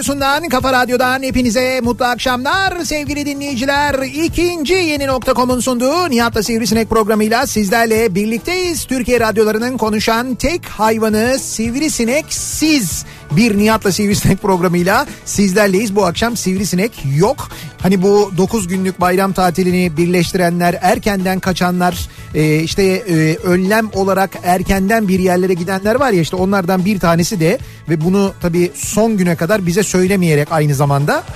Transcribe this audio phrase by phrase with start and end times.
[0.00, 3.94] radyosundan, kafa radyodan hepinize mutlu akşamlar sevgili dinleyiciler.
[4.02, 8.84] İkinci yeni nokta.com'un sunduğu Nihat'la Sivrisinek programıyla sizlerle birlikteyiz.
[8.84, 13.04] Türkiye radyolarının konuşan tek hayvanı Sivrisinek siz.
[13.30, 15.96] Bir Nihat'la Sivrisinek programıyla sizlerleyiz.
[15.96, 17.48] Bu akşam Sivrisinek yok.
[17.82, 25.08] Hani bu 9 günlük bayram tatilini birleştirenler, erkenden kaçanlar, e, işte e, önlem olarak erkenden
[25.08, 29.36] bir yerlere gidenler var ya işte onlardan bir tanesi de ve bunu tabii son güne
[29.36, 31.22] kadar bize söylemeyerek aynı zamanda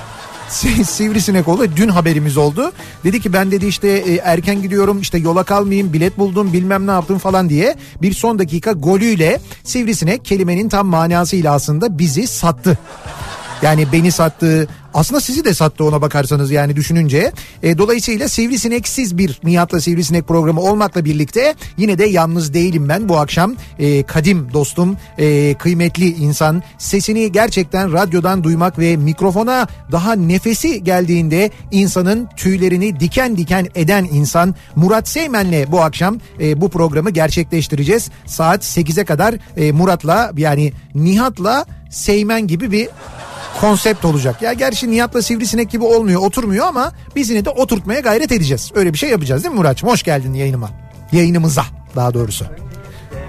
[0.48, 1.66] Si- Sivrisinek oldu.
[1.76, 2.72] Dün haberimiz oldu.
[3.04, 6.90] Dedi ki ben dedi işte e, erken gidiyorum işte yola kalmayayım bilet buldum bilmem ne
[6.90, 12.78] yaptım falan diye bir son dakika golüyle Sivrisinek kelimenin tam manasıyla aslında bizi sattı.
[13.64, 14.68] Yani beni sattı.
[14.94, 17.32] Aslında sizi de sattı ona bakarsanız yani düşününce.
[17.62, 23.08] E, dolayısıyla sivrisineksiz bir Nihat'la Sivrisinek programı olmakla birlikte yine de yalnız değilim ben.
[23.08, 30.12] Bu akşam e, kadim dostum, e, kıymetli insan sesini gerçekten radyodan duymak ve mikrofona daha
[30.12, 37.10] nefesi geldiğinde insanın tüylerini diken diken eden insan Murat Seymen'le bu akşam e, bu programı
[37.10, 38.10] gerçekleştireceğiz.
[38.26, 42.88] Saat 8'e kadar e, Murat'la yani Nihat'la Seymen gibi bir
[43.60, 44.42] konsept olacak.
[44.42, 48.70] Ya gerçi Nihat'la Sivrisinek gibi olmuyor oturmuyor ama biz yine de oturtmaya gayret edeceğiz.
[48.74, 49.88] Öyle bir şey yapacağız değil mi Muratçım?
[49.88, 50.70] Hoş geldin yayınıma.
[51.12, 51.64] Yayınımıza
[51.96, 52.46] daha doğrusu.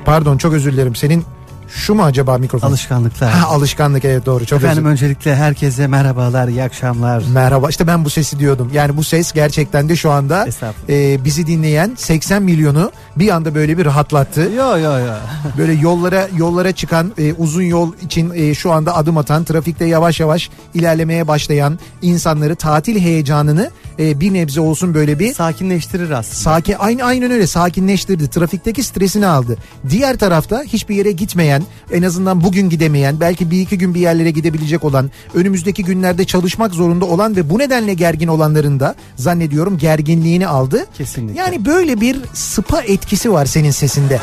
[0.06, 0.96] Pardon çok özür dilerim.
[0.96, 1.24] Senin
[1.70, 2.68] şu mu acaba mikrofon?
[2.68, 3.32] Alışkanlıklar.
[3.32, 7.24] Ha, alışkanlık evet doğru çok Efendim özür öncelikle herkese merhabalar, iyi akşamlar.
[7.34, 8.72] Merhaba işte ben bu sesi diyordum.
[8.74, 10.48] Yani bu ses gerçekten de şu anda
[10.90, 14.42] e, bizi dinleyen 80 milyonu bir anda böyle bir rahatlattı.
[14.42, 15.14] Yo yo yo.
[15.58, 20.20] Böyle yollara yollara çıkan e, uzun yol için e, şu anda adım atan trafikte yavaş
[20.20, 26.36] yavaş ilerlemeye başlayan insanları tatil heyecanını e, bir nebze olsun böyle bir Sakinleştirir aslında.
[26.36, 28.30] sakin aynı aynen öyle sakinleştirdi.
[28.30, 29.58] Trafikteki stresini aldı.
[29.90, 31.55] Diğer tarafta hiçbir yere gitmeyen,
[31.92, 36.74] en azından bugün gidemeyen, belki bir iki gün bir yerlere gidebilecek olan, önümüzdeki günlerde çalışmak
[36.74, 40.86] zorunda olan ve bu nedenle gergin olanların da zannediyorum gerginliğini aldı.
[40.98, 41.40] Kesinlikle.
[41.40, 44.20] Yani böyle bir spa etkisi var senin sesinde.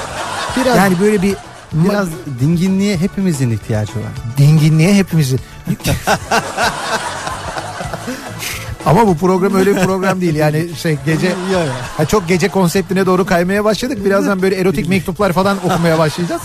[0.57, 1.37] Biraz- yani böyle bir
[1.73, 2.09] Biraz
[2.41, 4.13] dinginliğe hepimizin ihtiyacı var.
[4.39, 5.37] dinginliğe hepimizi.
[8.87, 11.33] Ama bu program öyle bir program değil yani şey gece
[11.97, 14.05] ha, çok gece konseptine doğru kaymaya başladık.
[14.05, 16.43] Birazdan böyle erotik mektuplar falan okumaya başlayacağız.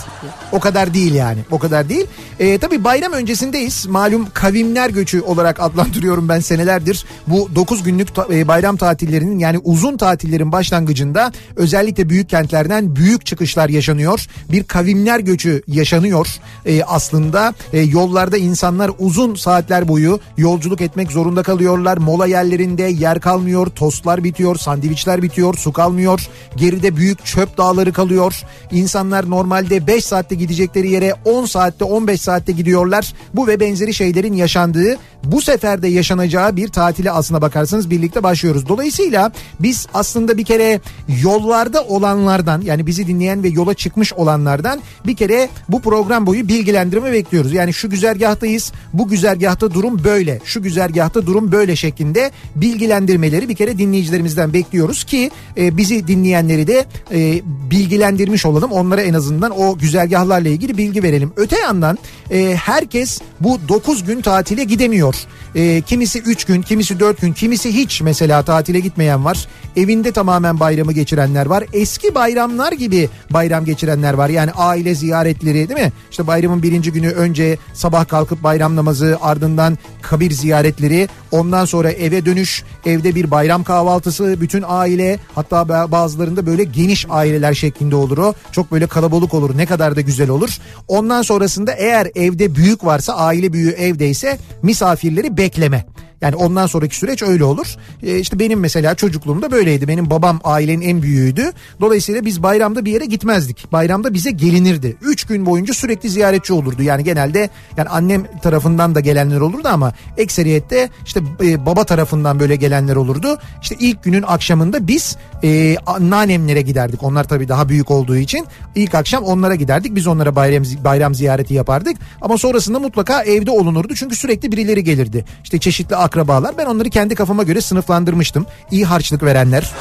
[0.52, 1.38] O kadar değil yani.
[1.50, 2.06] O kadar değil.
[2.40, 3.86] Ee, tabii bayram öncesindeyiz.
[3.86, 7.04] Malum kavimler göçü olarak adlandırıyorum ben senelerdir.
[7.26, 13.26] Bu 9 günlük ta- e, bayram tatillerinin yani uzun tatillerin başlangıcında özellikle büyük kentlerden büyük
[13.26, 14.26] çıkışlar yaşanıyor.
[14.52, 16.28] Bir kavimler göçü yaşanıyor.
[16.66, 21.98] Ee, aslında e, yollarda insanlar uzun saatler boyu yolculuk etmek zorunda kalıyorlar.
[21.98, 26.28] Mola yerlerinde yer kalmıyor, tostlar bitiyor, sandviçler bitiyor, su kalmıyor.
[26.56, 28.42] Geride büyük çöp dağları kalıyor.
[28.72, 33.12] İnsanlar normalde 5 saatte gidecekleri yere 10 saatte 15 saatte gidiyorlar.
[33.34, 38.68] Bu ve benzeri şeylerin yaşandığı bu sefer de yaşanacağı bir tatile aslına bakarsanız birlikte başlıyoruz.
[38.68, 40.80] Dolayısıyla biz aslında bir kere
[41.22, 47.12] yollarda olanlardan yani bizi dinleyen ve yola çıkmış olanlardan bir kere bu program boyu bilgilendirme
[47.12, 47.52] bekliyoruz.
[47.52, 53.54] Yani şu güzergahtayız, bu güzergahta durum böyle, şu güzergahta durum böyle şeklinde şekilde bilgilendirmeleri bir
[53.54, 58.72] kere dinleyicilerimizden bekliyoruz ki e, bizi dinleyenleri de e, bilgilendirmiş olalım.
[58.72, 61.32] Onlara en azından o güzergahlarla ilgili bilgi verelim.
[61.36, 61.98] Öte yandan
[62.30, 65.14] e, herkes bu 9 gün tatile gidemiyor.
[65.58, 69.46] E, kimisi 3 gün, kimisi 4 gün, kimisi hiç mesela tatile gitmeyen var.
[69.76, 71.64] Evinde tamamen bayramı geçirenler var.
[71.72, 74.28] Eski bayramlar gibi bayram geçirenler var.
[74.28, 75.92] Yani aile ziyaretleri değil mi?
[76.10, 82.24] İşte bayramın birinci günü önce sabah kalkıp bayram namazı ardından kabir ziyaretleri ondan sonra eve
[82.24, 88.18] dönüş evde bir bayram kahvaltısı bütün aile hatta ba- bazılarında böyle geniş aileler şeklinde olur
[88.18, 88.34] o.
[88.52, 90.58] Çok böyle kalabalık olur ne kadar da güzel olur.
[90.88, 95.84] Ondan sonrasında eğer evde büyük varsa aile büyüğü evdeyse misafirleri bekleme.
[96.20, 97.76] Yani ondan sonraki süreç öyle olur.
[98.02, 99.88] Ee, işte benim mesela çocukluğumda böyleydi.
[99.88, 101.52] Benim babam ailenin en büyüğüydü.
[101.80, 103.72] Dolayısıyla biz bayramda bir yere gitmezdik.
[103.72, 104.96] Bayramda bize gelinirdi.
[105.02, 106.82] Üç gün boyunca sürekli ziyaretçi olurdu.
[106.82, 112.56] Yani genelde yani annem tarafından da gelenler olurdu ama ekseriyette işte e, baba tarafından böyle
[112.56, 113.38] gelenler olurdu.
[113.62, 117.02] İşte ilk günün akşamında biz e, anneannemlere giderdik.
[117.02, 119.94] Onlar tabii daha büyük olduğu için ilk akşam onlara giderdik.
[119.94, 121.96] Biz onlara bayram bayram ziyareti yapardık.
[122.20, 123.94] Ama sonrasında mutlaka evde olunurdu.
[123.94, 125.24] Çünkü sürekli birileri gelirdi.
[125.44, 126.58] İşte çeşitli akrabalar.
[126.58, 128.46] Ben onları kendi kafama göre sınıflandırmıştım.
[128.70, 129.72] İyi harçlık verenler,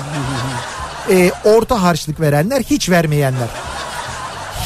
[1.11, 3.47] e, orta harçlık verenler, hiç vermeyenler.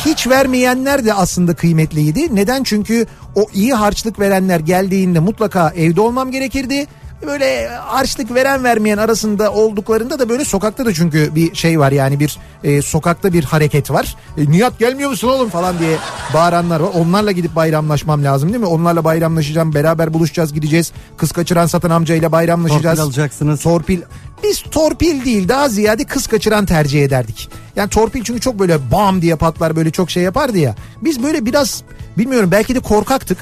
[0.06, 2.36] Hiç vermeyenler de aslında kıymetliydi.
[2.36, 2.64] Neden?
[2.64, 3.06] Çünkü
[3.36, 6.88] o iyi harçlık verenler geldiğinde mutlaka evde olmam gerekirdi.
[7.26, 12.20] Böyle harçlık veren vermeyen arasında olduklarında da böyle sokakta da çünkü bir şey var yani
[12.20, 14.16] bir e, sokakta bir hareket var.
[14.38, 15.98] E, Nihat gelmiyor musun oğlum falan diye
[16.34, 16.90] bağıranlar var.
[16.94, 18.66] Onlarla gidip bayramlaşmam lazım değil mi?
[18.66, 20.92] Onlarla bayramlaşacağım beraber buluşacağız gideceğiz.
[21.18, 22.98] Kız kaçıran satan amcayla bayramlaşacağız.
[22.98, 23.62] Torpil alacaksınız.
[23.62, 24.02] Torpil.
[24.44, 27.50] Biz torpil değil daha ziyade kız kaçıran tercih ederdik.
[27.76, 30.76] Yani torpil çünkü çok böyle bam diye patlar böyle çok şey yapardı ya.
[31.02, 31.84] Biz böyle biraz
[32.18, 33.38] bilmiyorum belki de korkaktık.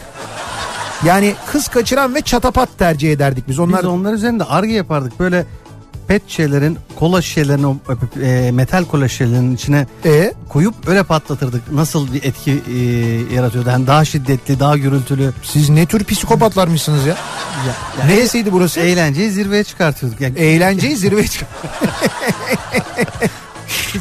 [1.06, 3.60] Yani kız kaçıran ve çatapat tercih ederdik biz.
[3.60, 5.20] Onlar Biz onlar üzerinde arge yapardık.
[5.20, 5.46] Böyle
[6.08, 7.78] pet şişelerin, kola şişelerini, o,
[8.24, 11.72] e, metal kola şişelerinin içine e, koyup öyle patlatırdık.
[11.72, 12.78] Nasıl bir etki e,
[13.36, 13.70] yaratıyordu?
[13.70, 15.32] Yani daha şiddetli, daha gürültülü.
[15.44, 17.16] siz ne tür psikopatlarmışsınız ya?
[17.68, 18.80] Ya, ya Neresiydi burası?
[18.80, 20.22] Eğlenceyi zirveye çıkartıyorduk.
[20.22, 21.48] Yani Eğlenceyi zirveye çık-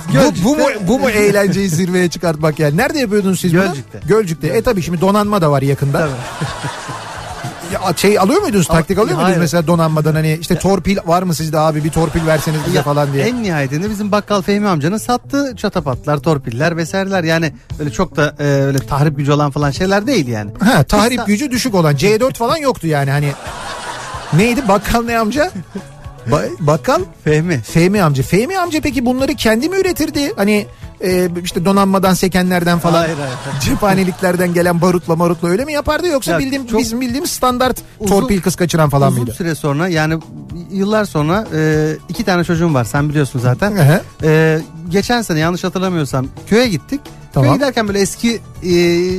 [0.08, 2.76] bu, bu mu bu mu eğlenceyi zirveye çıkartmak yani?
[2.76, 3.62] Nerede yapıyordunuz siz bunu?
[3.62, 4.00] Gölcük'te.
[4.06, 4.46] Gölcük'te.
[4.46, 5.98] E tabii şimdi donanma da var yakında.
[5.98, 6.10] Tabii.
[7.72, 8.66] Ya şey alıyor muydunuz?
[8.66, 9.40] Taktik alıyor muydunuz Hayır.
[9.40, 13.12] mesela donanmadan hani işte torpil var mı sizde abi bir torpil verseniz bize Ya, falan
[13.12, 13.24] diye.
[13.24, 17.24] En nihayetinde bizim bakkal Fehmi amcanın sattığı çatapatlar, torpiller vesaireler.
[17.24, 20.50] Yani öyle çok da e, öyle tahrip gücü olan falan şeyler değil yani.
[20.60, 23.32] Ha tahrip gücü düşük olan C4 falan yoktu yani hani.
[24.32, 25.50] Neydi bakkal ne amca?
[26.30, 27.60] Ba- bakkal Fehmi.
[27.60, 28.22] Fehmi amca.
[28.22, 30.32] Fehmi amca peki bunları kendi mi üretirdi?
[30.36, 30.66] Hani
[31.04, 33.60] e, işte donanmadan sekenlerden falan Hayır, hayır.
[33.60, 38.08] cephaneliklerden gelen barutla marutla öyle mi yapardı yoksa Ya, bildiğim çok- bizim bildiğimiz standart Uzun-
[38.20, 39.34] torpil kız kaçıran falan Uzun mıydı?
[39.36, 40.18] süre sonra yani
[40.70, 44.00] yıllar sonra e, iki tane çocuğum var sen biliyorsun zaten.
[44.22, 47.00] E, geçen sene yanlış hatırlamıyorsam köye gittik.
[47.32, 47.48] Tamam.
[47.48, 48.70] Köye giderken böyle eski e,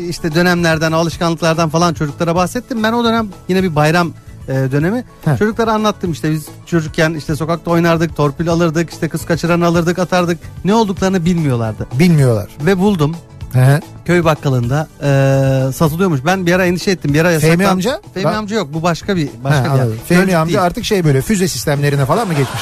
[0.08, 2.84] işte dönemlerden alışkanlıklardan falan çocuklara bahsettim.
[2.84, 4.12] Ben o dönem yine bir bayram
[4.50, 5.04] e, dönemi.
[5.26, 5.38] Heh.
[5.38, 10.38] Çocuklara anlattım işte biz çocukken işte sokakta oynardık, torpil alırdık, işte kız kaçıran alırdık, atardık.
[10.66, 11.88] Ne olduklarını bilmiyorlardı.
[12.00, 12.50] Bilmiyorlar.
[12.66, 13.16] Ve buldum
[13.54, 13.80] hı.
[14.06, 16.26] köy bakkalında e, satılıyormuş.
[16.26, 17.14] Ben bir ara endişe ettim.
[17.14, 18.02] Bir ara yasaklan- Fehmi amca?
[18.14, 18.68] Fehmi Ben- amca yok.
[18.74, 19.88] Bu başka bir başka Ha, bir yer.
[20.08, 20.64] Fehmi amca değil.
[20.64, 22.62] artık şey böyle füze sistemlerine falan mı geçmiş?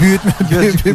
[0.00, 0.32] Büyütme,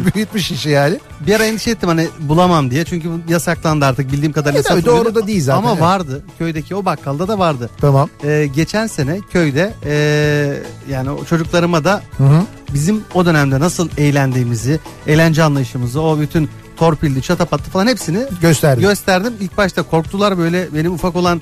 [0.14, 0.98] büyütmüş işi yani.
[1.26, 2.84] Bir ara endişe ettim hani bulamam diye.
[2.84, 5.82] Çünkü yasaklandı artık bildiğim kadarıyla E tabii doğru da değil zaten, Ama evet.
[5.82, 6.22] vardı.
[6.38, 7.70] Köydeki o bakkalda da vardı.
[7.80, 8.08] Tamam.
[8.24, 12.42] Ee, geçen sene köyde ee, yani o çocuklarıma da Hı hı.
[12.74, 18.80] bizim o dönemde nasıl eğlendiğimizi, eğlence anlayışımızı, o bütün torpilli, çatapatlı falan hepsini Gösterdi.
[18.80, 19.32] gösterdim.
[19.40, 21.40] İlk başta korktular böyle benim ufak olan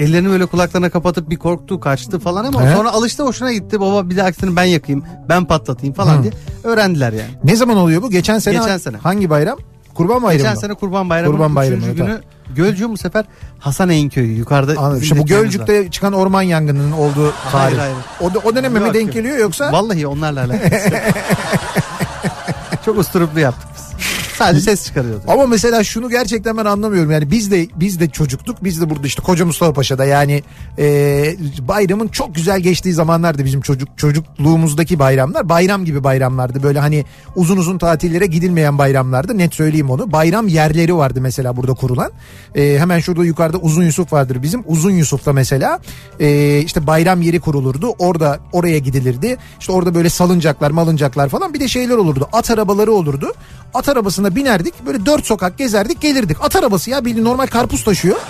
[0.00, 2.76] ellerini böyle kulaklarına kapatıp bir korktu kaçtı falan ama He.
[2.76, 3.80] sonra alıştı hoşuna gitti.
[3.80, 6.22] Baba bir dahakisini ben yakayım ben patlatayım falan Hı.
[6.22, 6.32] diye
[6.64, 7.30] öğrendiler yani.
[7.44, 8.10] ne zaman oluyor bu?
[8.10, 8.54] Geçen sene.
[8.58, 8.96] Geçen sene.
[8.96, 9.58] Hangi bayram?
[9.94, 10.60] Kurban bayramı Geçen mı?
[10.60, 12.20] sene Kurban Bayramı'nın Kurban Bayramı, üçüncü günü
[12.56, 13.24] Gölcük'ün bu sefer
[13.58, 14.80] Hasan köyü yukarıda.
[14.80, 15.02] Anladım.
[15.02, 15.66] İşte bu dükkanımız var.
[15.66, 17.78] Gölcük'te çıkan orman yangınının olduğu Hayır, tarih.
[17.78, 17.96] hayır.
[18.20, 19.14] O, da- o döneme mi Yok, denk yok.
[19.14, 19.72] geliyor yoksa?
[19.72, 20.90] Vallahi onlarla alakası.
[22.84, 23.69] Çok usturuplu yaptık.
[24.40, 25.28] Sadece ses çıkarıyorduk.
[25.28, 27.10] Ama mesela şunu gerçekten ben anlamıyorum.
[27.10, 28.64] Yani biz de biz de çocuktuk.
[28.64, 30.42] Biz de burada işte Koca Mustafa Paşa'da yani
[30.78, 31.36] e,
[31.68, 35.48] bayramın çok güzel geçtiği zamanlardı bizim çocuk çocukluğumuzdaki bayramlar.
[35.48, 36.62] Bayram gibi bayramlardı.
[36.62, 37.04] Böyle hani
[37.36, 39.38] uzun uzun tatillere gidilmeyen bayramlardı.
[39.38, 40.12] Net söyleyeyim onu.
[40.12, 42.10] Bayram yerleri vardı mesela burada kurulan.
[42.54, 44.62] E, hemen şurada yukarıda Uzun Yusuf vardır bizim.
[44.66, 45.78] Uzun Yusuf'ta mesela
[46.20, 47.94] e, işte bayram yeri kurulurdu.
[47.98, 49.36] Orada oraya gidilirdi.
[49.60, 52.28] İşte orada böyle salıncaklar, malıncaklar falan bir de şeyler olurdu.
[52.32, 53.32] At arabaları olurdu.
[53.74, 54.86] At arabasına binerdik.
[54.86, 56.36] Böyle dört sokak gezerdik gelirdik.
[56.40, 58.16] At arabası ya bildiğin normal karpuz taşıyor.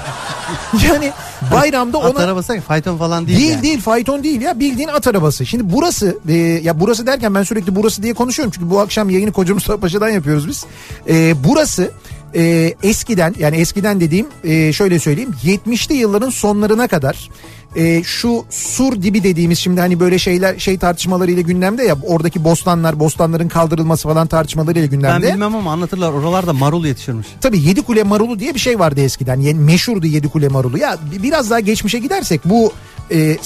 [0.89, 1.13] Yani
[1.53, 3.39] bayramda At ona arabası fayton falan değil.
[3.39, 3.63] Değil yani.
[3.63, 5.47] değil fayton değil ya bildiğin at arabası.
[5.47, 8.53] Şimdi burası e, ya burası derken ben sürekli burası diye konuşuyorum.
[8.55, 10.67] Çünkü bu akşam yayını Koca Mustafa Paşa'dan yapıyoruz biz.
[11.09, 11.91] E, burası
[12.35, 17.29] e, eskiden yani eskiden dediğim e, şöyle söyleyeyim 70'li yılların sonlarına kadar
[17.77, 23.01] e, şu sur dibi dediğimiz şimdi hani böyle şeyler şey tartışmalarıyla gündemde ya oradaki bostanlar
[23.01, 25.33] bostanların kaldırılması falan tartışmalarıyla Ben gündemde.
[25.33, 27.27] bilmem ama anlatırlar oralarda marul yetişirmiş.
[27.41, 29.41] Tabii Yedi Kule Marulu diye bir şey vardı eskiden.
[29.41, 30.79] Yani meşhurdu Yedi Kule Marulu.
[30.79, 32.73] Ya bi- biraz daha geçmişe gidersek bu
[33.13, 33.37] e,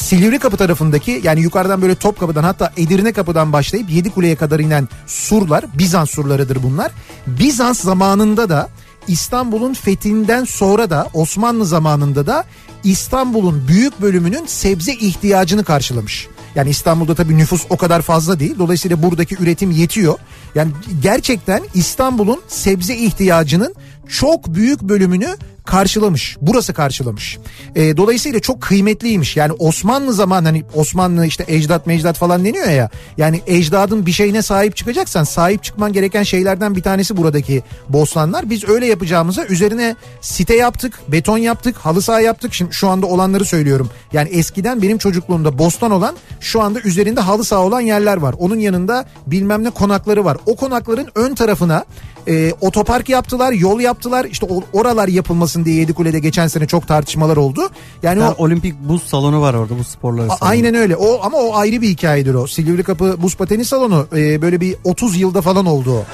[0.00, 4.88] Silivri Kapı tarafındaki yani yukarıdan böyle Topkapı'dan hatta Edirne Kapı'dan başlayıp Yedi Kule'ye kadar inen
[5.06, 6.92] surlar Bizans surlarıdır bunlar.
[7.26, 8.68] Bizans zamanında da
[9.08, 12.44] İstanbul'un fethinden sonra da Osmanlı zamanında da
[12.84, 16.28] İstanbul'un büyük bölümünün sebze ihtiyacını karşılamış.
[16.54, 18.54] Yani İstanbul'da tabii nüfus o kadar fazla değil.
[18.58, 20.18] Dolayısıyla buradaki üretim yetiyor.
[20.54, 23.74] Yani gerçekten İstanbul'un sebze ihtiyacının
[24.08, 25.36] çok büyük bölümünü
[25.66, 26.36] karşılamış.
[26.40, 27.38] Burası karşılamış.
[27.74, 29.36] E, dolayısıyla çok kıymetliymiş.
[29.36, 32.90] Yani Osmanlı zaman hani Osmanlı işte ecdat mecdat falan deniyor ya.
[33.16, 38.50] Yani ecdadın bir şeyine sahip çıkacaksan sahip çıkman gereken şeylerden bir tanesi buradaki bostanlar.
[38.50, 42.54] Biz öyle yapacağımıza üzerine site yaptık, beton yaptık, halı saha yaptık.
[42.54, 43.90] Şimdi şu anda olanları söylüyorum.
[44.12, 48.34] Yani eskiden benim çocukluğumda bostan olan şu anda üzerinde halı saha olan yerler var.
[48.38, 50.36] Onun yanında bilmem ne konakları var.
[50.46, 51.84] O konakların ön tarafına
[52.28, 54.24] e, otopark yaptılar, yol yaptılar.
[54.24, 55.08] İşte oralar
[55.50, 57.60] yapılmasın diye Yedikule'de geçen sene çok tartışmalar oldu.
[58.02, 60.50] Yani Yani o olimpik buz salonu var orada buz sporları A- salonu.
[60.52, 60.96] Aynen öyle.
[60.96, 62.46] O ama o ayrı bir hikayedir o.
[62.46, 66.04] Silivri Kapı Buz Pateni Salonu e, böyle bir 30 yılda falan oldu o.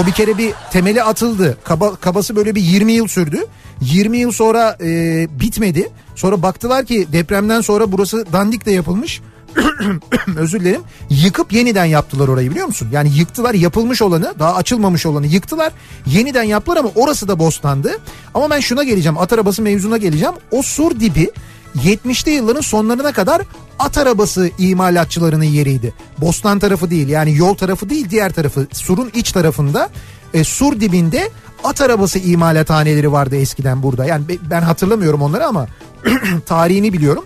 [0.00, 1.58] O bir kere bir temeli atıldı.
[1.64, 3.46] Kaba, kabası böyle bir 20 yıl sürdü.
[3.80, 5.88] 20 yıl sonra e, bitmedi.
[6.14, 9.20] Sonra baktılar ki depremden sonra burası dandik de yapılmış.
[10.36, 10.80] Özür dilerim.
[11.10, 12.88] Yıkıp yeniden yaptılar orayı biliyor musun?
[12.92, 15.72] Yani yıktılar yapılmış olanı daha açılmamış olanı yıktılar.
[16.06, 17.98] Yeniden yaptılar ama orası da bostandı.
[18.34, 20.34] Ama ben şuna geleceğim at arabası mevzuna geleceğim.
[20.50, 21.30] O sur dibi
[21.76, 23.42] 70'li yılların sonlarına kadar
[23.78, 25.94] at arabası imalatçılarının yeriydi.
[26.18, 29.90] Bostan tarafı değil yani yol tarafı değil diğer tarafı surun iç tarafında
[30.34, 31.30] e, sur dibinde
[31.64, 34.04] at arabası imalathaneleri vardı eskiden burada.
[34.04, 35.66] Yani be- ben hatırlamıyorum onları ama
[36.46, 37.24] tarihini biliyorum.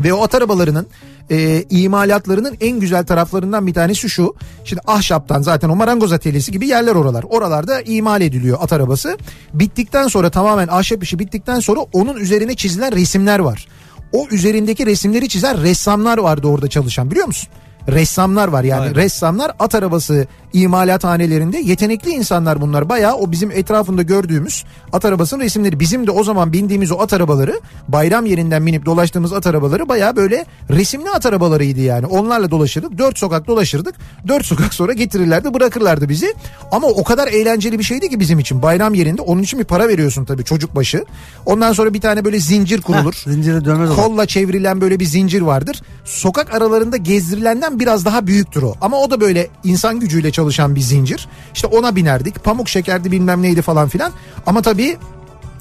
[0.00, 0.86] Ve o at arabalarının
[1.30, 4.34] e, imalatlarının en güzel taraflarından bir tanesi şu.
[4.64, 7.24] Şimdi ahşaptan zaten o marangoz atölyesi gibi yerler oralar.
[7.28, 9.18] Oralarda imal ediliyor at arabası.
[9.54, 13.66] Bittikten sonra tamamen ahşap işi bittikten sonra onun üzerine çizilen resimler var.
[14.12, 17.48] O üzerindeki resimleri çizen ressamlar vardı orada çalışan biliyor musun?
[17.88, 19.00] Ressamlar var yani be.
[19.00, 20.26] ressamlar at arabası
[20.56, 22.88] imalathanelerinde yetenekli insanlar bunlar.
[22.88, 25.80] Bayağı o bizim etrafında gördüğümüz at arabasının resimleri.
[25.80, 30.16] Bizim de o zaman bindiğimiz o at arabaları bayram yerinden binip dolaştığımız at arabaları bayağı
[30.16, 32.06] böyle resimli at arabalarıydı yani.
[32.06, 32.98] Onlarla dolaşırdık.
[32.98, 33.94] Dört sokak dolaşırdık.
[34.28, 36.34] Dört sokak sonra getirirlerdi bırakırlardı bizi.
[36.72, 38.62] Ama o kadar eğlenceli bir şeydi ki bizim için.
[38.62, 41.04] Bayram yerinde onun için bir para veriyorsun tabii çocuk başı.
[41.46, 43.14] Ondan sonra bir tane böyle zincir kurulur.
[43.14, 43.90] Heh, zincire dönmez.
[43.96, 45.82] Kolla çevrilen böyle bir zincir vardır.
[46.04, 48.74] Sokak aralarında gezdirilenden biraz daha büyüktür o.
[48.80, 51.28] Ama o da böyle insan gücüyle çalışan bir zincir.
[51.54, 52.44] İşte ona binerdik.
[52.44, 54.12] Pamuk şekerdi bilmem neydi falan filan.
[54.46, 54.96] Ama tabii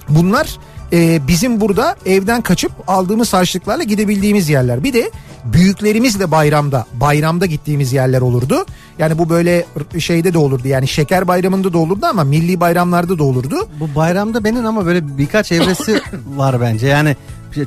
[0.10, 0.58] bunlar
[0.94, 4.84] e, bizim burada evden kaçıp aldığımız harçlıklarla gidebildiğimiz yerler.
[4.84, 5.12] Bir de
[5.46, 8.66] büyüklerimiz de bayramda bayramda gittiğimiz yerler olurdu.
[9.00, 9.66] Yani bu böyle
[10.00, 13.56] şeyde de olurdu yani şeker bayramında da olurdu ama milli bayramlarda da olurdu.
[13.80, 16.02] Bu bayramda benim ama böyle birkaç evresi
[16.36, 16.88] var bence.
[16.88, 17.16] Yani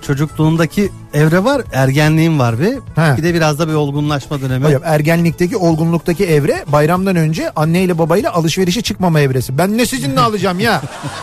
[0.02, 2.72] çocukluğumdaki evre var, ergenliğim var bir.
[2.72, 3.16] He.
[3.16, 4.64] Bir de biraz da bir olgunlaşma dönemi.
[4.64, 9.58] Hayır, ergenlikteki olgunluktaki evre bayramdan önce anneyle babayla alışverişe çıkma evresi.
[9.58, 10.82] Ben ne sizinle alacağım ya?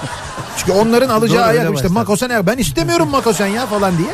[0.57, 2.47] Çünkü onların alacağı Doğru, ayak işte makosen.
[2.47, 4.09] Ben istemiyorum makosen ya falan diye.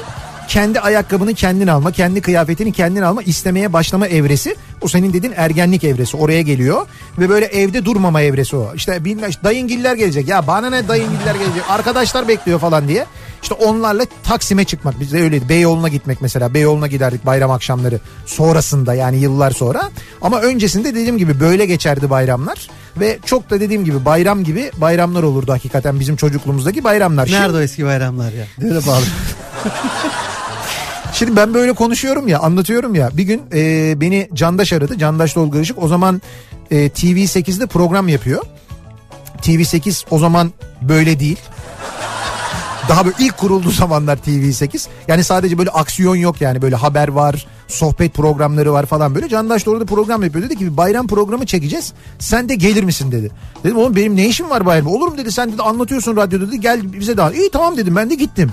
[0.51, 4.55] Kendi ayakkabını kendin alma, kendi kıyafetini kendin alma, istemeye başlama evresi.
[4.81, 6.87] O senin dediğin ergenlik evresi oraya geliyor.
[7.19, 8.71] Ve böyle evde durmama evresi o.
[8.75, 10.27] İşte bilmem dayıngiller gelecek.
[10.27, 11.63] Ya bana ne dayıngiller gelecek.
[11.69, 13.05] Arkadaşlar bekliyor falan diye.
[13.43, 14.99] İşte onlarla Taksim'e çıkmak.
[14.99, 15.49] Bizde öyleydi.
[15.49, 16.53] Beyoğlu'na gitmek mesela.
[16.53, 17.99] Beyoğlu'na giderdik bayram akşamları.
[18.25, 19.89] Sonrasında yani yıllar sonra.
[20.21, 22.67] Ama öncesinde dediğim gibi böyle geçerdi bayramlar.
[22.99, 27.25] Ve çok da dediğim gibi bayram gibi bayramlar olurdu hakikaten bizim çocukluğumuzdaki bayramlar.
[27.25, 28.45] Şimdi- Nerede o eski bayramlar ya?
[28.61, 29.03] Böyle bağlı.
[31.13, 35.59] Şimdi ben böyle konuşuyorum ya anlatıyorum ya bir gün e, beni Candaş aradı Candaş Tolga
[35.59, 36.21] Işık o zaman
[36.71, 38.43] e, TV8'de program yapıyor.
[39.41, 40.51] TV8 o zaman
[40.81, 41.39] böyle değil.
[42.89, 44.87] Daha böyle ilk kurulduğu zamanlar TV8.
[45.07, 49.29] Yani sadece böyle aksiyon yok yani böyle haber var, sohbet programları var falan böyle.
[49.29, 50.45] Candaş da orada program yapıyor.
[50.45, 51.93] Dedi ki bir bayram programı çekeceğiz.
[52.19, 53.31] Sen de gelir misin dedi.
[53.63, 54.89] Dedim oğlum benim ne işim var bayramda?
[54.89, 57.31] Olur mu dedi sen dedi anlatıyorsun radyoda dedi gel bize daha.
[57.31, 58.51] İyi tamam dedim ben de gittim.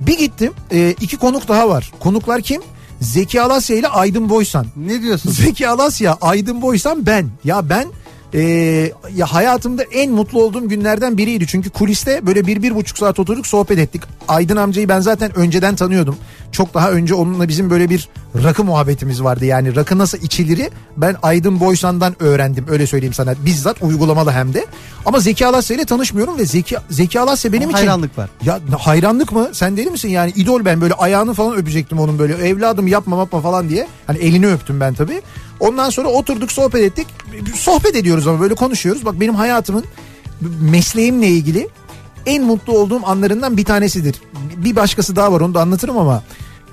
[0.00, 1.92] Bir gittim e, iki konuk daha var.
[2.00, 2.62] Konuklar kim?
[3.00, 4.66] Zeki Alasya ile Aydın Boysan.
[4.76, 5.30] ne diyorsun?
[5.30, 7.28] Zeki Alasya, Aydın Boysan ben.
[7.44, 7.88] Ya ben
[8.34, 11.46] Ee, ya hayatımda en mutlu olduğum günlerden biriydi.
[11.46, 14.02] Çünkü kuliste böyle bir, bir buçuk saat oturduk sohbet ettik.
[14.28, 16.16] Aydın amcayı ben zaten önceden tanıyordum.
[16.52, 18.08] Çok daha önce onunla bizim böyle bir
[18.44, 19.44] rakı muhabbetimiz vardı.
[19.44, 23.34] Yani rakı nasıl içiliri ben Aydın Boysan'dan öğrendim öyle söyleyeyim sana.
[23.44, 24.66] Bizzat uygulamalı hem de.
[25.06, 27.78] Ama Zeki Alasya ile tanışmıyorum ve Zeki, Zeki Alasya benim için...
[27.78, 28.30] Hayranlık var.
[28.44, 29.48] Ya hayranlık mı?
[29.52, 30.30] Sen deli misin yani?
[30.30, 32.34] idol ben böyle ayağını falan öpecektim onun böyle.
[32.34, 33.88] Evladım yapma yapma falan diye.
[34.06, 35.22] Hani elini öptüm ben tabii.
[35.60, 37.06] Ondan sonra oturduk sohbet ettik.
[37.54, 39.04] Sohbet ediyoruz ama böyle konuşuyoruz.
[39.04, 39.84] Bak benim hayatımın
[40.60, 41.68] mesleğimle ilgili
[42.26, 44.16] en mutlu olduğum anlarından bir tanesidir.
[44.56, 46.22] Bir başkası daha var onu da anlatırım ama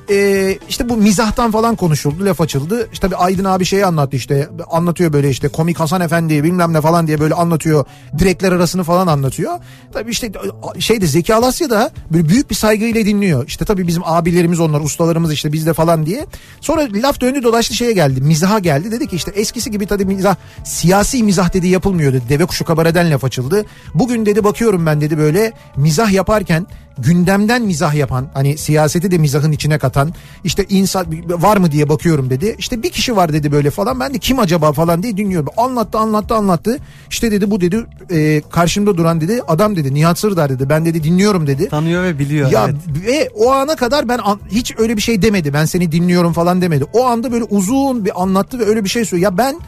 [0.10, 2.90] e, işte bu mizahtan falan konuşuldu laf açıldı.
[2.94, 6.82] İşte bir Aydın abi şeyi anlattı işte anlatıyor böyle işte komik Hasan Efendi bilmem ne
[6.82, 7.86] falan diye böyle anlatıyor.
[8.20, 9.52] Direkler arasını falan anlatıyor.
[9.94, 10.32] Tabii işte
[10.80, 13.48] şeyde Zeki Alasya da böyle büyük bir saygıyla dinliyor.
[13.48, 16.26] İşte tabii bizim abilerimiz onlar ustalarımız işte bizde falan diye.
[16.62, 18.92] Sonra laf döndü dolaştı şeye geldi mizaha geldi.
[18.92, 22.24] Dedi ki işte eskisi gibi tabii mizah siyasi mizah dedi yapılmıyor dedi.
[22.30, 23.66] Deve kuşu kabareden laf açıldı.
[23.94, 29.52] Bugün dedi bakıyorum ben dedi böyle mizah yaparken gündemden mizah yapan hani siyaseti de mizahın
[29.52, 30.14] içine katan
[30.44, 32.56] işte insan var mı diye bakıyorum dedi.
[32.58, 35.50] İşte bir kişi var dedi böyle falan ben de kim acaba falan diye dinliyorum.
[35.58, 36.80] Anlattı anlattı anlattı.
[37.10, 41.04] İşte dedi bu dedi e, karşımda duran dedi adam dedi Nihat Sırdar dedi ben dedi
[41.04, 41.70] dinliyorum dedi.
[41.70, 42.52] Tanıyor ve biliyor.
[42.52, 43.06] Ya evet.
[43.08, 45.54] ve o ana kadar ben an, hiç öyle bir şey demedi.
[45.54, 46.86] Ben seni dinliyorum falan demedi.
[46.94, 49.32] O anda böyle uzun bir anlattı ve öyle bir şey söylüyor.
[49.32, 49.60] Ya ben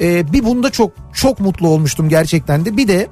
[0.00, 2.76] e, bir bunda çok çok mutlu olmuştum gerçekten de.
[2.76, 3.08] Bir de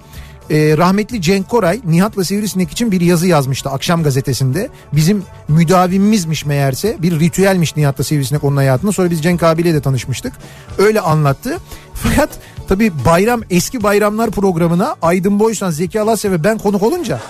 [0.51, 4.69] e, rahmetli Cenk Koray Nihat'la Sivrisinek için bir yazı yazmıştı akşam gazetesinde.
[4.93, 8.93] Bizim müdavimimizmiş meğerse bir ritüelmiş Nihat'la Sivrisinek onun hayatında.
[8.93, 10.33] Sonra biz Cenk abiyle de tanışmıştık.
[10.79, 11.59] Öyle anlattı.
[11.95, 12.31] Fakat
[12.69, 17.21] tabii bayram eski bayramlar programına Aydın Boysan, Zeki Alasya ve ben konuk olunca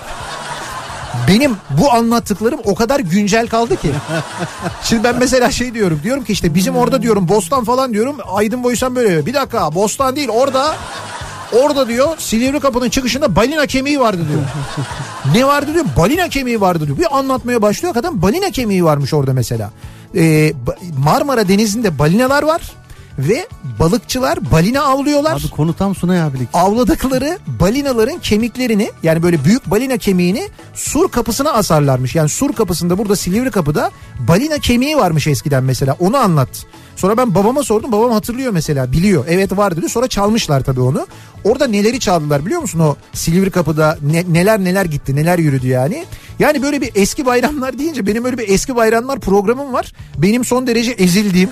[1.28, 3.90] benim bu anlattıklarım o kadar güncel kaldı ki.
[4.82, 6.00] Şimdi ben mesela şey diyorum.
[6.02, 8.16] Diyorum ki işte bizim orada diyorum Bostan falan diyorum.
[8.32, 9.26] Aydın Boysan böyle.
[9.26, 10.74] Bir dakika Bostan değil orada
[11.52, 14.40] Orada diyor Silivri kapının çıkışında balina kemiği vardı diyor.
[15.34, 15.84] ne vardı diyor?
[15.96, 16.98] Balina kemiği vardı diyor.
[16.98, 19.70] Bir anlatmaya başlıyor kadın balina kemiği varmış orada mesela.
[20.16, 20.52] Ee,
[21.04, 22.62] Marmara Denizi'nde balinalar var
[23.18, 23.46] ve
[23.80, 25.32] balıkçılar balina avlıyorlar.
[25.32, 26.48] Abi konu tam Sunay abilik.
[26.52, 32.14] Avladıkları balinaların kemiklerini yani böyle büyük balina kemiğini sur kapısına asarlarmış.
[32.14, 33.90] Yani sur kapısında burada Silivri kapıda
[34.28, 36.48] balina kemiği varmış eskiden mesela onu anlat.
[36.96, 41.06] Sonra ben babama sordum babam hatırlıyor mesela biliyor evet var dedi sonra çalmışlar tabii onu.
[41.44, 46.04] Orada neleri çaldılar biliyor musun o Silivri kapıda ne, neler neler gitti neler yürüdü yani.
[46.38, 49.92] Yani böyle bir eski bayramlar deyince benim öyle bir eski bayramlar programım var.
[50.18, 51.50] Benim son derece ezildiğim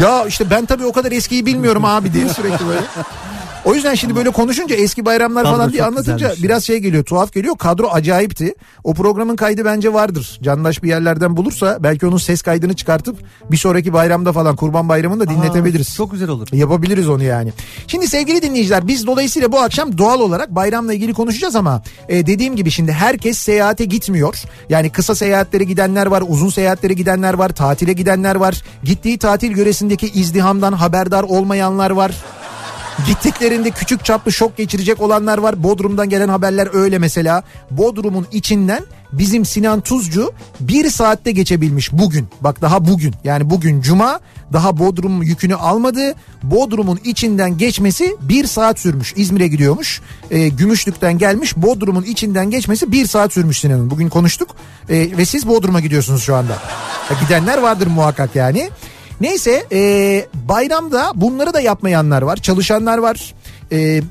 [0.00, 2.80] ya işte ben tabii o kadar eskiyi bilmiyorum abi diye sürekli böyle.
[3.64, 6.42] O yüzden şimdi böyle konuşunca eski bayramlar Kadro falan diye anlatınca güzelmiş.
[6.42, 7.58] biraz şey geliyor tuhaf geliyor.
[7.58, 8.54] Kadro acayipti.
[8.84, 10.38] O programın kaydı bence vardır.
[10.42, 13.16] Candaş bir yerlerden bulursa belki onun ses kaydını çıkartıp
[13.50, 15.88] bir sonraki bayramda falan kurban bayramında dinletebiliriz.
[15.90, 16.48] Aa, çok güzel olur.
[16.52, 17.52] Yapabiliriz onu yani.
[17.86, 22.56] Şimdi sevgili dinleyiciler biz dolayısıyla bu akşam doğal olarak bayramla ilgili konuşacağız ama e, dediğim
[22.56, 24.42] gibi şimdi herkes seyahate gitmiyor.
[24.68, 28.62] Yani kısa seyahatlere gidenler var, uzun seyahatlere gidenler var, tatile gidenler var.
[28.84, 32.12] Gittiği tatil yöresindeki izdihamdan haberdar olmayanlar var.
[33.06, 35.62] Gittiklerinde küçük çaplı şok geçirecek olanlar var.
[35.62, 37.42] Bodrum'dan gelen haberler öyle mesela.
[37.70, 42.28] Bodrum'un içinden bizim Sinan Tuzcu bir saatte geçebilmiş bugün.
[42.40, 44.20] Bak daha bugün yani bugün cuma
[44.52, 46.14] daha Bodrum yükünü almadı.
[46.42, 49.14] Bodrum'un içinden geçmesi bir saat sürmüş.
[49.16, 50.00] İzmir'e gidiyormuş.
[50.30, 53.90] Ee, Gümüşlük'ten gelmiş Bodrum'un içinden geçmesi bir saat sürmüş Sinan'ın.
[53.90, 54.56] Bugün konuştuk
[54.88, 56.52] Ee, ve siz Bodrum'a gidiyorsunuz şu anda.
[57.10, 58.70] Ya gidenler vardır muhakkak yani.
[59.22, 62.36] Neyse e, bayramda bunları da yapmayanlar var.
[62.36, 63.34] Çalışanlar var.
[63.72, 64.02] E,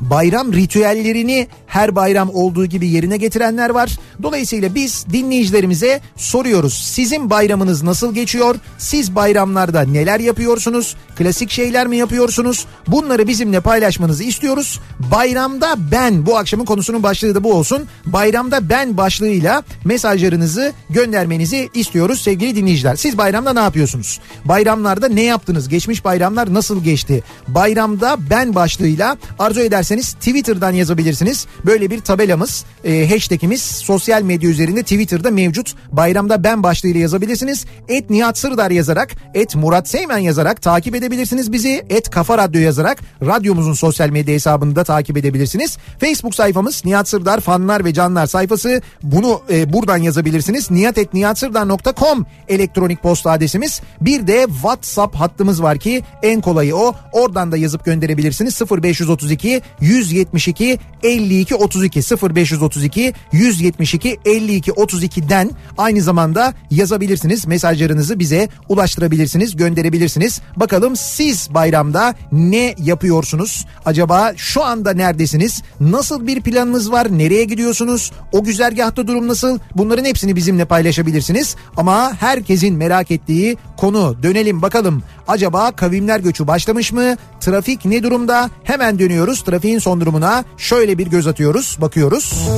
[0.00, 3.98] bayram ritüellerini her bayram olduğu gibi yerine getirenler var.
[4.22, 6.74] Dolayısıyla biz dinleyicilerimize soruyoruz.
[6.74, 8.54] Sizin bayramınız nasıl geçiyor?
[8.78, 10.96] Siz bayramlarda neler yapıyorsunuz?
[11.16, 12.66] Klasik şeyler mi yapıyorsunuz?
[12.86, 14.80] Bunları bizimle paylaşmanızı istiyoruz.
[14.98, 17.86] Bayramda ben bu akşamın konusunun başlığı da bu olsun.
[18.06, 22.96] Bayramda ben başlığıyla mesajlarınızı göndermenizi istiyoruz sevgili dinleyiciler.
[22.96, 24.20] Siz bayramda ne yapıyorsunuz?
[24.44, 25.68] Bayramlarda ne yaptınız?
[25.68, 27.22] Geçmiş bayramlar nasıl geçti?
[27.48, 31.46] Bayramda ben başlığıyla arzu ederseniz Twitter'dan yazabilirsiniz.
[31.66, 35.74] Böyle bir tabelamız, e, hashtagimiz sosyal medya üzerinde Twitter'da mevcut.
[35.92, 37.66] Bayramda ben başlığıyla yazabilirsiniz.
[37.88, 41.84] Et Nihat Sırdar yazarak, et Murat Seymen yazarak takip edebilirsiniz bizi.
[41.90, 45.78] Et Kafa Radyo yazarak radyomuzun sosyal medya hesabını da takip edebilirsiniz.
[46.00, 48.82] Facebook sayfamız Nihat Sırdar fanlar ve canlar sayfası.
[49.02, 50.70] Bunu e, buradan yazabilirsiniz.
[50.70, 53.80] niyatetnihatsırdar.com elektronik posta adresimiz.
[54.00, 56.94] Bir de WhatsApp hattımız var ki en kolayı o.
[57.12, 58.60] Oradan da yazıp gönderebilirsiniz.
[58.82, 67.46] 0532 172 52 32 0532 172 52 32'den aynı zamanda yazabilirsiniz.
[67.46, 70.40] Mesajlarınızı bize ulaştırabilirsiniz, gönderebilirsiniz.
[70.56, 73.66] Bakalım siz bayramda ne yapıyorsunuz?
[73.84, 75.62] Acaba şu anda neredesiniz?
[75.80, 77.18] Nasıl bir planınız var?
[77.18, 78.12] Nereye gidiyorsunuz?
[78.32, 79.58] O güzergahta durum nasıl?
[79.74, 81.56] Bunların hepsini bizimle paylaşabilirsiniz.
[81.76, 85.02] Ama herkesin merak ettiği konu dönelim bakalım.
[85.28, 87.16] Acaba kavimler göçü başlamış mı?
[87.40, 88.50] Trafik ne durumda?
[88.64, 89.44] Hemen dönüyoruz.
[89.66, 92.48] Trafiğin son durumuna şöyle bir göz atıyoruz, bakıyoruz.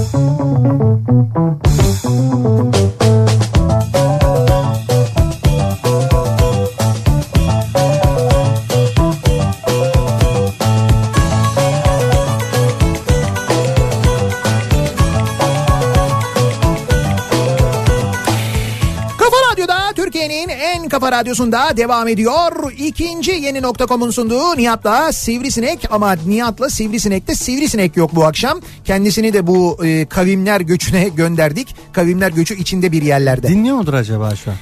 [21.00, 22.72] Kafa radyosunda devam ediyor.
[22.78, 28.60] İkinci yeni nokta.com'un sunduğu Nihat'la Sivrisinek ama Nihat'la Sivrisinek'te Sivrisinek yok bu akşam.
[28.84, 31.76] Kendisini de bu e, kavimler göçüne gönderdik.
[31.92, 33.48] Kavimler göçü içinde bir yerlerde.
[33.48, 34.56] Dinliyor mudur acaba şu an?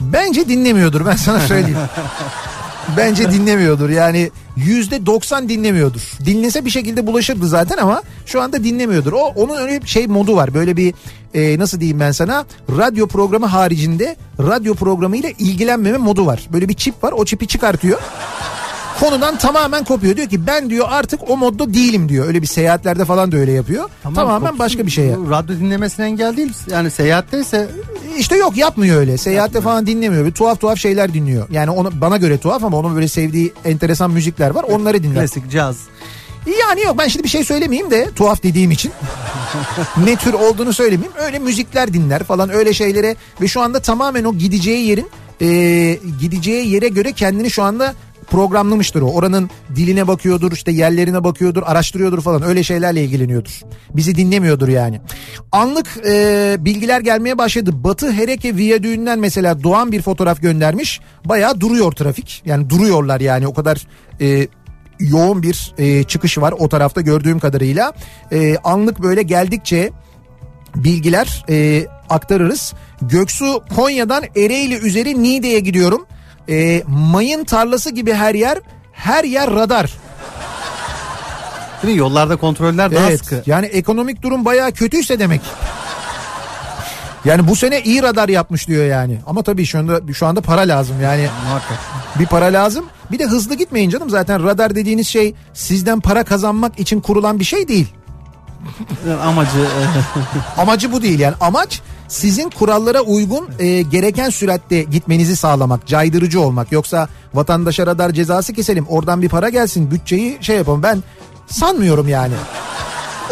[0.00, 1.78] Bence dinlemiyordur ben sana söyleyeyim.
[2.96, 6.12] Bence dinlemiyordur yani yüzde 90 dinlemiyordur.
[6.24, 9.12] Dinlese bir şekilde bulaşırdı zaten ama şu anda dinlemiyordur.
[9.12, 10.94] O onun öyle bir şey modu var böyle bir
[11.34, 12.44] e, nasıl diyeyim ben sana
[12.78, 16.48] radyo programı haricinde radyo programıyla ilgilenmeme modu var.
[16.52, 17.98] Böyle bir çip var o çipi çıkartıyor.
[19.02, 20.16] Konudan tamamen kopuyor.
[20.16, 22.26] Diyor ki ben diyor artık o modda değilim diyor.
[22.26, 23.88] Öyle bir seyahatlerde falan da öyle yapıyor.
[24.02, 24.58] tamamen kopsun.
[24.58, 25.16] başka bir şey.
[25.16, 26.52] Bu Radyo dinlemesine engel değil.
[26.70, 27.68] Yani seyahatteyse
[28.18, 29.18] İşte yok yapmıyor öyle.
[29.18, 30.26] Seyahatte falan dinlemiyor.
[30.26, 31.46] Bir tuhaf tuhaf şeyler dinliyor.
[31.50, 34.62] Yani onu bana göre tuhaf ama onun böyle sevdiği enteresan müzikler var.
[34.62, 35.14] Onları dinler.
[35.14, 35.76] klasik caz.
[36.60, 38.92] Yani yok ben şimdi bir şey söylemeyeyim de tuhaf dediğim için.
[40.04, 41.16] ne tür olduğunu söylemeyeyim.
[41.26, 45.08] Öyle müzikler dinler falan öyle şeylere ve şu anda tamamen o gideceği yerin
[45.40, 45.46] e,
[46.20, 47.94] gideceği yere göre kendini şu anda
[48.30, 49.06] programlamıştır o.
[49.06, 52.42] Oranın diline bakıyordur, işte yerlerine bakıyordur, araştırıyordur falan.
[52.42, 53.60] Öyle şeylerle ilgileniyordur.
[53.90, 55.00] Bizi dinlemiyordur yani.
[55.52, 57.70] Anlık e, bilgiler gelmeye başladı.
[57.74, 61.00] Batı Hereke Viyadüğü'nden mesela Doğan bir fotoğraf göndermiş.
[61.24, 62.42] Bayağı duruyor trafik.
[62.44, 63.86] Yani duruyorlar yani o kadar
[64.20, 64.48] e,
[65.00, 67.92] yoğun bir e, çıkış var o tarafta gördüğüm kadarıyla.
[68.32, 69.90] E, anlık böyle geldikçe
[70.76, 72.74] bilgiler e, aktarırız.
[73.02, 76.06] Göksu Konya'dan Ereğli üzeri Niğde'ye gidiyorum.
[76.48, 78.58] E, mayın tarlası gibi her yer
[78.92, 79.92] her yer radar.
[81.82, 82.00] Değil mi?
[82.00, 83.18] Yollarda kontroller daha evet.
[83.24, 83.42] sıkı.
[83.46, 85.40] Yani ekonomik durum bayağı kötüyse demek.
[87.24, 89.18] Yani bu sene iyi radar yapmış diyor yani.
[89.26, 91.28] Ama tabii şu anda şu anda para lazım yani.
[91.46, 91.78] Muhakkak.
[92.18, 92.84] Bir para lazım.
[93.10, 97.44] Bir de hızlı gitmeyin canım zaten radar dediğiniz şey sizden para kazanmak için kurulan bir
[97.44, 97.86] şey değil.
[99.24, 101.80] Amacı e, Amacı bu değil yani amaç
[102.12, 106.72] sizin kurallara uygun e, gereken süratte gitmenizi sağlamak, caydırıcı olmak.
[106.72, 110.82] Yoksa vatandaşa radar cezası keselim, oradan bir para gelsin, bütçeyi şey yapalım.
[110.82, 111.02] Ben
[111.48, 112.34] sanmıyorum yani.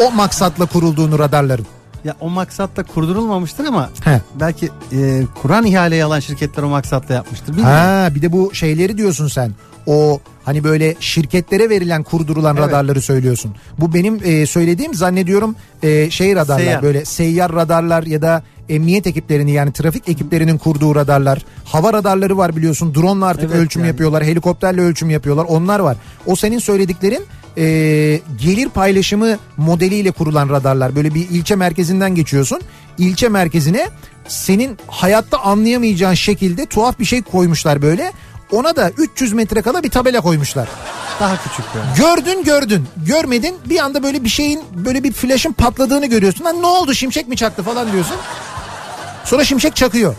[0.07, 1.67] O maksatla kurulduğunu radarların.
[2.05, 4.21] ya o maksatla kurdurulmamıştır ama He.
[4.41, 7.49] belki e, Kur'an ihaleyi alan şirketler o maksatla yapmıştır.
[7.53, 7.75] Bilmiyorum.
[7.77, 9.53] Ha bir de bu şeyleri diyorsun sen.
[9.91, 12.69] O hani böyle şirketlere verilen kurdurulan Evet.
[12.69, 13.55] radarları söylüyorsun.
[13.79, 16.83] Bu benim e, söylediğim zannediyorum e, şey radarlar Seyyar.
[16.83, 21.45] böyle seyyar radarlar ya da emniyet ekiplerini yani trafik ekiplerinin kurduğu radarlar.
[21.65, 22.95] Hava radarları var biliyorsun.
[22.95, 23.89] Drone'la artık Evet, ölçüm yani.
[23.89, 24.25] yapıyorlar.
[24.25, 25.45] Helikopterle ölçüm yapıyorlar.
[25.49, 25.97] Onlar var.
[26.27, 27.23] O senin söylediklerin
[27.59, 27.65] e,
[28.43, 30.97] gelir paylaşımı modeliyle kurulan radarlar.
[30.97, 32.61] Böyle bir ilçe merkezinden geçiyorsun.
[32.99, 33.89] İlçe merkezine
[34.29, 38.13] senin hayatta anlayamayacağın şekilde tuhaf bir şey koymuşlar böyle.
[38.53, 40.69] Ona da 300 metre kala bir tabela koymuşlar.
[41.21, 41.97] Daha küçük yani.
[41.99, 42.87] Gördün gördün.
[43.07, 46.45] Görmedin bir anda böyle bir şeyin böyle bir flaşın patladığını görüyorsun.
[46.45, 48.17] Lan ne oldu şimşek mi çaktı falan diyorsun.
[49.25, 50.15] Sonra şimşek çakıyor.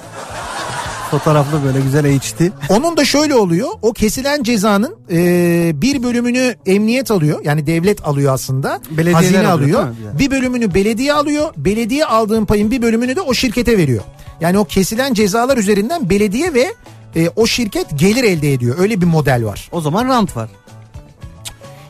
[1.12, 2.52] Fotoğraflı böyle güzel HD.
[2.70, 3.70] Onun da şöyle oluyor.
[3.82, 7.40] O kesilen cezanın e, bir bölümünü emniyet alıyor.
[7.44, 8.80] Yani devlet alıyor aslında.
[8.92, 10.20] Belediyeler Hazine alıyor, alıyor.
[10.20, 11.54] Bir bölümünü belediye alıyor.
[11.58, 14.04] Belediye aldığın payın bir bölümünü de o şirkete veriyor.
[14.42, 16.74] Yani o kesilen cezalar üzerinden belediye ve
[17.16, 18.76] e, o şirket gelir elde ediyor.
[18.80, 19.70] Öyle bir model var.
[19.72, 20.50] O zaman rant var.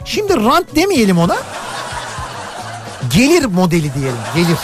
[0.05, 1.37] Şimdi rant demeyelim ona.
[3.13, 4.17] Gelir modeli diyelim.
[4.35, 4.57] Gelir.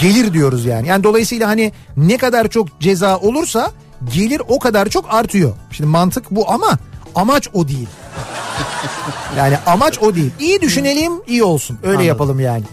[0.00, 0.88] Gelir diyoruz yani.
[0.88, 3.70] Yani dolayısıyla hani ne kadar çok ceza olursa
[4.14, 5.52] gelir o kadar çok artıyor.
[5.70, 6.78] Şimdi mantık bu ama
[7.14, 7.88] amaç o değil.
[9.36, 10.30] Yani amaç o değil.
[10.40, 11.78] İyi düşünelim, iyi olsun.
[11.82, 12.06] Öyle Anladım.
[12.08, 12.64] yapalım yani.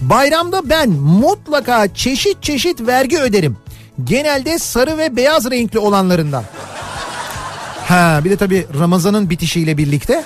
[0.00, 3.56] Bayramda ben mutlaka çeşit çeşit vergi öderim.
[4.04, 6.44] Genelde sarı ve beyaz renkli olanlarından.
[7.88, 10.24] Ha bir de tabii Ramazan'ın bitişiyle birlikte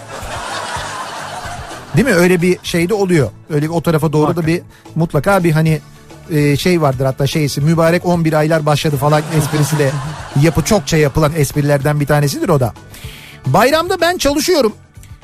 [1.96, 2.14] Değil mi?
[2.14, 3.30] Öyle bir şey de oluyor.
[3.50, 4.62] Öyle bir o tarafa doğru da bir
[4.94, 5.80] mutlaka bir hani
[6.30, 9.90] e, şey vardır hatta şeysi mübarek 11 aylar başladı falan esprisi de
[10.42, 12.74] yapı çokça yapılan esprilerden bir tanesidir o da.
[13.46, 14.72] Bayramda ben çalışıyorum.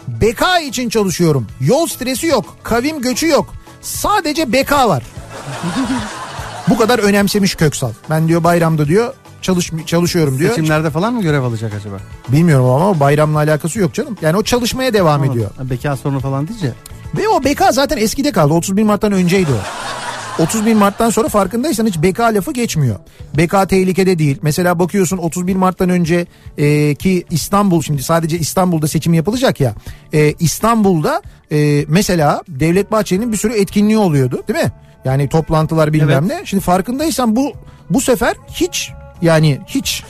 [0.09, 1.47] Beka için çalışıyorum.
[1.61, 2.57] Yol stresi yok.
[2.63, 3.55] Kavim göçü yok.
[3.83, 5.03] Sadece beka var.
[6.71, 7.93] Bu kadar önemsemiş Köksal.
[8.11, 10.51] Ben diyor bayramda diyor çalış çalışıyorum diyor.
[10.51, 11.97] Seçimlerde falan mı görev alacak acaba?
[12.29, 14.17] Bilmiyorum ama bayramla alakası yok canım.
[14.23, 15.51] Yani o çalışmaya devam ediyor.
[15.57, 16.73] Ha, Beka sorunu falan diyece.
[17.17, 18.55] Ve o beka zaten eskide kaldı.
[18.55, 20.43] 31 Mart'tan önceydi o.
[20.43, 22.97] 31 Mart'tan sonra farkındaysan hiç beka lafı geçmiyor.
[23.37, 24.39] Beka tehlikede değil.
[24.43, 26.27] Mesela bakıyorsun 31 Mart'tan önce
[26.59, 29.75] e, ki İstanbul şimdi sadece İstanbul'da seçim yapılacak ya.
[30.15, 34.73] E, İstanbul'da e, mesela Devlet Bahçeli'nin bir sürü etkinliği oluyordu değil mi?
[35.05, 36.41] Yani toplantılar bilmem Evet.
[36.41, 36.47] ne.
[36.47, 37.53] Şimdi farkındaysan bu
[37.91, 38.91] bu sefer hiç
[39.23, 40.05] yani hiç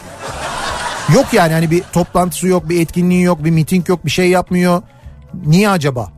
[1.15, 4.83] yok yani hani bir toplantısı yok, bir etkinliği yok, bir miting yok, bir şey yapmıyor.
[5.47, 6.13] Niye acaba?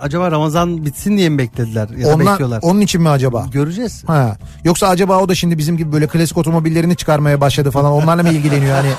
[0.00, 2.60] Acaba Ramazan bitsin diye mi beklediler ya da Onlar, bekliyorlar?
[2.62, 3.46] onun için mi acaba?
[3.52, 4.04] Göreceğiz.
[4.06, 4.36] Ha.
[4.64, 8.28] Yoksa acaba o da şimdi bizim gibi böyle klasik otomobillerini çıkarmaya başladı falan onlarla mı
[8.28, 8.90] ilgileniyor hani?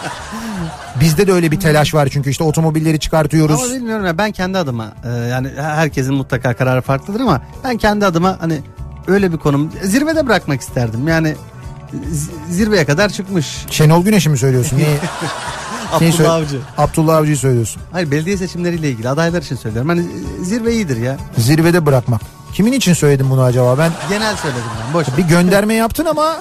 [1.00, 3.63] Bizde de öyle bir telaş var çünkü işte otomobilleri çıkartıyoruz.
[3.63, 8.06] Ama bilmiyorum ya ben kendi adıma e, yani herkesin mutlaka kararı farklıdır ama ben kendi
[8.06, 8.60] adıma hani
[9.08, 11.08] öyle bir konum zirvede bırakmak isterdim.
[11.08, 11.36] Yani
[12.50, 13.65] zirveye kadar çıkmış.
[13.70, 14.78] Şenol Güneş'i mi söylüyorsun?
[14.78, 14.88] Neyi,
[16.02, 16.60] neyi söyle- Abdullah Avcı.
[16.78, 17.82] Abdullah Avcı'yı söylüyorsun.
[17.91, 19.89] Hayır belediye seçimleriyle ilgili adaylar için söylüyorum.
[19.89, 20.06] Hani
[20.41, 21.17] zirve iyidir ya.
[21.38, 22.22] Zirvede bırakmak.
[22.54, 23.78] Kimin için söyledim bunu acaba?
[23.78, 25.08] Ben Genel söyledim ben boş.
[25.17, 26.36] bir gönderme yaptın ama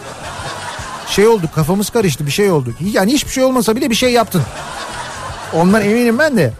[1.09, 2.75] şey oldu kafamız karıştı bir şey oldu.
[2.93, 4.43] Yani hiçbir şey olmasa bile bir şey yaptın.
[5.55, 6.53] Ondan eminim ben de.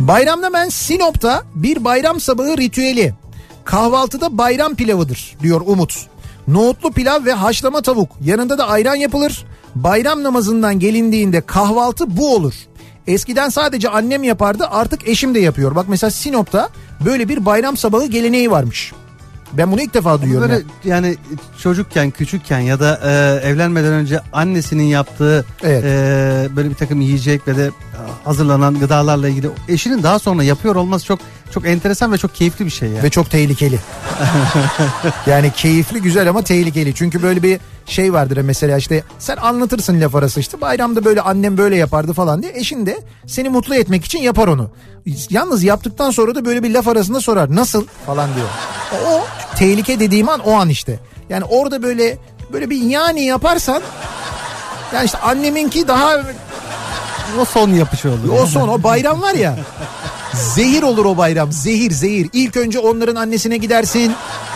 [0.00, 3.14] Bayramda ben Sinop'ta bir bayram sabahı ritüeli.
[3.64, 6.06] Kahvaltıda bayram pilavıdır diyor Umut.
[6.48, 8.10] Nohutlu pilav ve haşlama tavuk.
[8.20, 9.44] Yanında da ayran yapılır.
[9.74, 12.54] Bayram namazından gelindiğinde kahvaltı bu olur.
[13.06, 15.74] Eskiden sadece annem yapardı artık eşim de yapıyor.
[15.76, 16.68] Bak mesela Sinop'ta
[17.04, 18.92] böyle bir bayram sabahı geleneği varmış.
[19.52, 20.48] Ben bunu ilk defa duyuyorum.
[20.50, 20.96] Böyle ya.
[20.96, 21.16] yani
[21.62, 25.84] çocukken küçükken ya da e, evlenmeden önce annesinin yaptığı Evet.
[25.84, 27.70] e, böyle bir takım yiyecek ve de
[28.24, 31.18] hazırlanan gıdalarla ilgili eşinin daha sonra yapıyor olması çok
[31.54, 33.02] çok enteresan ve çok keyifli bir şey ya.
[33.02, 33.78] Ve çok tehlikeli.
[35.26, 36.94] yani keyifli güzel ama tehlikeli.
[36.94, 41.20] Çünkü böyle bir şey vardır ya mesela işte sen anlatırsın laf arası işte bayramda böyle
[41.20, 42.52] annem böyle yapardı falan diye.
[42.54, 44.70] Eşin de seni mutlu etmek için yapar onu.
[45.30, 48.48] Yalnız yaptıktan sonra da böyle bir laf arasında sorar nasıl falan diyor.
[48.92, 49.24] O, o
[49.56, 50.98] tehlike dediğim an o an işte.
[51.28, 52.18] Yani orada böyle
[52.52, 53.82] böyle bir yani yaparsan
[54.94, 56.20] yani işte anneminki daha
[57.40, 58.42] o son yapışı oluyor.
[58.42, 59.56] o son o bayram var ya.
[60.34, 61.52] Zehir olur o bayram.
[61.52, 62.28] Zehir zehir.
[62.32, 64.12] İlk önce onların annesine gidersin.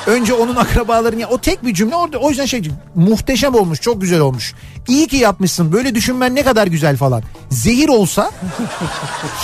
[0.06, 1.26] Önce onun akrabalarını.
[1.26, 2.18] O tek bir cümle orada.
[2.18, 2.62] O yüzden şey
[2.94, 3.80] muhteşem olmuş.
[3.80, 4.54] Çok güzel olmuş.
[4.88, 5.72] İyi ki yapmışsın.
[5.72, 7.22] Böyle düşünmen ne kadar güzel falan.
[7.50, 8.30] Zehir olsa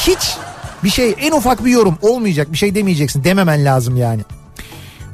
[0.07, 0.37] hiç
[0.85, 2.53] bir şey en ufak bir yorum olmayacak.
[2.53, 3.25] Bir şey demeyeceksin.
[3.25, 4.23] Dememen lazım yani.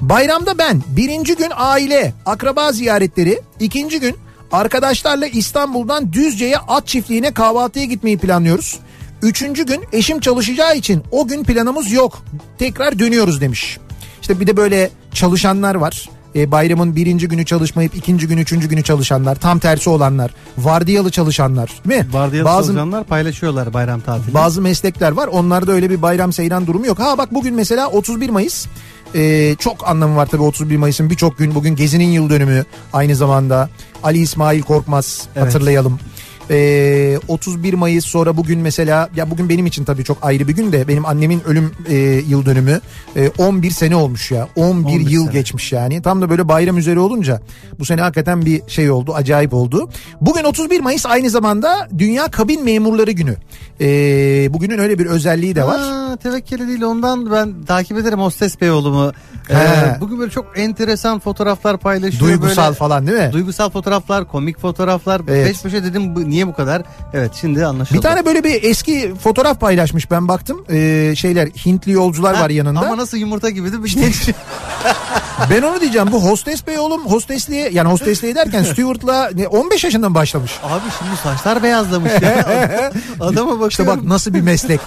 [0.01, 4.17] Bayramda ben birinci gün aile, akraba ziyaretleri, ikinci gün
[4.53, 8.79] arkadaşlarla İstanbul'dan Düzce'ye at çiftliğine kahvaltıya gitmeyi planlıyoruz.
[9.23, 12.19] Üçüncü gün eşim çalışacağı için o gün planımız yok.
[12.59, 13.79] Tekrar dönüyoruz demiş.
[14.21, 16.09] İşte bir de böyle çalışanlar var.
[16.37, 19.35] E, bayramın birinci günü çalışmayıp ikinci gün, üçüncü günü çalışanlar.
[19.37, 20.35] Tam tersi olanlar.
[20.59, 22.09] Vardiyalı çalışanlar değil mi?
[22.13, 24.35] Vardiyalı Bazı- çalışanlar paylaşıyorlar bayram tatilini.
[24.35, 25.27] bazı meslekler var.
[25.27, 26.99] Onlarda öyle bir bayram seyran durumu yok.
[26.99, 28.67] Ha bak bugün mesela 31 Mayıs.
[29.15, 31.55] Ee, çok anlamı var tabii 31 Mayıs'ın birçok gün.
[31.55, 33.69] Bugün Gezi'nin yıl dönümü aynı zamanda.
[34.03, 35.47] Ali İsmail Korkmaz Evet.
[35.47, 35.99] hatırlayalım.
[36.51, 40.73] Ee, 31 Mayıs sonra bugün mesela ya bugün benim için tabii çok ayrı bir gün
[40.73, 41.97] de benim annemin ölüm e,
[42.29, 42.81] yıl dönümü
[43.17, 45.33] E, 11 sene olmuş ya 11, 11 yıl sene.
[45.33, 47.41] geçmiş yani tam da böyle bayram üzeri olunca
[47.79, 49.91] bu sene hakikaten bir şey oldu acayip oldu.
[50.21, 53.37] Bugün 31 Mayıs aynı zamanda Dünya Kabin Memurları Günü.
[53.81, 55.81] Ee, bugünün öyle bir özelliği de var.
[55.81, 59.13] Ha, tevekkeli değil ondan ben takip ederim Hostes Beyoğlu'mu.
[59.51, 62.23] Ee, bugün böyle çok enteresan fotoğraflar paylaşıyor.
[62.23, 63.31] Duygusal böyle, falan değil mi?
[63.33, 65.21] Duygusal fotoğraflar, komik fotoğraflar.
[65.29, 65.47] Evet.
[65.49, 66.83] Peş peşe dedim bu, niye bu kadar?
[67.13, 67.99] Evet şimdi anlaşıldı.
[67.99, 70.65] Bir tane böyle bir eski fotoğraf paylaşmış ben baktım.
[70.71, 72.81] Ee, şeyler Hintli yolcular Ha, var yanında.
[72.81, 73.89] Ama nasıl yumurta gibi değil mi?
[73.91, 74.29] Genç.
[75.51, 80.15] Ben onu diyeceğim bu hostes bey oğlum hostesliğe yani hostesliğe derken Stewart'la ne, 15 yaşından
[80.15, 80.53] başlamış.
[80.63, 82.33] Abi şimdi saçlar beyazlamış ya.
[83.21, 83.69] Adama bakıyorum.
[83.69, 84.81] İşte bak nasıl bir meslek.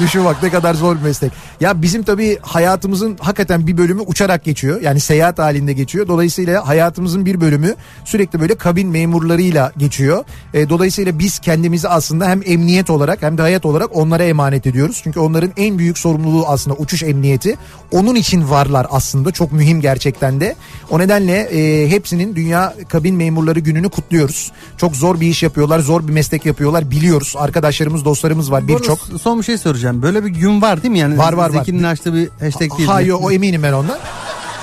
[0.00, 1.32] Düşün bak ne kadar zor bir meslek.
[1.60, 4.80] Ya bizim tabii hayatımızın hakikaten bir bölümü uçarak geçiyor.
[4.80, 6.08] Yani seyahat halinde geçiyor.
[6.08, 10.24] Dolayısıyla hayatımızın bir bölümü sürekli böyle kabin memurlarıyla geçiyor.
[10.54, 15.00] E, dolayısıyla biz kendimizi aslında hem emniyet olarak hem de hayat olarak onlara emanet ediyoruz.
[15.04, 17.56] Çünkü onların en büyük sorumluluğu aslında uçuş emniyeti.
[17.92, 19.30] Onun için varlar aslında.
[19.30, 20.56] Çok mühim gerçekten de.
[20.90, 24.52] O nedenle e, hepsinin Dünya Kabin Memurları Günü'nü kutluyoruz.
[24.76, 25.78] Çok zor bir iş yapıyorlar.
[25.78, 26.90] Zor bir meslek yapıyorlar.
[26.90, 27.34] Biliyoruz.
[27.38, 28.98] Arkadaşlarımız, dostlarımız var birçok.
[29.22, 30.02] Son bir şey soracağım.
[30.02, 30.98] Böyle bir gün var değil mi?
[30.98, 31.58] Yani Var, var, var.
[31.58, 32.88] Zeki'nin açtığı bir hashtag değil.
[32.88, 33.14] Hayır mi?
[33.14, 33.98] o eminim ben ondan.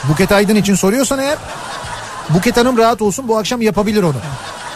[0.10, 1.38] Buket Aydın için soruyorsan eğer
[2.30, 4.16] Buket Hanım rahat olsun bu akşam yapabilir onu.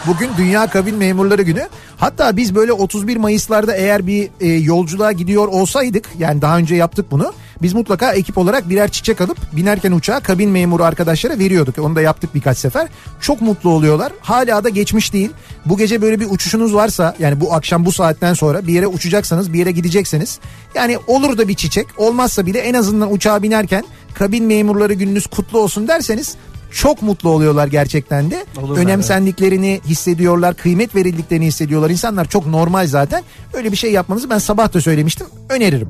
[0.06, 1.68] Bugün Dünya Kabin Memurları Günü.
[1.96, 7.10] Hatta biz böyle 31 Mayıs'larda eğer bir e, yolculuğa gidiyor olsaydık yani daha önce yaptık
[7.10, 7.32] bunu.
[7.62, 11.78] Biz mutlaka ekip olarak birer çiçek alıp binerken uçağa kabin memuru arkadaşlara veriyorduk.
[11.78, 12.88] Onu da yaptık birkaç sefer.
[13.20, 14.12] Çok mutlu oluyorlar.
[14.20, 15.30] Hala da geçmiş değil.
[15.66, 19.52] Bu gece böyle bir uçuşunuz varsa yani bu akşam bu saatten sonra bir yere uçacaksanız
[19.52, 20.38] bir yere gidecekseniz
[20.74, 23.84] yani olur da bir çiçek olmazsa bile en azından uçağa binerken
[24.14, 26.36] kabin memurları gününüz kutlu olsun derseniz
[26.70, 28.46] çok mutlu oluyorlar gerçekten de.
[28.62, 31.90] Olurlar, Önemsendiklerini hissediyorlar, kıymet verildiklerini hissediyorlar.
[31.90, 33.22] İnsanlar çok normal zaten.
[33.52, 35.26] Öyle bir şey yapmanızı ben sabah da söylemiştim.
[35.48, 35.88] Öneririm.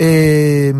[0.00, 0.72] Ee,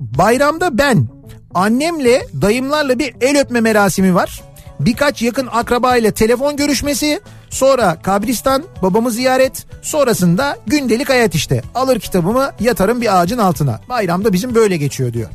[0.00, 1.08] bayramda ben
[1.54, 4.42] annemle dayımlarla bir el öpme merasimi var.
[4.80, 11.62] Birkaç yakın akraba ile telefon görüşmesi, sonra kabristan, babamı ziyaret, sonrasında gündelik hayat işte.
[11.74, 13.80] Alır kitabımı yatarım bir ağacın altına.
[13.88, 15.28] Bayramda bizim böyle geçiyor diyor.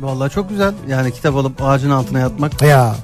[0.00, 0.74] Vallahi çok güzel.
[0.88, 2.62] Yani kitap alıp ağacın altına yatmak.
[2.62, 2.94] Ya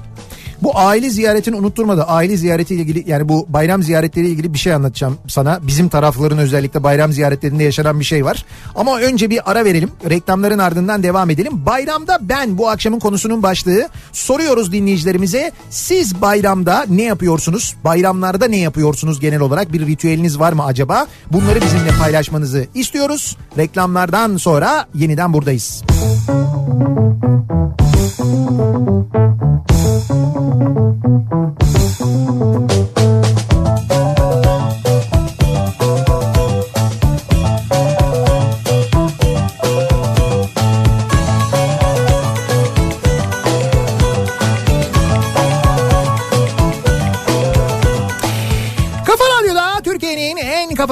[0.63, 2.03] bu aile ziyaretini unutturmadı.
[2.03, 5.59] Aile ziyaretiyle ilgili yani bu bayram ziyaretleriyle ilgili bir şey anlatacağım sana.
[5.67, 8.45] Bizim tarafların özellikle bayram ziyaretlerinde yaşanan bir şey var.
[8.75, 9.91] Ama önce bir ara verelim.
[10.09, 11.65] Reklamların ardından devam edelim.
[11.65, 13.89] Bayramda ben bu akşamın konusunun başlığı.
[14.11, 15.51] Soruyoruz dinleyicilerimize.
[15.69, 17.75] Siz bayramda ne yapıyorsunuz?
[17.83, 19.73] Bayramlarda ne yapıyorsunuz genel olarak?
[19.73, 21.07] Bir ritüeliniz var mı acaba?
[21.31, 23.37] Bunları bizimle paylaşmanızı istiyoruz.
[23.57, 25.83] Reklamlardan sonra yeniden buradayız.
[25.87, 27.60] Kafa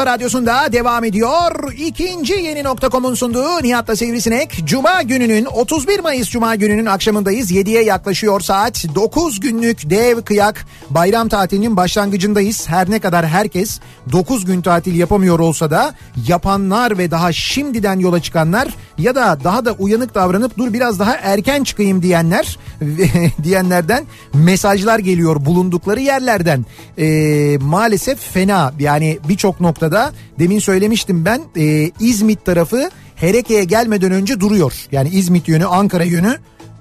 [0.10, 1.74] radyosunda devam ediyor.
[1.74, 4.62] İkinci yeni nokta.com'un sunduğu Nihat'la Sivrisinek.
[4.66, 7.52] Cuma gününün 31 Mayıs Cuma gününün akşamındayız.
[7.52, 8.86] 7'ye yaklaşıyor saat.
[8.96, 12.70] 9 günlük dev kıyak bayram tatilinin başlangıcındayız.
[12.70, 13.80] Her ne kadar herkes
[14.12, 15.94] 9 gün tatil yapamıyor olsa da
[16.28, 18.68] yapanlar ve daha şimdiden yola çıkanlar
[18.98, 22.60] ya da daha da uyanık davranıp dur biraz daha erken çıkayım diyenler
[23.44, 26.66] diyenlerden mesajlar geliyor bulundukları yerlerden.
[26.98, 29.99] Ee, maalesef fena yani birçok noktada
[30.40, 34.74] demin söylemiştim ben e, İzmit tarafı Hereke'ye gelmeden önce duruyor.
[34.92, 36.38] Yani İzmit yönü Ankara yönü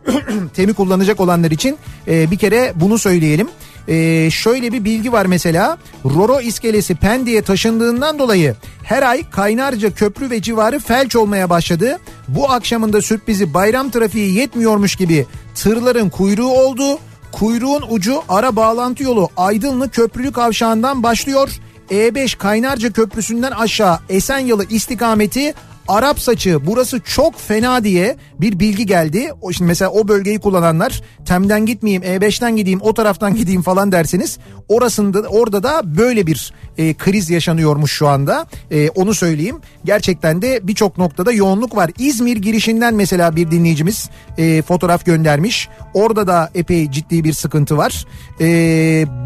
[0.55, 1.77] temi kullanacak olanlar için
[2.09, 3.49] e, bir kere bunu söyleyelim.
[3.89, 10.31] E, şöyle bir bilgi var mesela Roro iskelesi Pendik'e taşındığından dolayı her ay Kaynarca Köprü
[10.31, 11.99] ve civarı felç olmaya başladı.
[12.29, 16.99] Bu akşamında sürprizi bayram trafiği yetmiyormuş gibi tırların kuyruğu oldu.
[17.33, 21.51] Kuyruğun ucu ara bağlantı yolu Aydınlı Köprülü Kavşağı'ndan başlıyor.
[21.91, 25.55] E5 Kaynarca Köprüsü'nden aşağı Esenyalı istikameti
[25.89, 29.33] Arap saçı burası çok fena diye bir bilgi geldi.
[29.41, 34.39] O şimdi mesela o bölgeyi kullananlar Tem'den gitmeyeyim E5'ten gideyim o taraftan gideyim falan derseniz
[34.69, 38.47] orasında orada da böyle bir e, kriz yaşanıyormuş şu anda.
[38.71, 39.57] E, onu söyleyeyim.
[39.85, 41.91] Gerçekten de birçok noktada yoğunluk var.
[41.99, 45.69] İzmir girişinden mesela bir dinleyicimiz e, fotoğraf göndermiş.
[45.95, 48.07] Orada da epey ciddi bir sıkıntı var.
[48.41, 48.47] E,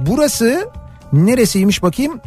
[0.07, 0.69] burası
[1.13, 2.21] neresiymiş bakayım?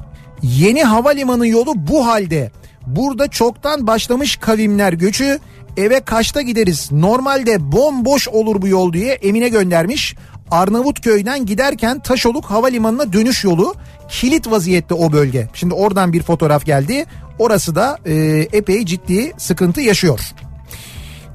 [0.44, 2.52] Yeni havalimanı yolu bu halde.
[2.88, 5.40] Burada çoktan başlamış kavimler göçü.
[5.78, 6.92] Eve kaçta gideriz?
[6.92, 10.16] Normalde bomboş olur bu yol diye Emine göndermiş.
[10.52, 13.76] Arnavutköy'den giderken Taşoluk Havalimanı'na dönüş yolu
[14.10, 15.48] kilit vaziyette o bölge.
[15.54, 17.06] Şimdi oradan bir fotoğraf geldi.
[17.40, 18.14] Orası da e,
[18.54, 20.20] epey ciddi sıkıntı yaşıyor.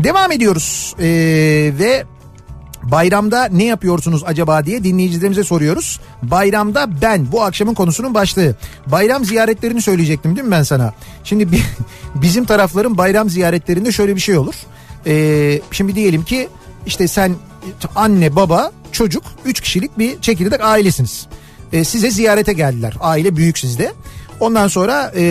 [0.05, 1.07] Devam ediyoruz e,
[1.79, 2.05] ve
[2.83, 6.01] Bayramda ne yapıyorsunuz acaba diye dinleyicilerimize soruyoruz.
[6.23, 8.55] Bayramda ben bu akşamın konusunun başlığı.
[8.87, 10.95] Bayram ziyaretlerini söyleyecektim değil mi ben sana?
[11.25, 11.63] Şimdi bi-
[12.15, 14.55] bizim tarafların bayram ziyaretlerinde şöyle bir şey olur.
[15.07, 16.49] Ee, şimdi diyelim ki
[16.87, 17.35] işte sen
[17.97, 21.27] anne baba çocuk 3 kişilik bir çekirdek ailesiniz.
[21.73, 22.95] Ee, size ziyarete geldiler.
[23.01, 23.93] Aile büyük sizde.
[24.41, 25.23] Ondan sonra ee,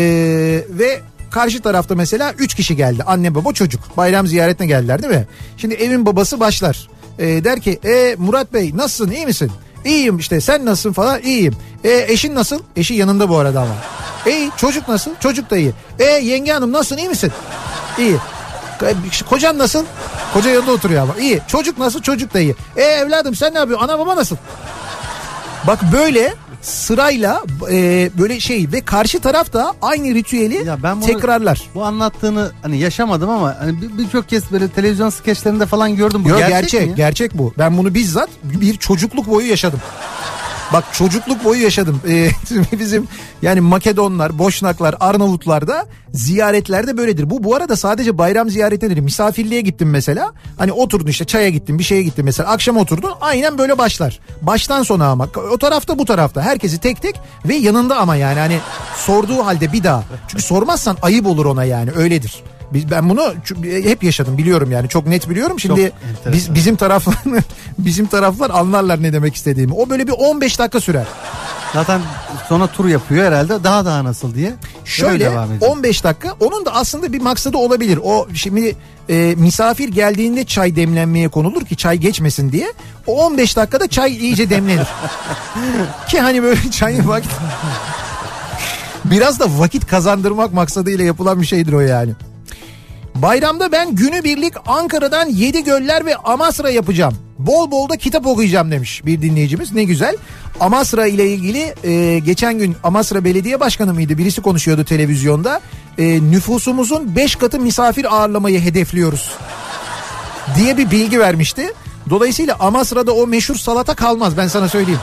[0.70, 3.04] ve karşı tarafta mesela 3 kişi geldi.
[3.04, 3.98] Anne baba çocuk.
[3.98, 5.28] Bayram ziyaretine geldiler değil mi?
[5.58, 6.88] Şimdi evin babası başlar.
[7.20, 9.52] Ee, der ki e, Murat Bey nasılsın iyi misin?
[9.86, 11.56] İyiyim işte sen nasılsın falan iyiyim.
[11.84, 12.60] E, eşin nasıl?
[12.76, 13.74] Eşi yanında bu arada ama.
[14.28, 15.12] İyi çocuk nasıl?
[15.20, 15.72] Çocuk da iyi.
[16.00, 17.32] E yenge hanım nasılsın iyi misin?
[17.98, 18.16] İyi.
[18.80, 19.86] Ko- Kocan nasıl?
[20.34, 21.16] Koca yanında oturuyor ama.
[21.20, 21.42] İyi.
[21.48, 22.02] Çocuk nasıl?
[22.02, 22.56] Çocuk da iyi.
[22.78, 23.88] E evladım sen ne yapıyorsun?
[23.88, 24.36] Ana baba nasıl?
[25.68, 31.06] Bak böyle sırayla e, böyle şey ve karşı taraf da aynı ritüeli Ya ben bunu-
[31.06, 31.62] tekrarlar.
[31.76, 36.26] Bu anlattığını hani yaşamadım ama hani bir- birçok kez böyle televizyon skeçlerinde falan gördüm.
[36.26, 37.54] Bu Yok gerçek, gerçek gerçek, bu.
[37.58, 39.80] Ben bunu bizzat bir çocukluk boyu yaşadım.
[40.74, 42.02] Bak çocukluk boyu yaşadım.
[42.10, 42.32] Ee,
[42.80, 43.08] bizim
[43.42, 47.30] yani Makedonlar, Boşnaklar, Arnavutlar da ziyaretlerde böyledir.
[47.30, 49.04] Bu bu arada sadece bayram ziyaretinde değil.
[49.04, 50.34] Misafirliğe gittim mesela.
[50.58, 52.50] Hani oturdun işte çaya gittin bir şeye gittin mesela.
[52.50, 54.20] Akşam oturdun aynen böyle başlar.
[54.42, 56.42] Baştan sona ama o tarafta bu tarafta.
[56.42, 57.16] Herkesi tek tek
[57.46, 58.60] ve yanında ama yani hani
[58.96, 60.04] sorduğu halde bir daha.
[60.28, 62.44] Çünkü sormazsan ayıp olur ona yani öyledir.
[62.74, 65.60] Biz, ben bunu çü- hep yaşadım biliyorum yani çok net biliyorum.
[65.60, 66.34] Şimdi enteresan.
[66.34, 67.16] biz, bizim taraflar
[67.78, 69.74] bizim taraflar anlarlar ne demek istediğimi.
[69.74, 71.06] O böyle bir 15 dakika sürer.
[71.74, 72.02] Zaten
[72.50, 74.48] sonra tur yapıyor herhalde daha daha nasıl diye.
[74.48, 75.72] Öyle Şöyle devam ediyor.
[75.72, 78.00] 15 dakika onun da aslında bir maksadı olabilir.
[78.04, 78.76] O şimdi
[79.10, 82.74] e, misafir geldiğinde çay demlenmeye konulur ki çay geçmesin diye.
[83.08, 84.88] O 15 dakikada çay iyice demlenir.
[86.10, 87.32] ki hani böyle çayın vakit
[89.06, 92.12] biraz da vakit kazandırmak maksadıyla yapılan bir şeydir o yani.
[93.22, 97.16] Bayramda ben günübirlik Ankara'dan Yedi Göller ve Amasra yapacağım.
[97.40, 99.74] Bol bol da kitap okuyacağım demiş bir dinleyicimiz.
[99.74, 100.16] Ne güzel.
[100.60, 104.18] Amasra ile ilgili e, geçen gün Amasra Belediye Başkanı mıydı?
[104.18, 105.62] Birisi konuşuyordu televizyonda.
[105.98, 109.32] E, nüfusumuzun 5 katı misafir ağırlamayı hedefliyoruz.
[110.56, 111.74] Diye bir bilgi vermişti.
[112.10, 115.02] Dolayısıyla Amasra'da o meşhur salata kalmaz ben sana söyleyeyim.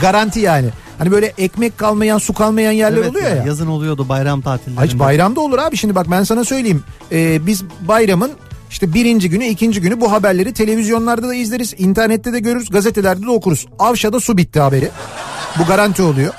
[0.00, 0.68] Garanti yani.
[0.98, 3.44] Hani böyle ekmek kalmayan su kalmayan yerler Evet oluyor ya.
[3.46, 4.78] Yazın oluyordu bayram tatillerinde.
[4.80, 6.84] Hayır bayramda olur abi şimdi bak ben sana söyleyeyim.
[7.12, 8.30] Ee, biz bayramın
[8.70, 11.74] işte birinci günü ikinci günü bu haberleri televizyonlarda da izleriz.
[11.78, 13.66] internette de görürüz gazetelerde de okuruz.
[13.78, 14.90] Avşa'da su bitti haberi.
[15.58, 16.34] Bu garanti oluyor.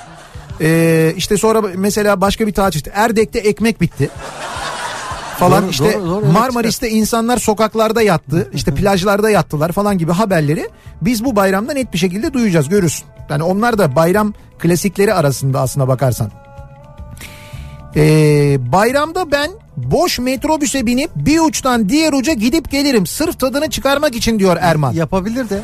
[0.60, 4.10] Ee, işte sonra mesela başka bir tatil işte Erdek'te ekmek bitti.
[5.40, 8.50] Falan Doğru, işte doğru, doğru, evet, Marmaris'te insanlar sokaklarda yattı.
[8.54, 10.68] işte plajlarda yattılar falan gibi haberleri
[11.02, 13.06] biz bu bayramda net bir şekilde duyacağız görürsün.
[13.30, 16.30] Yani onlar da bayram klasikleri arasında aslına bakarsan.
[17.96, 23.06] Ee, bayramda ben boş metrobüse binip bir uçtan diğer uca gidip gelirim.
[23.06, 24.92] Sırf tadını çıkarmak için diyor Erman.
[24.92, 25.60] Yapabilir de.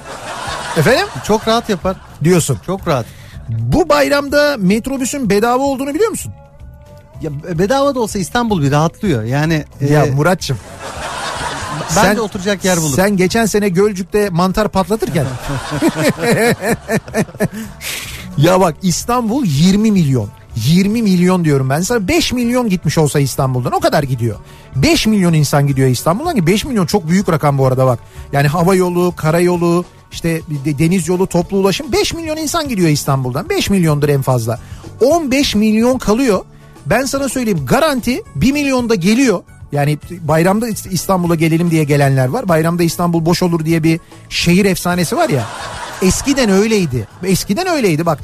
[0.77, 1.07] Efendim?
[1.27, 1.97] Çok rahat yapar.
[2.25, 2.59] Diyorsun.
[2.67, 3.07] Çok rahat.
[3.49, 6.33] Bu bayramda metrobüsün bedava olduğunu biliyor musun?
[7.23, 9.23] Ya bedava da olsa İstanbul bir rahatlıyor.
[9.23, 10.59] Yani ya e, Muratçım.
[11.97, 12.95] ben de oturacak yer bulurum.
[12.95, 15.27] Sen geçen sene Gölcük'te mantar patlatırken.
[18.37, 20.29] ya bak İstanbul 20 milyon.
[20.57, 24.37] 20 milyon diyorum ben sana 5 milyon gitmiş olsa İstanbul'dan o kadar gidiyor.
[24.77, 27.99] 5 milyon insan gidiyor İstanbul'dan ki 5 milyon çok büyük rakam bu arada bak.
[28.33, 33.49] Yani hava yolu, karayolu, işte de- deniz yolu, toplu ulaşım 5 milyon insan gidiyor İstanbul'dan.
[33.49, 34.61] 5 milyondur en fazla.
[35.01, 36.45] 15 milyon kalıyor.
[36.87, 39.43] Ben sana söyleyeyim garanti 1 milyon da geliyor.
[39.73, 42.49] Yani bayramda İstanbul'a gelelim diye gelenler var.
[42.49, 45.47] Bayramda İstanbul boş olur diye bir şehir efsanesi var ya.
[46.03, 47.09] Eskiden öyleydi.
[47.25, 48.19] Eskiden öyleydi bak.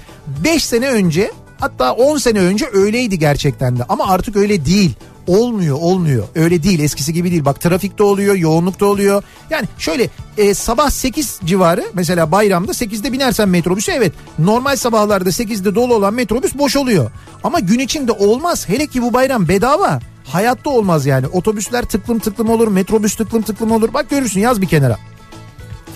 [0.44, 3.84] 5 sene önce hatta 10 sene önce öyleydi gerçekten de.
[3.88, 4.94] Ama artık öyle değil.
[5.26, 6.24] Olmuyor olmuyor.
[6.34, 7.44] Öyle değil eskisi gibi değil.
[7.44, 9.22] Bak trafikte oluyor yoğunlukta oluyor.
[9.50, 10.08] Yani şöyle
[10.38, 16.14] e, sabah 8 civarı mesela bayramda 8'de binersen metrobüse evet normal sabahlarda 8'de dolu olan
[16.14, 17.10] metrobüs boş oluyor.
[17.44, 18.68] Ama gün içinde olmaz.
[18.68, 20.00] Hele ki bu bayram bedava.
[20.24, 21.26] Hayatta olmaz yani.
[21.26, 23.94] Otobüsler tıklım tıklım olur metrobüs tıklım tıklım olur.
[23.94, 24.98] Bak görürsün yaz bir kenara.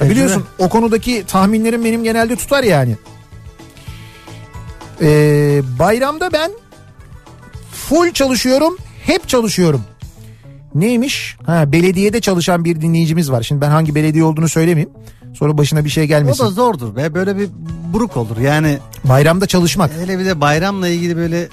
[0.01, 2.97] Ya biliyorsun o konudaki tahminlerim benim genelde tutar yani.
[5.03, 6.51] Ee, bayramda ben
[7.72, 8.77] full çalışıyorum,
[9.07, 9.83] hep çalışıyorum.
[10.75, 11.37] Neymiş?
[11.47, 13.43] Ha, belediyede çalışan bir dinleyicimiz var.
[13.43, 14.91] Şimdi ben hangi belediye olduğunu söylemeyeyim.
[15.35, 16.45] Sonra başına bir şey O gelmesin.
[16.45, 17.49] da zordur be böyle bir
[17.93, 19.91] buruk olur yani Bayramda çalışmak.
[20.01, 21.49] hele bir de bayramla ilgili böyle e,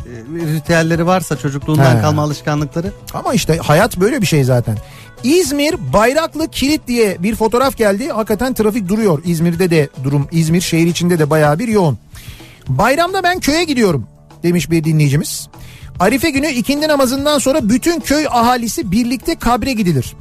[0.56, 2.02] ritüelleri varsa çocukluğundan He.
[2.02, 4.78] kalma alışkanlıkları Ama işte hayat böyle bir şey zaten.
[5.24, 8.08] İzmir Bayraklı Kilit diye bir fotoğraf geldi.
[8.10, 9.22] Hakikaten trafik duruyor.
[9.26, 10.28] İzmir'de de durum.
[10.32, 11.98] İzmir şehir içinde de bayağı bir yoğun.
[12.68, 14.08] Bayramda ben köye gidiyorum
[14.44, 15.48] demiş bir dinleyicimiz.
[16.04, 20.16] Arife günü ikindi namazından sonra bütün köy ahalisi birlikte kabre gidilir.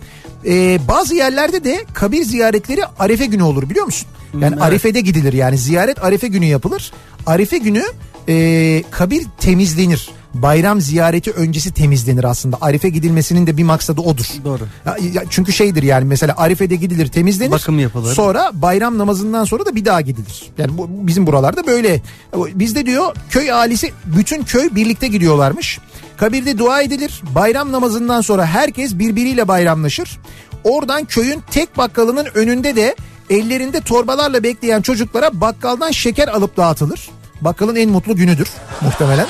[0.46, 4.08] Ee, bazı yerlerde de kabir ziyaretleri Arife günü olur biliyor musun?
[4.34, 4.62] Yani evet.
[4.62, 6.92] Arife'de gidilir yani ziyaret Arife günü yapılır.
[7.26, 7.82] Arife günü
[8.28, 10.10] e, kabir temizlenir.
[10.34, 12.58] Bayram ziyareti öncesi temizlenir aslında.
[12.60, 14.24] Arife gidilmesinin de bir maksadı odur.
[14.44, 14.62] Doğru.
[14.86, 17.50] Ya- ya çünkü şeydir yani mesela Arife'de gidilir temizlenir.
[17.50, 18.14] Bakım yapılır.
[18.14, 20.42] Sonra bayram namazından sonra da bir daha gidilir.
[20.58, 22.02] Yani bu, bizim buralarda böyle.
[22.36, 25.78] Bizde diyor köy ailesi bütün köy birlikte gidiyorlarmış.
[26.16, 27.22] Kabirde dua edilir.
[27.34, 30.18] Bayram namazından sonra herkes birbiriyle bayramlaşır.
[30.64, 32.96] Oradan köyün tek bakkalının önünde de
[33.30, 37.10] ellerinde torbalarla bekleyen çocuklara bakkaldan şeker alıp dağıtılır.
[37.44, 38.48] Bakkalın en mutlu günüdür
[38.80, 39.26] muhtemelen.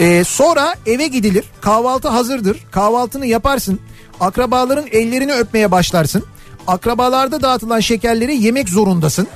[0.00, 1.44] Ee, sonra eve gidilir.
[1.60, 2.56] Kahvaltı hazırdır.
[2.70, 3.80] Kahvaltını yaparsın.
[4.20, 6.24] Akrabaların ellerini öpmeye başlarsın.
[6.66, 9.28] Akrabalarda dağıtılan şekerleri yemek zorundasın.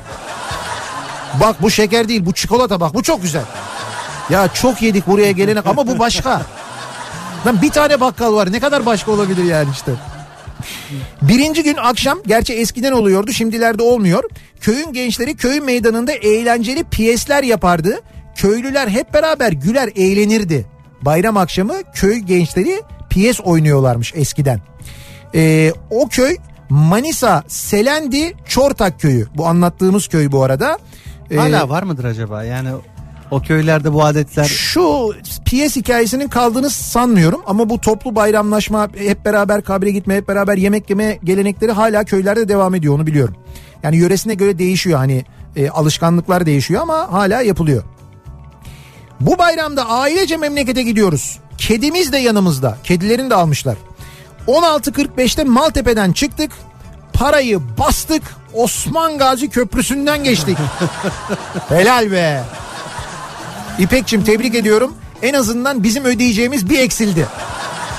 [1.41, 3.45] Bak bu şeker değil bu çikolata bak bu çok güzel.
[4.31, 6.43] Ya çok yedik buraya gelene ama bu başka.
[7.47, 9.93] Lan bir tane bakkal var ne kadar başka olabilir yani işte.
[11.22, 14.24] Birinci gün akşam gerçi eskiden oluyordu şimdilerde olmuyor.
[14.61, 18.01] Köyün gençleri köy meydanında eğlenceli piyesler yapardı.
[18.35, 20.67] Köylüler hep beraber güler eğlenirdi.
[21.03, 24.61] Bayram akşamı köy gençleri piyes oynuyorlarmış eskiden.
[25.35, 26.37] Ee, o köy
[26.69, 29.27] Manisa Selendi Çortak köyü.
[29.37, 30.79] Bu anlattığımız köy bu arada.
[31.31, 32.45] Ee, Hala var mıdır acaba?
[32.45, 32.69] Yani
[33.31, 39.63] o köylerde bu adetler Şu piyes hikayesinin kaldığını sanmıyorum ama bu toplu bayramlaşma, hep beraber
[39.63, 43.37] kabre gitme, hep beraber yemek yeme gelenekleri hala köylerde devam ediyor onu biliyorum.
[43.87, 45.24] Yani yöresine göre değişiyor hani
[45.57, 47.82] e, alışkanlıklar değişiyor ama hala yapılıyor.
[49.20, 51.39] Bu bayramda ailece memlekete gidiyoruz.
[51.59, 52.78] Kedimiz de yanımızda.
[52.84, 53.76] Kedilerini de almışlar.
[54.47, 56.53] 16.45'te Maltepe'den çıktık.
[57.12, 58.22] Parayı bastık.
[58.55, 60.59] Osman Gazi Köprüsü'nden geçtik.
[61.68, 62.43] Helal be.
[63.78, 64.95] İpekçim tebrik ediyorum.
[65.22, 67.26] En azından bizim ödeyeceğimiz bir eksildi.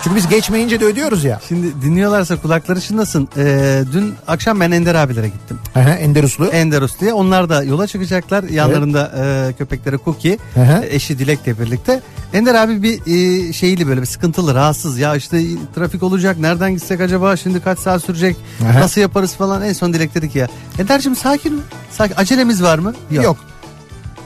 [0.04, 1.40] Çünkü biz geçmeyince de ödüyoruz ya.
[1.48, 3.30] Şimdi dinliyorlarsa kulakları çınlasın.
[3.38, 5.60] Ee, dün akşam ben Ender abilere gittim.
[5.76, 6.46] Aha, Ender Uslu.
[6.46, 7.16] Ender Uslu'ya.
[7.16, 8.44] Onlar da yola çıkacaklar.
[8.44, 9.12] Yanlarında
[9.50, 10.84] e, köpekleri Cookie, Hı hı.
[10.84, 12.02] e, eşi Dilek'le birlikte.
[12.34, 13.00] Ender abi bir
[13.48, 15.00] e, şeyli böyle bir sıkıntılı, rahatsız.
[15.00, 15.42] Ya işte
[15.76, 18.80] trafik olacak, nereden gitsek acaba, şimdi kaç saat sürecek, Aha.
[18.80, 19.62] nasıl yaparız falan.
[19.62, 20.48] En son Dilek dedi ki ya
[20.80, 21.62] Ender'cim sakin mi?
[21.92, 22.16] Sakin.
[22.18, 22.94] Acelemiz var mı?
[23.12, 23.38] Yok.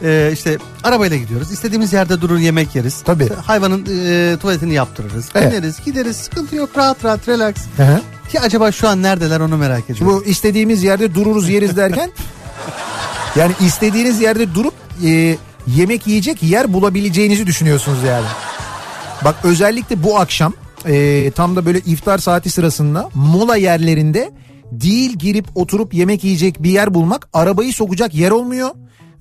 [0.04, 1.52] Ee, işte arabayla gidiyoruz.
[1.52, 3.02] İstediğimiz yerde durur yemek yeriz.
[3.02, 3.30] Tabii.
[3.30, 5.30] Hayvanın e, tuvaletini yaptırırız.
[5.36, 5.52] Evet.
[5.52, 6.18] Bineriz, gideriz.
[6.18, 6.70] Sıkıntı yok.
[6.78, 7.56] Rahat rahat relax.
[7.78, 8.02] Hı hı.
[8.32, 10.08] Ki acaba şu an neredeler onu merak ediyorum.
[10.08, 12.12] Bu istediğimiz yerde dururuz yeriz derken
[13.36, 14.74] yani istediğiniz yerde durup
[15.06, 15.38] e,
[15.68, 18.26] yemek yiyecek yer bulabileceğinizi düşünüyorsunuz yani.
[19.26, 20.54] Bak özellikle bu akşam
[20.86, 24.32] e, tam da böyle iftar saati sırasında mola yerlerinde
[24.72, 28.70] değil girip oturup yemek yiyecek bir yer bulmak arabayı sokacak yer olmuyor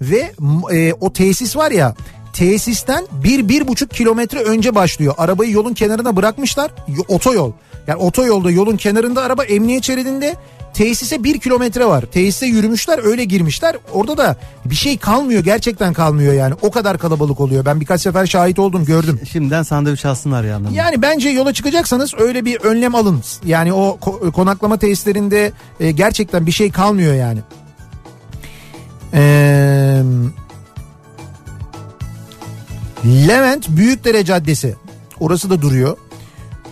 [0.01, 0.33] ve
[0.73, 1.95] e, o tesis var ya
[2.33, 5.15] tesisten bir bir buçuk kilometre önce başlıyor.
[5.19, 6.71] Arabayı yolun kenarına bırakmışlar
[7.09, 7.53] otoyol.
[7.87, 10.37] Yani otoyolda yolun kenarında araba emniyet şeridinde
[10.75, 12.03] tesise bir kilometre var.
[12.03, 13.77] Tesise yürümüşler öyle girmişler.
[13.93, 16.55] Orada da bir şey kalmıyor gerçekten kalmıyor yani.
[16.63, 17.65] O kadar kalabalık oluyor.
[17.65, 19.21] Ben birkaç sefer şahit oldum gördüm.
[19.33, 20.77] Şimdiden sandviç alsınlar yanlarına.
[20.77, 23.23] Yani bence yola çıkacaksanız öyle bir önlem alın.
[23.45, 27.41] Yani o ko- konaklama tesislerinde e, gerçekten bir şey kalmıyor yani.
[29.15, 30.03] Ee,
[33.05, 34.75] Levent Büyükdere Caddesi.
[35.21, 35.97] Orası da duruyor.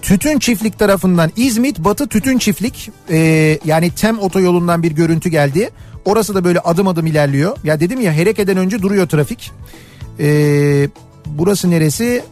[0.02, 3.18] Tütün Çiftlik tarafından İzmit Batı Tütün Çiftlik e,
[3.64, 5.70] yani TEM otoyolundan bir görüntü geldi.
[6.04, 7.56] Orası da böyle adım adım ilerliyor.
[7.64, 9.52] Ya dedim ya Hereke'den önce duruyor trafik.
[10.20, 10.88] E,
[11.26, 12.22] burası neresi?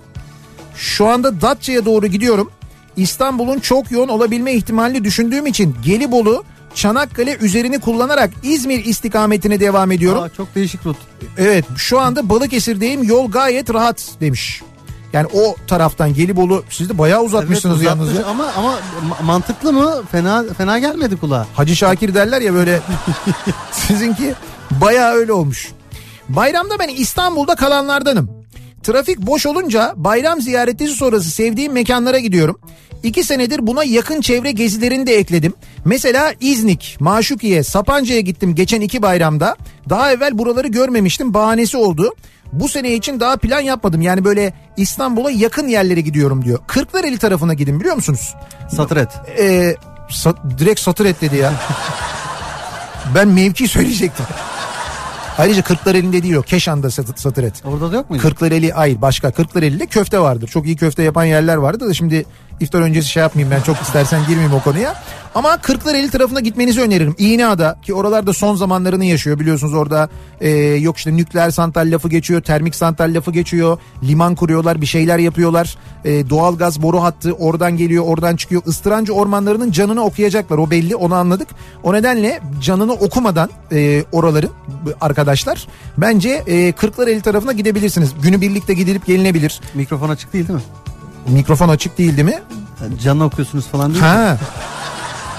[0.76, 2.50] Şu anda Datça'ya doğru gidiyorum.
[2.96, 6.44] İstanbul'un çok yoğun olabilme ihtimalini düşündüğüm için Gelibolu,
[6.76, 10.22] Çanakkale üzerini kullanarak İzmir istikametine devam ediyorum.
[10.22, 10.96] Aa, çok değişik rut.
[11.38, 14.62] Evet şu anda Balıkesir'deyim yol gayet rahat demiş.
[15.12, 18.24] Yani o taraftan Gelibolu siz de bayağı uzatmışsınız Evet, yalnız ya.
[18.26, 18.72] Ama ama
[19.10, 20.02] ma- mantıklı mı?
[20.12, 21.46] Fena fena gelmedi kulağa.
[21.54, 22.80] Hacı Şakir derler ya böyle
[23.72, 24.34] sizinki
[24.70, 25.72] bayağı öyle olmuş.
[26.28, 28.30] Bayramda ben İstanbul'da kalanlardanım.
[28.82, 32.58] Trafik boş olunca bayram ziyaretisi sonrası sevdiğim mekanlara gidiyorum.
[33.06, 35.54] İki senedir buna yakın çevre gezilerini de ekledim.
[35.84, 39.56] Mesela İznik, Maşukiye, Sapanca'ya gittim geçen iki bayramda.
[39.88, 42.14] Daha evvel buraları görmemiştim bahanesi oldu.
[42.52, 44.00] Bu sene için daha plan yapmadım.
[44.00, 46.58] Yani böyle İstanbul'a yakın yerlere gidiyorum diyor.
[46.66, 48.34] Kırklareli tarafına gidin biliyor musunuz?
[48.70, 49.08] Satır et.
[49.38, 49.74] Ee,
[50.10, 51.52] sa- direkt satır et dedi ya.
[53.14, 54.26] ben mevki söyleyecektim.
[55.38, 56.42] Ayrıca Kırklareli'nde değil o.
[56.42, 57.54] Keşan'da satır, satır et.
[57.64, 58.22] Orada da yok muydu?
[58.22, 59.30] Kırklareli hayır başka.
[59.30, 60.48] Kırklareli'de köfte vardır.
[60.48, 62.24] Çok iyi köfte yapan yerler vardı da şimdi
[62.60, 64.94] iftar öncesi şey yapmayayım ben çok istersen girmeyeyim o konuya.
[65.36, 67.14] Ama Kırklareli tarafına gitmenizi öneririm.
[67.18, 70.08] İğneada ki oralarda son zamanlarını yaşıyor biliyorsunuz orada
[70.40, 73.78] e, yok işte nükleer santral lafı geçiyor, termik santral lafı geçiyor.
[74.02, 75.76] Liman kuruyorlar, bir şeyler yapıyorlar.
[76.04, 78.62] E, doğalgaz boru hattı oradan geliyor, oradan çıkıyor.
[78.66, 80.58] Istırancı ormanlarının canını okuyacaklar.
[80.58, 81.48] O belli, onu anladık.
[81.82, 84.50] O nedenle canını okumadan e, oraların
[85.00, 85.66] arkadaşlar
[85.98, 88.10] bence e, Kırklareli tarafına gidebilirsiniz.
[88.22, 89.60] Günü birlikte gidilip gelinebilir.
[89.74, 90.85] Mikrofon açık değil değil mi?
[91.28, 92.42] Mikrofon açık değil değil mi?
[93.02, 94.08] Canlı okuyorsunuz falan değil mi?
[94.08, 94.38] Ha.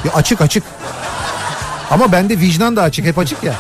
[0.06, 0.64] Ya açık açık.
[1.92, 3.54] Ama bende vicdan da açık hep açık ya.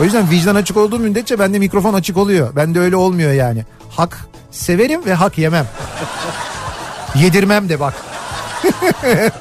[0.00, 2.56] O yüzden vicdan açık olduğu müddetçe bende mikrofon açık oluyor.
[2.56, 3.64] Bende öyle olmuyor yani.
[3.90, 5.66] Hak severim ve hak yemem.
[7.14, 7.94] Yedirmem de bak.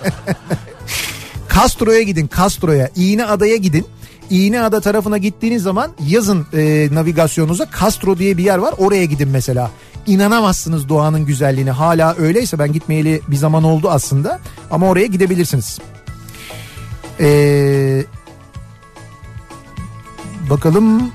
[1.55, 2.89] Castro'ya gidin Castro'ya.
[2.95, 3.87] İğneada'ya gidin.
[4.29, 8.73] İğneada tarafına gittiğiniz zaman yazın e, navigasyonunuza Castro diye bir yer var.
[8.77, 9.71] Oraya gidin mesela.
[10.07, 11.71] İnanamazsınız doğanın güzelliğine.
[11.71, 14.39] Hala öyleyse ben gitmeyeli bir zaman oldu aslında.
[14.71, 15.79] Ama oraya gidebilirsiniz.
[17.19, 18.03] Ee,
[20.49, 21.11] bakalım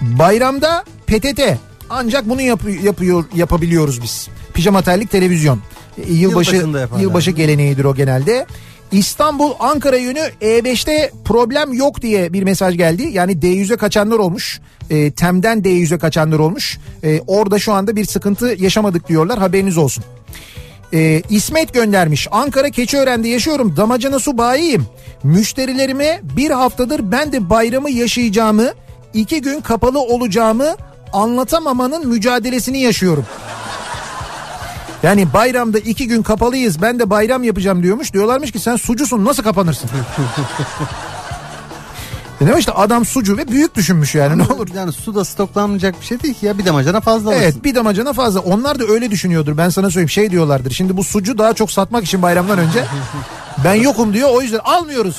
[0.00, 1.40] bayramda PTT
[1.90, 4.28] ancak bunu yapı- yapıyor yapabiliyoruz biz.
[4.54, 5.60] Pijama terlik televizyon.
[5.98, 6.50] E, Yılbaşı
[7.02, 8.46] yılbaşı geleneğidir o genelde.
[8.92, 13.08] İstanbul Ankara yönü E5'te problem yok diye bir mesaj geldi.
[13.12, 14.60] Yani D100'e kaçanlar olmuş.
[14.90, 16.78] E, Tem'den D100'e kaçanlar olmuş.
[17.04, 19.38] E, orada şu anda bir sıkıntı yaşamadık diyorlar.
[19.38, 20.04] Haberiniz olsun.
[20.92, 22.28] E, İsmet göndermiş.
[22.30, 23.76] Ankara Keçiören'de yaşıyorum.
[23.76, 24.86] Damacana su bayiyim.
[25.22, 28.70] Müşterilerime bir haftadır ben de bayramı yaşayacağımı,
[29.14, 30.76] iki gün kapalı olacağımı
[31.12, 33.26] anlatamamanın mücadelesini yaşıyorum.
[35.02, 38.12] Yani bayramda iki gün kapalıyız ben de bayram yapacağım diyormuş.
[38.12, 39.90] Diyorlarmış ki sen sucusun nasıl kapanırsın?
[42.40, 44.68] Ne işte adam sucu ve büyük düşünmüş yani ne olur.
[44.76, 47.40] Yani suda stoklanmayacak bir şey değil ki ya bir damacana fazla olsun.
[47.40, 48.40] Evet bir damacana fazla.
[48.40, 49.56] Onlar da öyle düşünüyordur.
[49.56, 50.70] Ben sana söyleyeyim şey diyorlardır.
[50.70, 52.84] Şimdi bu sucu daha çok satmak için bayramdan önce.
[53.64, 55.16] ben yokum diyor o yüzden almıyoruz.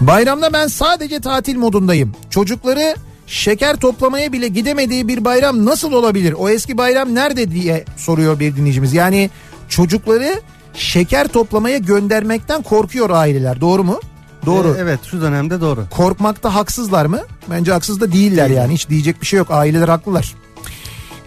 [0.00, 2.14] Bayramda ben sadece tatil modundayım.
[2.30, 2.94] Çocukları
[3.26, 6.34] şeker toplamaya bile gidemediği bir bayram nasıl olabilir?
[6.38, 8.92] O eski bayram nerede diye soruyor bir dinleyicimiz.
[8.92, 9.30] Yani
[9.68, 10.40] çocukları
[10.74, 13.60] şeker toplamaya göndermekten korkuyor aileler.
[13.60, 14.00] Doğru mu?
[14.46, 14.68] Doğru.
[14.68, 15.84] Ee, evet şu dönemde doğru.
[15.90, 17.20] Korkmakta haksızlar mı?
[17.50, 18.74] Bence haksız da değiller yani.
[18.74, 19.50] Hiç diyecek bir şey yok.
[19.50, 20.34] Aileler haklılar.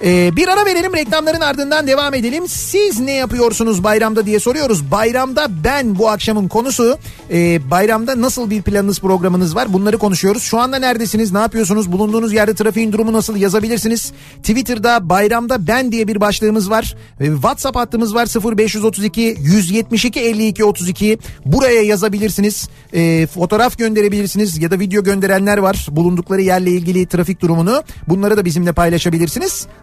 [0.03, 2.47] Ee, bir ara verelim reklamların ardından devam edelim.
[2.47, 4.91] Siz ne yapıyorsunuz bayramda diye soruyoruz.
[4.91, 6.97] Bayramda ben bu akşamın konusu.
[7.31, 10.43] Ee, bayramda nasıl bir planınız programınız var bunları konuşuyoruz.
[10.43, 14.11] Şu anda neredesiniz ne yapıyorsunuz bulunduğunuz yerde trafiğin durumu nasıl yazabilirsiniz.
[14.37, 16.95] Twitter'da bayramda ben diye bir başlığımız var.
[17.19, 22.69] Ee, WhatsApp hattımız var 0532 172 52 32 buraya yazabilirsiniz.
[22.93, 25.87] Ee, fotoğraf gönderebilirsiniz ya da video gönderenler var.
[25.91, 29.67] Bulundukları yerle ilgili trafik durumunu bunları da bizimle paylaşabilirsiniz.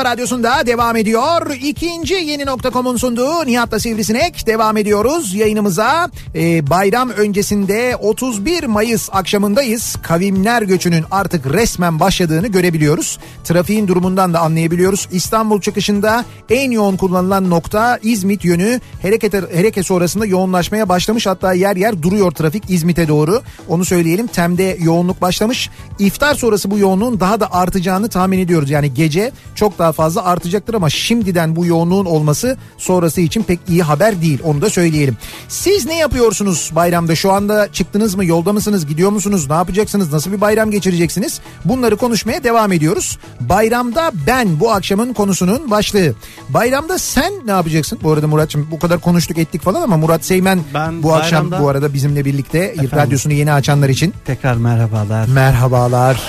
[0.00, 1.50] kafa radyosunda devam ediyor.
[1.62, 6.10] İkinci yeni nokta.com'un sunduğu Nihat'la Sivrisinek devam ediyoruz yayınımıza.
[6.34, 9.96] Ee, bayram öncesinde 31 Mayıs akşamındayız.
[10.02, 13.18] Kavimler göçünün artık resmen başladığını görebiliyoruz.
[13.44, 15.08] Trafiğin durumundan da anlayabiliyoruz.
[15.12, 21.26] İstanbul çıkışında en yoğun kullanılan nokta İzmit yönü hareket, hareket sonrasında yoğunlaşmaya başlamış.
[21.26, 23.42] Hatta yer yer duruyor trafik İzmit'e doğru.
[23.68, 24.26] Onu söyleyelim.
[24.26, 25.70] Tem'de yoğunluk başlamış.
[25.98, 28.70] İftar sonrası bu yoğunluğun daha da artacağını tahmin ediyoruz.
[28.70, 33.82] Yani gece çok daha fazla artacaktır ama şimdiden bu yoğunluğun olması sonrası için pek iyi
[33.82, 34.38] haber değil.
[34.44, 35.16] Onu da söyleyelim.
[35.48, 37.14] Siz ne yapıyorsunuz bayramda?
[37.16, 38.24] Şu anda çıktınız mı?
[38.24, 38.86] Yolda mısınız?
[38.86, 39.46] Gidiyor musunuz?
[39.50, 40.12] Ne yapacaksınız?
[40.12, 41.40] Nasıl bir bayram geçireceksiniz?
[41.64, 43.18] Bunları konuşmaya devam ediyoruz.
[43.40, 46.14] Bayramda ben bu akşamın konusunun başlığı.
[46.48, 47.98] Bayramda sen ne yapacaksın?
[48.02, 51.62] Bu arada Muratçım bu kadar konuştuk ettik falan ama Murat Seymen Ben bu akşam bayramda-
[51.62, 55.28] bu arada bizimle birlikte radyosunu yeni açanlar için Tekrar merhabalar.
[55.28, 56.20] merhabalar.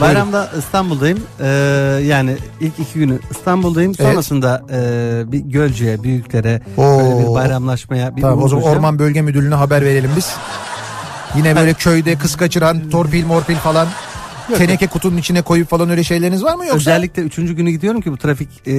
[0.00, 1.18] Bayramda İstanbul'dayım.
[1.40, 1.46] Ee,
[2.06, 3.92] yani ilk iki günü İstanbul'dayım.
[3.98, 4.10] Evet.
[4.10, 6.98] Sonrasında e, bir Gölcük'e, Büyüklere Oo.
[6.98, 8.64] böyle bir bayramlaşmaya bir Tamam o zaman.
[8.64, 10.34] Orman Bölge Müdürlüğü'ne haber verelim biz.
[11.36, 13.88] Yine böyle köyde kız kaçıran torpil morpil falan
[14.58, 16.76] teneke kutunun içine koyup falan öyle şeyleriniz var mı yoksa?
[16.76, 18.72] Özellikle üçüncü günü gidiyorum ki bu trafik e,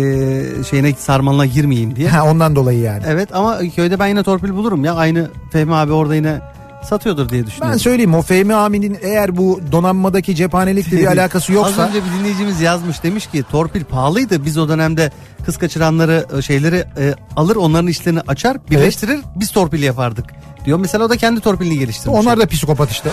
[0.69, 2.09] şeyine sarmalına girmeyeyim diye.
[2.09, 3.03] Ha, ondan dolayı yani.
[3.07, 4.95] Evet ama köyde ben yine torpil bulurum ya.
[4.95, 6.41] Aynı Fehmi abi orada yine
[6.85, 7.79] satıyordur diye Ben düşünüyorum.
[7.79, 12.61] söyleyeyim o Fehmi Amin'in eğer bu donanmadaki cephanelikle bir alakası yoksa Az önce bir dinleyicimiz
[12.61, 14.45] yazmış demiş ki torpil pahalıydı.
[14.45, 15.11] Biz o dönemde
[15.45, 20.25] kız kaçıranları e, şeyleri e, alır onların işlerini açar birleştirir biz torpil yapardık.
[20.65, 22.19] Diyor mesela o da kendi torpilini geliştirmiş.
[22.19, 23.09] onlar da psikopat işte.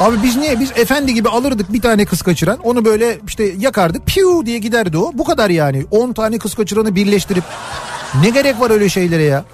[0.00, 4.06] Abi biz niye biz efendi gibi alırdık bir tane kız kaçıran onu böyle işte yakardık
[4.06, 7.44] piu diye giderdi o bu kadar yani 10 tane kız kaçıranı birleştirip
[8.22, 9.44] ne gerek var öyle şeylere ya.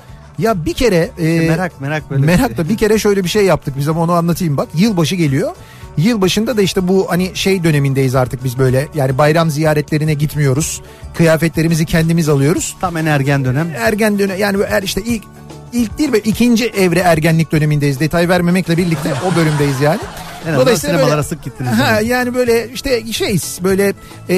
[0.41, 2.23] Ya bir kere e, merak merak böyle.
[2.23, 2.57] bir Merak şey.
[2.57, 4.69] da bir kere şöyle bir şey yaptık biz ama onu anlatayım bak.
[4.75, 5.51] Yılbaşı geliyor.
[5.97, 8.89] Yılbaşında da işte bu hani şey dönemindeyiz artık biz böyle.
[8.95, 10.83] Yani bayram ziyaretlerine gitmiyoruz.
[11.15, 12.77] Kıyafetlerimizi kendimiz alıyoruz.
[12.81, 13.69] Tam en ergen dönem.
[13.79, 15.23] Ergen dönem yani er işte ilk
[15.73, 18.01] ilk değil ve ikinci evre ergenlik dönemindeyiz.
[18.01, 20.01] Detay vermemekle birlikte o bölümdeyiz yani.
[20.49, 22.09] En azından sinemalara sık gittiniz Ha, yani.
[22.09, 23.95] yani böyle işte şeyiz böyle
[24.29, 24.37] e,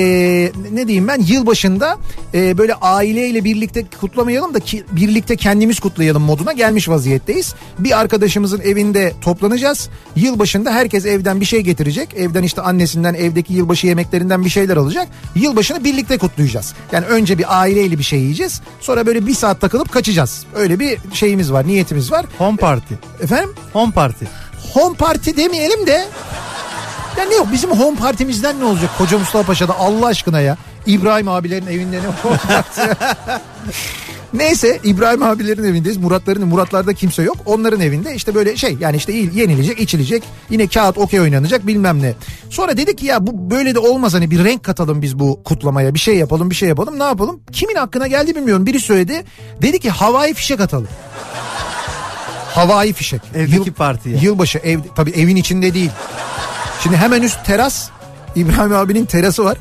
[0.72, 1.98] ne diyeyim ben yılbaşında
[2.34, 7.54] e, böyle aileyle birlikte kutlamayalım da ki, birlikte kendimiz kutlayalım moduna gelmiş vaziyetteyiz.
[7.78, 9.88] Bir arkadaşımızın evinde toplanacağız.
[10.16, 12.14] Yılbaşında herkes evden bir şey getirecek.
[12.16, 15.08] Evden işte annesinden evdeki yılbaşı yemeklerinden bir şeyler alacak.
[15.34, 16.74] Yılbaşını birlikte kutlayacağız.
[16.92, 18.60] Yani önce bir aileyle bir şey yiyeceğiz.
[18.80, 20.44] Sonra böyle bir saat takılıp kaçacağız.
[20.56, 22.26] Öyle bir şeyimiz var, niyetimiz var.
[22.38, 22.94] Home party.
[23.22, 23.50] Efendim?
[23.72, 24.24] Home party.
[24.74, 26.08] Home party demeyelim de
[27.18, 30.56] ya ne yok bizim home partimizden ne olacak koca Mustafa Paşa'da Allah aşkına ya.
[30.86, 32.82] İbrahim abilerin evinde ne olacaktı?
[34.34, 35.96] Neyse İbrahim abilerin evindeyiz.
[35.96, 37.36] Muratların Muratlarda kimse yok.
[37.46, 40.22] Onların evinde işte böyle şey yani işte yenilecek, içilecek.
[40.50, 42.14] Yine kağıt okey oynanacak bilmem ne.
[42.50, 45.94] Sonra dedik ki ya bu böyle de olmaz hani bir renk katalım biz bu kutlamaya.
[45.94, 46.98] Bir şey yapalım, bir şey yapalım.
[46.98, 47.40] Ne yapalım?
[47.52, 48.66] Kimin hakkına geldi bilmiyorum.
[48.66, 49.24] Biri söyledi.
[49.62, 50.88] Dedi ki havai fişek atalım.
[52.54, 53.20] Havai fişek.
[53.34, 54.18] Evdeki partiye.
[54.18, 55.90] Yılbaşı ev tabii evin içinde değil.
[56.82, 57.88] Şimdi hemen üst teras
[58.36, 59.56] İbrahim abinin terası var.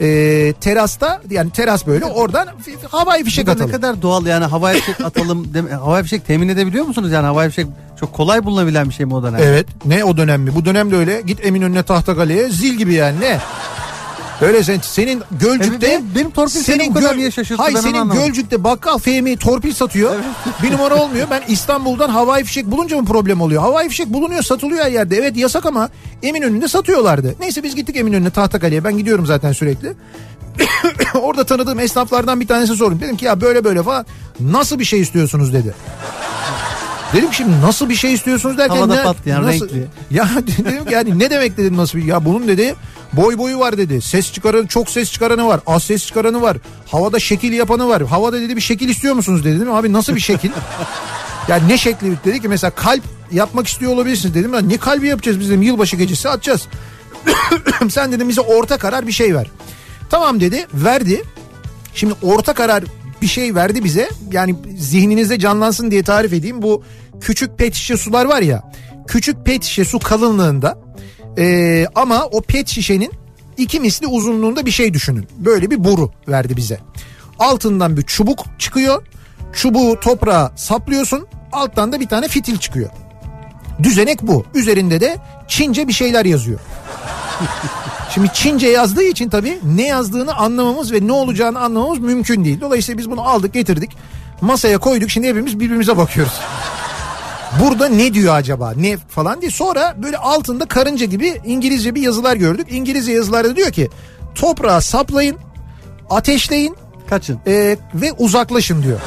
[0.00, 2.48] Ee, terasta yani teras böyle oradan
[2.90, 3.68] havai fişek atalım.
[3.68, 5.44] ne kadar doğal yani havai fişek atalım.
[5.54, 7.66] deme- havai fişek temin edebiliyor musunuz yani havai fişek
[8.00, 9.40] çok kolay bulunabilen bir şey mi o dönem?
[9.42, 9.66] Evet.
[9.84, 10.54] Ne o dönem mi?
[10.54, 11.20] Bu dönemde öyle.
[11.20, 13.38] Git Eminönü'ne Tahtakale'ye zil gibi yani ne?
[14.40, 17.80] Öyle sen, senin Gölcük'te Evet, benim- benim torpil seni bu kadar niye şaşırttı Hayır ben
[17.80, 18.22] senin anlamadım.
[18.26, 20.14] Gölcük'te bakkal Fehmi torpil satıyor.
[20.62, 21.26] bir numara olmuyor.
[21.30, 23.62] Ben İstanbul'dan havai fişek bulunca mı problem oluyor?
[23.62, 25.16] Havai fişek bulunuyor satılıyor her yerde.
[25.16, 25.88] Evet yasak ama
[26.22, 27.34] Eminönü'nde satıyorlardı.
[27.40, 28.84] Neyse biz gittik Eminönü'ne Tahtakale'ye.
[28.84, 29.92] Ben gidiyorum zaten sürekli.
[31.14, 33.00] Orada tanıdığım esnaflardan bir tanesi sordum.
[33.00, 34.06] Dedim ki ya böyle böyle falan
[34.40, 35.74] nasıl bir şey istiyorsunuz dedi.
[37.16, 39.86] Dedim şimdi nasıl bir şey istiyorsunuz derken Havada ne, patlayan, nasıl- renkli.
[40.10, 42.74] Ya dedim ki yani ne demek dedim nasıl bir ya bunun dedi
[43.12, 44.02] boy boyu var dedi.
[44.02, 45.60] Ses çıkaran çok ses çıkaranı var.
[45.66, 46.56] Az ses çıkaranı var.
[46.86, 48.02] Havada şekil yapanı var.
[48.02, 49.56] Havada dedi bir şekil istiyor musunuz dedi.
[49.56, 50.50] Dedim abi nasıl bir şekil?
[51.48, 53.02] ya ne şekli dedi ki mesela kalp
[53.32, 54.54] yapmak istiyor olabilirsiniz dedim.
[54.54, 56.68] Ya ne kalbi yapacağız biz dedim yılbaşı gecesi atacağız.
[57.90, 59.46] Sen dedim bize orta karar bir şey ver.
[60.10, 61.22] Tamam dedi verdi.
[61.94, 62.84] Şimdi orta karar
[63.22, 64.10] bir şey verdi bize.
[64.32, 66.62] Yani zihninizde canlansın diye tarif edeyim.
[66.62, 66.82] Bu
[67.20, 68.62] küçük pet şişe sular var ya.
[69.06, 70.78] Küçük pet şişe su kalınlığında.
[71.38, 73.10] Ee, ama o pet şişenin
[73.56, 75.26] iki misli uzunluğunda bir şey düşünün.
[75.38, 76.78] Böyle bir boru verdi bize.
[77.38, 79.06] Altından bir çubuk çıkıyor.
[79.52, 81.26] Çubuğu toprağa saplıyorsun.
[81.52, 82.90] Alttan da bir tane fitil çıkıyor.
[83.82, 84.44] Düzenek bu.
[84.54, 85.16] Üzerinde de
[85.48, 86.60] Çince bir şeyler yazıyor.
[88.14, 92.60] Şimdi Çince yazdığı için tabii ne yazdığını anlamamız ve ne olacağını anlamamız mümkün değil.
[92.60, 93.96] Dolayısıyla biz bunu aldık getirdik.
[94.40, 96.40] Masaya koyduk şimdi hepimiz birbirimize bakıyoruz.
[97.60, 99.50] Burada ne diyor acaba ne falan diye.
[99.50, 102.66] Sonra böyle altında karınca gibi İngilizce bir yazılar gördük.
[102.70, 103.90] İngilizce yazılarda diyor ki
[104.34, 105.36] toprağa saplayın,
[106.10, 106.76] ateşleyin
[107.10, 107.40] Kaçın.
[107.46, 109.00] e, ve uzaklaşın diyor.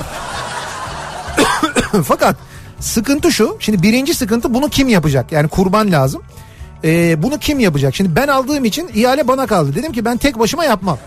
[2.05, 2.35] Fakat
[2.79, 3.57] sıkıntı şu.
[3.59, 5.31] Şimdi birinci sıkıntı bunu kim yapacak?
[5.31, 6.23] Yani kurban lazım.
[6.83, 7.95] E, bunu kim yapacak?
[7.95, 9.75] Şimdi ben aldığım için ihale bana kaldı.
[9.75, 10.97] Dedim ki ben tek başıma yapmam.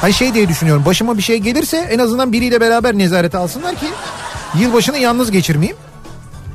[0.00, 0.84] Hani şey diye düşünüyorum.
[0.86, 3.86] Başıma bir şey gelirse en azından biriyle beraber nezarete alsınlar ki
[4.58, 5.76] yılbaşını yalnız geçirmeyeyim.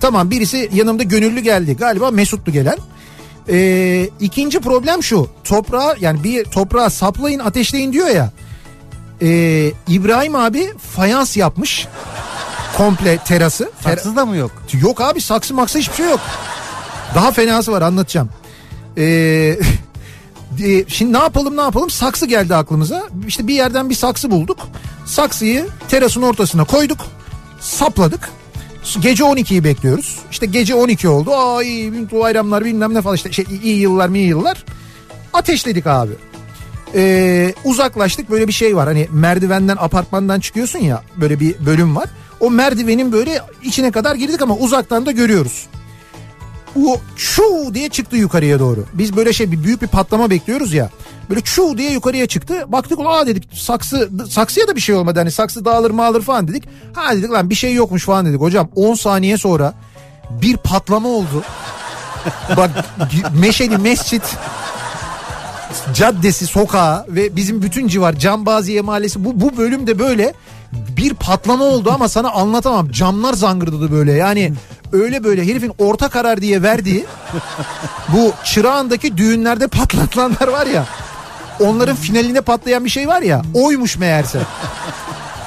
[0.01, 1.75] Tamam birisi yanımda gönüllü geldi.
[1.75, 2.77] Galiba Mesut'tu gelen.
[3.49, 5.29] Ee, ikinci problem şu.
[5.43, 8.31] Toprağa yani bir toprağa saplayın ateşleyin diyor ya.
[9.21, 11.87] Ee, İbrahim abi fayans yapmış.
[12.77, 13.71] Komple terası.
[13.83, 14.51] Ter- Saksız da mı yok?
[14.81, 16.19] yok abi saksı maksı hiçbir şey yok.
[17.15, 18.29] Daha fenası var anlatacağım.
[18.97, 19.03] Ee,
[20.63, 23.03] e, şimdi ne yapalım ne yapalım saksı geldi aklımıza.
[23.27, 24.57] İşte bir yerden bir saksı bulduk.
[25.05, 26.97] Saksıyı terasın ortasına koyduk.
[27.59, 28.29] Sapladık.
[28.95, 30.19] Gece 12'yi bekliyoruz.
[30.31, 31.35] İşte gece 12 oldu.
[31.35, 34.65] Ay bu bayramlar bilmem ne falan işte şey, iyi yıllar mi iyi yıllar.
[35.33, 36.11] Ateşledik abi.
[36.95, 38.87] Ee, uzaklaştık böyle bir şey var.
[38.87, 42.09] Hani merdivenden apartmandan çıkıyorsun ya böyle bir bölüm var.
[42.39, 45.67] O merdivenin böyle içine kadar girdik ama uzaktan da görüyoruz.
[46.85, 48.85] O çu diye çıktı yukarıya doğru.
[48.93, 50.89] Biz böyle şey bir büyük bir patlama bekliyoruz ya.
[51.29, 52.65] Böyle çu diye yukarıya çıktı.
[52.67, 55.19] Baktık aa dedik saksı saksıya da bir şey olmadı.
[55.19, 56.63] Hani saksı dağılır mı alır falan dedik.
[56.93, 58.41] Ha dedik lan bir şey yokmuş falan dedik.
[58.41, 59.73] Hocam 10 saniye sonra
[60.29, 61.43] bir patlama oldu.
[62.57, 62.69] Bak
[63.33, 64.37] Meşeli Mescit
[65.93, 70.33] caddesi, sokağı ve bizim bütün civar Cambaziye Mahallesi bu, bu bölümde böyle
[70.71, 72.91] bir patlama oldu ama sana anlatamam.
[72.91, 74.53] Camlar zangırdadı böyle yani
[74.91, 77.05] öyle böyle herifin orta karar diye verdiği
[78.13, 80.85] bu çırağındaki düğünlerde patlatılanlar var ya
[81.59, 84.39] onların finaline patlayan bir şey var ya oymuş meğerse.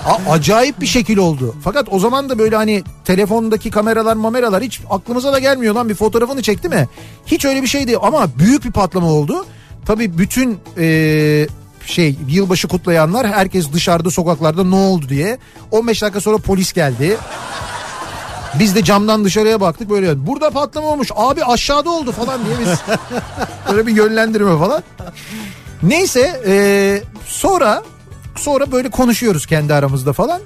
[0.06, 1.54] A- acayip bir şekil oldu.
[1.64, 5.94] Fakat o zaman da böyle hani telefondaki kameralar mameralar hiç aklımıza da gelmiyor lan bir
[5.94, 6.88] fotoğrafını çekti mi?
[7.26, 9.46] Hiç öyle bir şeydi ama büyük bir patlama oldu.
[9.86, 11.48] Tabii bütün eee,
[11.86, 15.38] şey yılbaşı kutlayanlar herkes dışarıda sokaklarda ne oldu diye.
[15.70, 17.16] 15 dakika sonra polis geldi.
[18.58, 22.78] Biz de camdan dışarıya baktık böyle burada patlama olmuş abi aşağıda oldu falan diye biz
[23.72, 24.82] böyle bir yönlendirme falan.
[25.82, 27.82] Neyse eee, sonra
[28.36, 30.40] sonra böyle konuşuyoruz kendi aramızda falan.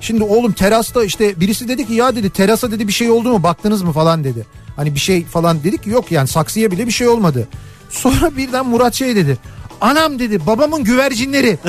[0.00, 3.42] Şimdi oğlum terasta işte birisi dedi ki ya dedi terasa dedi bir şey oldu mu
[3.42, 4.46] baktınız mı falan dedi.
[4.76, 7.48] Hani bir şey falan dedik yok yani saksıya bile bir şey olmadı.
[7.90, 9.38] Sonra birden Murat şey dedi.
[9.80, 11.58] Anam dedi babamın güvercinleri.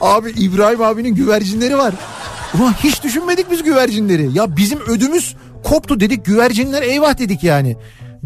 [0.00, 1.94] Abi İbrahim abinin güvercinleri var.
[2.54, 4.28] Ulan hiç düşünmedik biz güvercinleri.
[4.32, 7.76] Ya bizim ödümüz koptu dedik güvercinler eyvah dedik yani.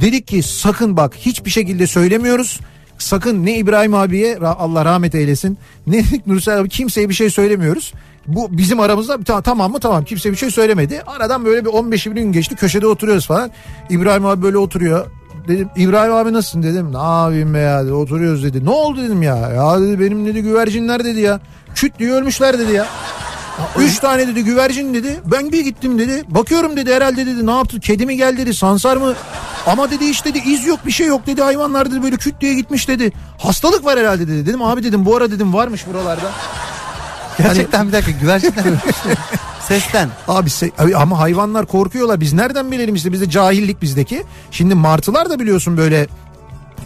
[0.00, 2.60] Dedik ki sakın bak hiçbir şekilde söylemiyoruz.
[2.98, 7.92] sakın ne İbrahim abiye Allah rahmet eylesin ne Nursel abi kimseye bir şey söylemiyoruz.
[8.26, 11.02] Bu bizim aramızda ta- tamam mı tamam kimse bir şey söylemedi.
[11.06, 13.50] Aradan böyle bir 15-20 gün geçti köşede oturuyoruz falan.
[13.90, 15.06] İbrahim abi böyle oturuyor.
[15.48, 16.92] Dedim İbrahim abi nasılsın dedim.
[16.92, 18.64] Ne yapayım be ya dedi, oturuyoruz dedi.
[18.64, 19.36] Ne oldu dedim ya.
[19.36, 21.40] Ya dedi benim dedi güvercinler dedi ya.
[21.74, 22.86] Küt diye ölmüşler dedi ya.
[23.78, 25.20] Üç tane dedi güvercin dedi.
[25.24, 26.22] Ben bir gittim dedi.
[26.28, 27.80] Bakıyorum dedi herhalde dedi ne yaptı?
[27.80, 29.14] Kedi mi geldi dedi sansar mı?
[29.66, 31.42] Ama dedi hiç dedi iz yok bir şey yok dedi.
[31.42, 33.12] Hayvanlar dedi böyle küt diye gitmiş dedi.
[33.38, 34.46] Hastalık var herhalde dedi.
[34.46, 36.30] Dedim abi dedim bu ara dedim varmış buralarda.
[37.38, 38.64] Gerçekten bir dakika güvercinler.
[39.68, 40.08] Sesten.
[40.28, 42.20] Abi se- abi ama hayvanlar korkuyorlar.
[42.20, 44.24] Biz nereden bilelim işte bizde cahillik bizdeki.
[44.50, 46.06] Şimdi martılar da biliyorsun böyle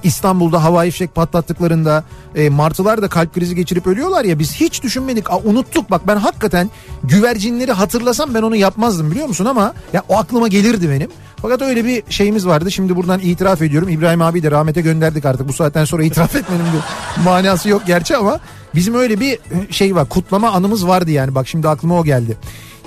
[0.03, 5.31] İstanbul'da havai fişek patlattıklarında e, martılar da kalp krizi geçirip ölüyorlar ya biz hiç düşünmedik.
[5.31, 5.91] Aa, unuttuk.
[5.91, 6.71] Bak ben hakikaten
[7.05, 9.45] güvercinleri hatırlasam ben onu yapmazdım biliyor musun?
[9.45, 11.11] Ama ya o aklıma gelirdi benim.
[11.43, 12.71] Fakat öyle bir şeyimiz vardı.
[12.71, 13.89] Şimdi buradan itiraf ediyorum.
[13.89, 15.49] İbrahim abi de rahmete gönderdik artık.
[15.49, 18.41] Bu saatten sonra itiraf etmenin bir manası yok gerçi ama
[18.75, 19.39] bizim öyle bir
[19.71, 21.35] şey var kutlama anımız vardı yani.
[21.35, 22.37] Bak şimdi aklıma o geldi.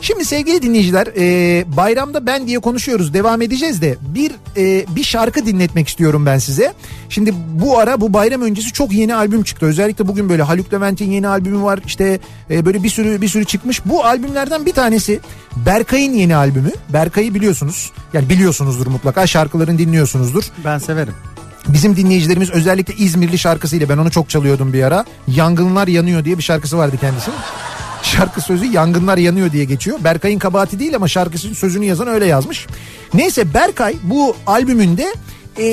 [0.02, 5.46] Şimdi sevgili dinleyiciler e, bayramda ben diye konuşuyoruz devam edeceğiz de bir e, bir şarkı
[5.46, 6.74] dinletmek istiyorum ben size.
[7.10, 9.66] Şimdi bu ara bu bayram öncesi çok yeni albüm çıktı.
[9.66, 11.80] Özellikle bugün böyle Haluk Levent'in yeni albümü var.
[11.86, 13.86] İşte e, böyle bir sürü bir sürü çıkmış.
[13.86, 15.20] Bu albümlerden bir tanesi
[15.66, 16.72] Berkay'ın yeni albümü.
[16.90, 17.92] Berkay'ı biliyorsunuz.
[18.14, 20.44] Yani biliyorsunuzdur mutlaka şarkılarını dinliyorsunuzdur.
[20.66, 21.14] Ben severim.
[21.68, 25.06] Bizim dinleyicilerimiz özellikle İzmirli şarkısıyla ben onu çok çalıyordum bir ara.
[25.28, 27.38] Yangınlar yanıyor diye bir şarkısı vardı kendisinin.
[28.04, 29.98] Şarkı sözü yangınlar yanıyor diye geçiyor.
[30.04, 32.68] Berkay'ın kabahati değil ama şarkısının sözünü yazan öyle yazmış.
[33.14, 35.14] Neyse Berkay bu albümünde
[35.58, 35.64] e,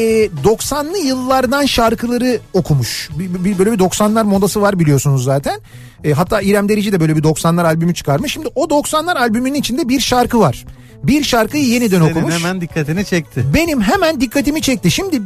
[0.45, 3.09] 90'lı yıllardan şarkıları okumuş.
[3.19, 5.61] Bir, bir- böyle bir 90'lar modası var biliyorsunuz zaten.
[6.05, 8.33] E, hatta İrem Derici de böyle bir 90'lar albümü çıkarmış.
[8.33, 10.65] Şimdi o 90'lar albümünün içinde bir şarkı var.
[11.03, 12.35] Bir şarkıyı yeniden Senin okumuş.
[12.35, 13.45] hemen dikkatini çekti.
[13.55, 14.91] Benim hemen dikkatimi çekti.
[14.91, 15.23] Şimdi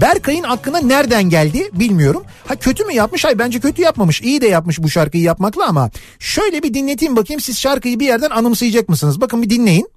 [0.00, 2.22] Berkay'ın aklına nereden geldi bilmiyorum.
[2.48, 3.24] Ha kötü mü yapmış?
[3.24, 4.20] Hayır bence kötü yapmamış.
[4.22, 8.30] İyi de yapmış bu şarkıyı yapmakla ama şöyle bir dinleteyim bakayım siz şarkıyı bir yerden
[8.30, 9.20] anımsayacak mısınız?
[9.20, 9.88] Bakın bir dinleyin.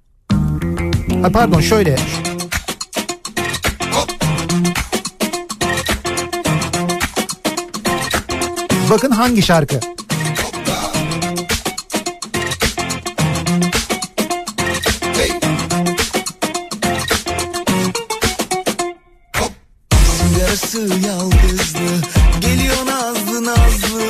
[1.22, 1.96] Ha pardon şöyle.
[8.90, 9.80] Bakın hangi şarkı?
[20.80, 22.10] Yalnızlı
[22.42, 24.02] Geliyor nazlı nazlı.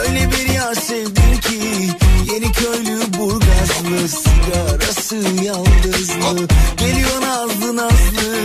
[0.00, 1.90] Öyle bir yar sevdim ki
[2.32, 4.08] Yeni köylü burgazlı.
[4.08, 6.46] Sigarası yaldızlı.
[6.76, 8.36] Geliyor nazlı nazlı.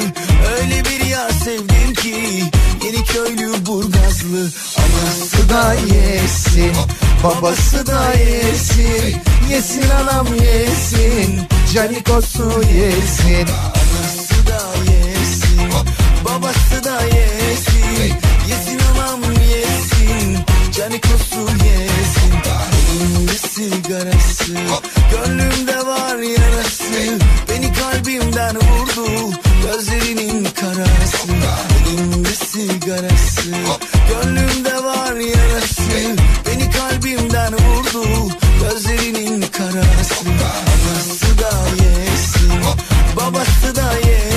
[0.58, 2.44] Öyle bir yar sevdim ki
[2.86, 4.52] Yeni köylü burgazlı.
[4.78, 6.74] Anası da yesin
[7.24, 9.22] Babası da yesin.
[9.50, 11.40] Yesin anam yesin
[11.74, 13.48] Canikosu yesin.
[13.48, 15.72] Anası da yesin
[16.26, 17.41] Babası da yesin
[20.82, 22.34] yesin Canikosu yesin.
[22.92, 24.54] Elimde sigarası.
[25.12, 27.20] Gönlümde var yarası.
[27.50, 29.36] Beni kalbimden vurdu.
[29.64, 31.28] Gözlerinin karası.
[31.88, 33.50] Elimde sigarası.
[34.10, 36.16] Gönlümde var yarası.
[36.48, 38.32] Beni kalbimden vurdu.
[38.62, 40.26] Gözlerinin karası.
[40.26, 41.52] Anası da
[41.84, 42.52] yesin.
[43.18, 44.31] Babası da yesin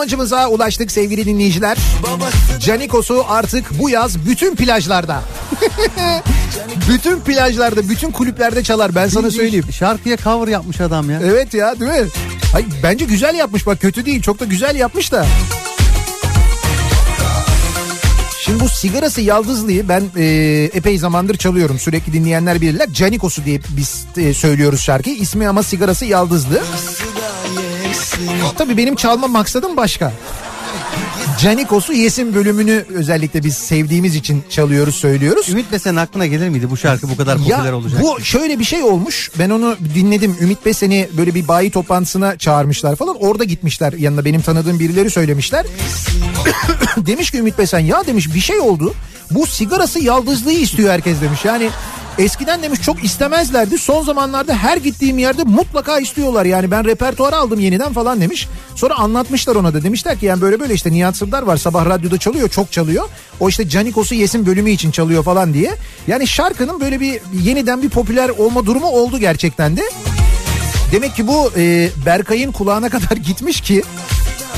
[0.00, 1.78] amacımıza ulaştık sevgili dinleyiciler.
[2.60, 5.22] Canikos'u artık bu yaz bütün plajlarda.
[6.88, 9.64] bütün plajlarda, bütün kulüplerde çalar ben sana söyleyeyim.
[9.72, 11.20] Şarkıya cover yapmış adam ya.
[11.24, 12.08] Evet ya değil mi?
[12.52, 15.26] Hayır, bence güzel yapmış bak kötü değil çok da güzel yapmış da.
[18.40, 20.24] Şimdi bu sigarası yaldızlıyı ben e,
[20.74, 21.78] epey zamandır çalıyorum.
[21.78, 22.92] Sürekli dinleyenler bilirler.
[22.92, 25.16] Canikos'u diye biz e, söylüyoruz şarkıyı.
[25.16, 26.54] İsmi ama sigarası yaldızlı.
[26.54, 27.09] yesin
[28.58, 30.12] Tabii benim çalma maksadım başka.
[31.40, 35.48] Canikos'u yesin bölümünü özellikle biz sevdiğimiz için çalıyoruz söylüyoruz.
[35.48, 38.02] Ümit Besen'in aklına gelir miydi bu şarkı bu kadar popüler Ya olacak?
[38.02, 39.30] bu şöyle bir şey olmuş.
[39.38, 40.36] Ben onu dinledim.
[40.40, 43.16] Ümit Besen'i böyle bir bayi toplantısına çağırmışlar falan.
[43.20, 45.66] Orada gitmişler yanına benim tanıdığım birileri söylemişler.
[46.96, 48.94] demiş ki Ümit Besen ya demiş bir şey oldu.
[49.30, 51.44] Bu sigarası yaldızlığı istiyor herkes demiş.
[51.44, 51.70] Yani
[52.18, 53.78] eskiden demiş çok istemezlerdi.
[53.78, 56.44] Son zamanlarda her gittiğim yerde mutlaka istiyorlar.
[56.44, 58.48] Yani ben repertuara aldım yeniden falan demiş.
[58.74, 59.82] Sonra anlatmışlar ona da.
[59.82, 61.56] Demişler ki yani böyle böyle işte Nihat Sırdar var.
[61.56, 63.08] Sabah radyoda çalıyor çok çalıyor.
[63.40, 65.76] O işte Canikos'u yesin bölümü için çalıyor falan diye.
[66.06, 69.82] Yani şarkının böyle bir yeniden bir popüler olma durumu oldu gerçekten de.
[70.92, 73.82] Demek ki bu e, Berkay'ın kulağına kadar gitmiş ki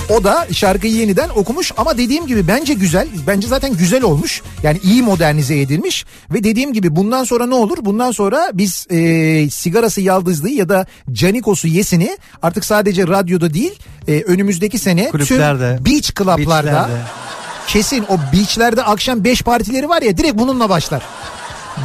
[0.09, 3.09] O da şarkıyı yeniden okumuş ama dediğim gibi bence güzel.
[3.27, 4.43] Bence zaten güzel olmuş.
[4.63, 6.05] Yani iyi modernize edilmiş.
[6.31, 7.79] Ve dediğim gibi bundan sonra ne olur?
[7.81, 13.79] Bundan sonra biz e, sigarası yaldızlığı ya da canikos'u yesini artık sadece radyoda değil
[14.09, 16.93] e, önümüzdeki sene Kulüplerde, tüm beach club'larda beachlerde.
[17.67, 21.03] kesin o beachlerde akşam 5 partileri var ya direkt bununla başlar.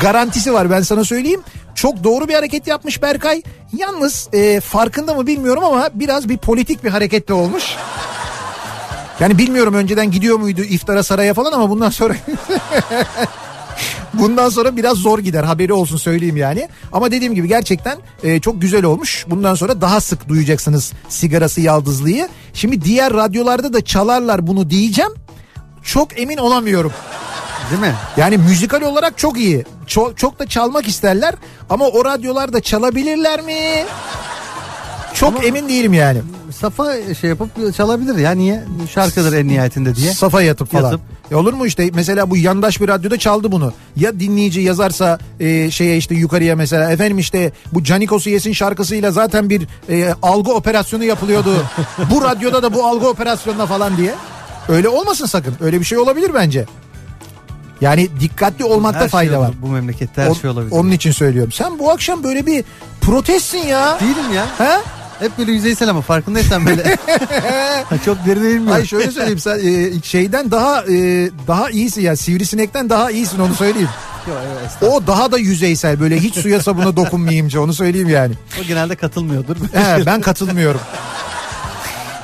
[0.02, 1.42] Garantisi var ben sana söyleyeyim.
[1.78, 3.42] Çok doğru bir hareket yapmış Berkay.
[3.78, 7.64] Yalnız e, farkında mı bilmiyorum ama biraz bir politik bir hareket de olmuş.
[9.20, 12.16] Yani bilmiyorum önceden gidiyor muydu iftara saraya falan ama bundan sonra
[14.14, 16.70] Bundan sonra biraz zor gider haberi olsun söyleyeyim yani.
[16.94, 19.26] Ama dediğim gibi gerçekten e, çok güzel olmuş.
[19.30, 22.28] Bundan sonra daha sık duyacaksınız sigarası yaldızlıyı.
[22.54, 25.12] Şimdi diğer radyolarda da çalarlar bunu diyeceğim.
[25.84, 26.92] Çok emin olamıyorum.
[27.70, 27.94] Değil mi?
[28.18, 29.66] Yani müzikal olarak çok iyi.
[29.88, 31.36] Çok, çok da çalmak isterler
[31.70, 33.86] ama o radyolarda çalabilirler mi?
[35.14, 36.22] Çok emin değilim yani.
[36.60, 38.64] Safa şey yapıp çalabilir ya niye?
[38.94, 40.14] Şarkıdır en nihayetinde diye.
[40.14, 40.84] Safa yatıp falan.
[40.84, 41.02] Yatıp.
[41.32, 43.74] E olur mu işte mesela bu yandaş bir radyoda çaldı bunu.
[43.96, 49.50] Ya dinleyici yazarsa e, şeye işte yukarıya mesela efendim işte bu Canikos'u yesin şarkısıyla zaten
[49.50, 51.66] bir e, algı operasyonu yapılıyordu.
[52.12, 54.14] bu radyoda da bu algı operasyonuna falan diye.
[54.70, 55.56] Öyle olmasın sakın.
[55.62, 56.66] Öyle bir şey olabilir bence.
[57.82, 59.52] Yani dikkatli olmakta Her fayda şey var.
[59.62, 60.72] Bu memlekette her O- şey olabilir.
[60.72, 61.52] Onun için söylüyorum.
[61.52, 62.64] Sen bu akşam böyle bir
[63.02, 64.00] protestsin ya.
[64.00, 64.46] Değilim ya.
[64.58, 64.82] Ha?
[65.20, 66.84] Hep böyle yüzeysel ama farkındaysan böyle.
[68.06, 72.90] Çok derin değilim Ay şöyle söyleyeyim sen e, şeyden daha e, daha iyisin ya sivrisinekten
[72.90, 73.90] daha iyisin onu söyleyeyim.
[74.82, 78.34] O daha da yüzeysel böyle hiç suya sabuna dokunmayayımca onu söyleyeyim yani.
[78.62, 79.56] O genelde katılmıyordur.
[79.56, 80.82] He, ben katılmıyorum.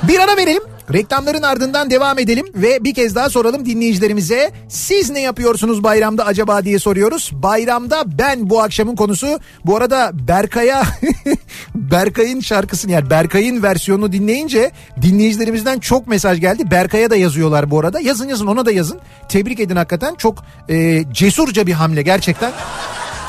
[0.02, 0.62] Bir ara verelim.
[0.92, 4.52] Reklamların ardından devam edelim ve bir kez daha soralım dinleyicilerimize.
[4.68, 7.30] Siz ne yapıyorsunuz bayramda acaba diye soruyoruz.
[7.32, 9.38] Bayramda ben bu akşamın konusu.
[9.66, 10.82] Bu arada Berkay'a
[11.74, 14.70] Berkay'ın şarkısını yani Berkay'ın versiyonunu dinleyince
[15.02, 16.70] dinleyicilerimizden çok mesaj geldi.
[16.70, 18.00] Berkay'a da yazıyorlar bu arada.
[18.00, 19.00] Yazın yazın ona da yazın.
[19.28, 20.14] Tebrik edin hakikaten.
[20.14, 22.52] Çok e, cesurca bir hamle gerçekten.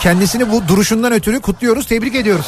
[0.02, 2.48] Kendisini bu duruşundan ötürü kutluyoruz, tebrik ediyoruz.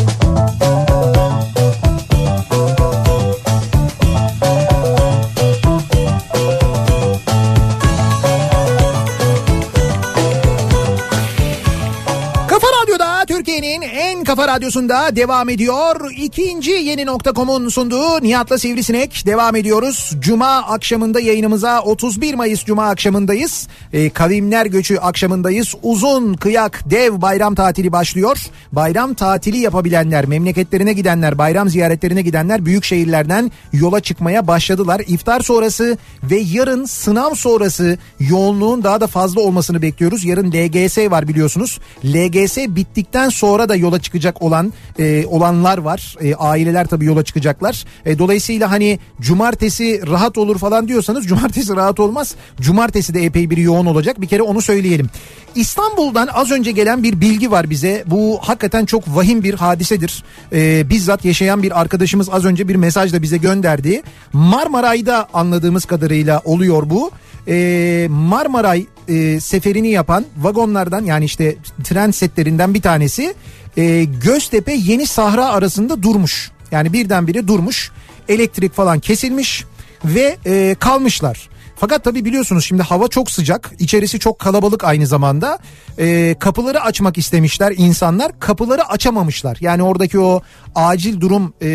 [14.35, 16.11] kafa radyosunda devam ediyor.
[16.17, 20.15] İkinci yeni nokta.com'un sunduğu Nihat'la Sivrisinek devam ediyoruz.
[20.19, 23.67] Cuma akşamında yayınımıza 31 Mayıs Cuma akşamındayız.
[23.93, 25.75] Ee, kavimler göçü akşamındayız.
[25.83, 28.37] Uzun kıyak dev bayram tatili başlıyor.
[28.71, 35.01] Bayram tatili yapabilenler, memleketlerine gidenler, bayram ziyaretlerine gidenler büyük şehirlerden yola çıkmaya başladılar.
[35.07, 40.25] İftar sonrası ve yarın sınav sonrası yoğunluğun daha da fazla olmasını bekliyoruz.
[40.25, 41.79] Yarın LGS var biliyorsunuz.
[42.05, 46.15] LGS bittikten sonra da yola çıkacak olan e, olanlar var.
[46.21, 47.85] E, aileler tabii yola çıkacaklar.
[48.05, 52.35] E, dolayısıyla hani cumartesi rahat olur falan diyorsanız cumartesi rahat olmaz.
[52.61, 54.21] Cumartesi de epey bir yoğun olacak.
[54.21, 55.09] Bir kere onu söyleyelim.
[55.55, 58.03] İstanbul'dan az önce gelen bir bilgi var bize.
[58.07, 60.23] Bu hakikaten çok vahim bir hadisedir.
[60.53, 64.01] E, bizzat yaşayan bir arkadaşımız az önce bir mesajla bize gönderdi.
[64.33, 67.11] Marmaray'da anladığımız kadarıyla oluyor bu.
[67.47, 73.33] E, Marmaray e, seferini yapan vagonlardan yani işte tren setlerinden bir tanesi
[73.77, 76.51] e, Göztepe Yeni Sahra arasında durmuş.
[76.71, 77.91] Yani birdenbire durmuş.
[78.29, 79.65] Elektrik falan kesilmiş
[80.05, 81.49] ve e, kalmışlar.
[81.81, 85.59] Fakat tabii biliyorsunuz şimdi hava çok sıcak, içerisi çok kalabalık aynı zamanda.
[85.99, 89.57] E, kapıları açmak istemişler insanlar, kapıları açamamışlar.
[89.61, 90.41] Yani oradaki o
[90.75, 91.67] acil durum e,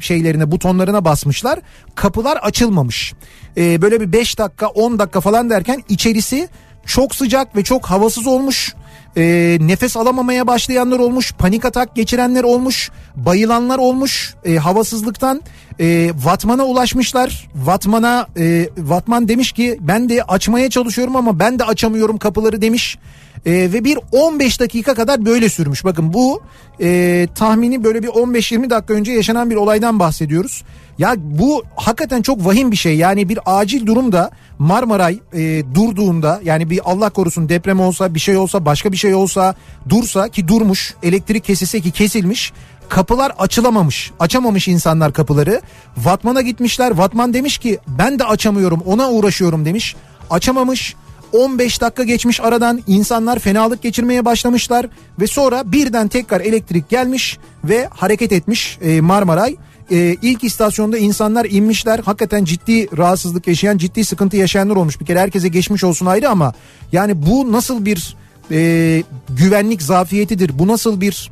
[0.00, 1.60] şeylerine, butonlarına basmışlar.
[1.94, 3.14] Kapılar açılmamış.
[3.56, 6.48] E, böyle bir 5 dakika, 10 dakika falan derken içerisi
[6.86, 8.74] çok sıcak ve çok havasız olmuş.
[9.18, 15.42] E, nefes alamamaya başlayanlar olmuş, panik atak geçirenler olmuş, bayılanlar olmuş e, havasızlıktan.
[15.80, 17.48] E, Vatman'a ulaşmışlar.
[17.54, 22.98] Vatman'a e, Vatman demiş ki ben de açmaya çalışıyorum ama ben de açamıyorum kapıları demiş.
[23.46, 25.84] E, ve bir 15 dakika kadar böyle sürmüş.
[25.84, 26.42] Bakın bu
[26.80, 30.64] e, tahmini böyle bir 15-20 dakika önce yaşanan bir olaydan bahsediyoruz.
[30.98, 32.96] Ya bu hakikaten çok vahim bir şey.
[32.96, 38.36] Yani bir acil durumda Marmaray e, durduğunda yani bir Allah korusun deprem olsa bir şey
[38.36, 39.54] olsa başka bir şey olsa
[39.88, 42.52] dursa ki durmuş elektrik kesilse ki kesilmiş
[42.88, 44.10] kapılar açılamamış.
[44.20, 45.60] Açamamış insanlar kapıları.
[45.96, 46.90] Vatman'a gitmişler.
[46.90, 49.96] Vatman demiş ki ben de açamıyorum ona uğraşıyorum demiş.
[50.30, 50.94] Açamamış.
[51.32, 54.86] 15 dakika geçmiş aradan insanlar fenalık geçirmeye başlamışlar
[55.20, 59.56] ve sonra birden tekrar elektrik gelmiş ve hareket etmiş e, Marmaray.
[59.90, 62.00] e, ilk istasyonda insanlar inmişler.
[62.04, 65.00] Hakikaten ciddi rahatsızlık yaşayan, ciddi sıkıntı yaşayanlar olmuş.
[65.00, 66.52] Bir kere herkese geçmiş olsun ayrı ama
[66.92, 68.16] yani bu nasıl bir
[68.50, 70.58] e, güvenlik zafiyetidir?
[70.58, 71.30] Bu nasıl bir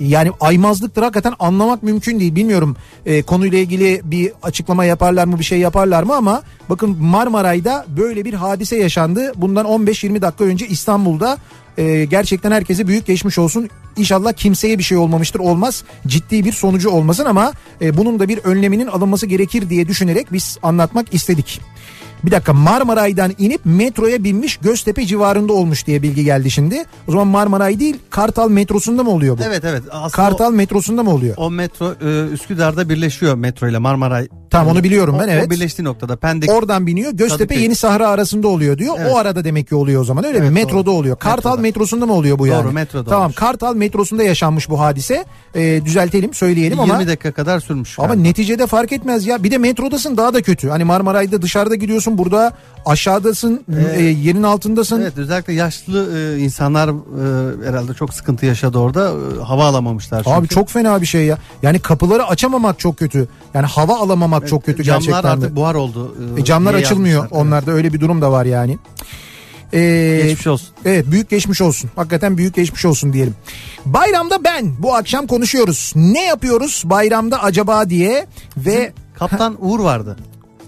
[0.00, 2.34] yani aymazlıktır hakikaten anlamak mümkün değil.
[2.34, 2.76] Bilmiyorum
[3.06, 8.24] e, konuyla ilgili bir açıklama yaparlar mı bir şey yaparlar mı ama bakın Marmaray'da böyle
[8.24, 9.32] bir hadise yaşandı.
[9.36, 11.38] Bundan 15-20 dakika önce İstanbul'da
[11.78, 13.70] e, gerçekten herkese büyük geçmiş olsun.
[13.96, 18.38] İnşallah kimseye bir şey olmamıştır olmaz ciddi bir sonucu olmasın ama e, bunun da bir
[18.38, 21.60] önleminin alınması gerekir diye düşünerek biz anlatmak istedik.
[22.24, 26.84] Bir dakika Marmaray'dan inip metroya binmiş Göztepe civarında olmuş diye bilgi geldi şimdi.
[27.08, 29.42] O zaman Marmaray değil Kartal metrosunda mı oluyor bu?
[29.46, 29.82] Evet evet.
[30.12, 31.34] Kartal metrosunda mı oluyor?
[31.38, 34.28] o, o metro e, Üsküdar'da birleşiyor metro ile Marmaray.
[34.50, 35.46] Tamam, onu biliyorum ben, O- evet.
[35.46, 36.50] O birleştiği noktada Pendik.
[36.50, 37.62] Oradan biniyor Göztepe Kadıköy.
[37.62, 38.94] Yeni Sahra arasında oluyor diyor.
[38.98, 39.10] Evet.
[39.12, 40.44] O arada demek ki oluyor o zaman öyle mi?
[40.44, 40.94] Evet, Metroda doğru.
[40.94, 41.16] oluyor.
[41.18, 41.62] Kartal Metroda.
[41.62, 42.72] metrosunda mı oluyor bu Doğru, yani?
[42.72, 43.36] metroda Tamam olmuş.
[43.36, 45.24] Kartal metrosunda yaşanmış bu hadise.
[45.54, 47.98] Ee, düzeltelim söyleyelim 20 ama dakika kadar sürmüş.
[47.98, 48.22] ama galiba.
[48.22, 49.42] neticede fark etmez ya.
[49.44, 50.68] Bir de metrodasın daha da kötü.
[50.68, 52.52] Hani Marmaray'da dışarıda gidiyorsun burada
[52.86, 53.64] aşağıdasın
[53.96, 55.00] e, yerin altındasın.
[55.00, 59.12] Evet özellikle yaşlı e, insanlar e, herhalde çok sıkıntı yaşadı orada.
[59.40, 60.36] E, hava alamamışlar çünkü.
[60.36, 61.38] Abi çok fena bir şey ya.
[61.62, 63.28] Yani kapıları açamamak çok kötü.
[63.54, 65.28] Yani hava alamamak çok kötü Camlar gerçekten de.
[65.44, 66.14] artık buhar oldu.
[66.38, 67.14] e, camlar açılmıyor.
[67.22, 67.38] yazmışlar.
[67.38, 67.46] Evet.
[67.46, 68.78] Onlarda öyle bir durum da var yani.
[69.72, 70.68] Ee, Geçmiş olsun.
[70.84, 71.90] Evet büyük geçmiş olsun.
[71.96, 73.34] Hakikaten büyük geçmiş olsun diyelim.
[73.86, 75.92] Bayramda ben bu akşam konuşuyoruz.
[75.96, 78.26] Ne yapıyoruz bayramda acaba diye
[78.56, 80.16] ve Kaptan Uğur vardı.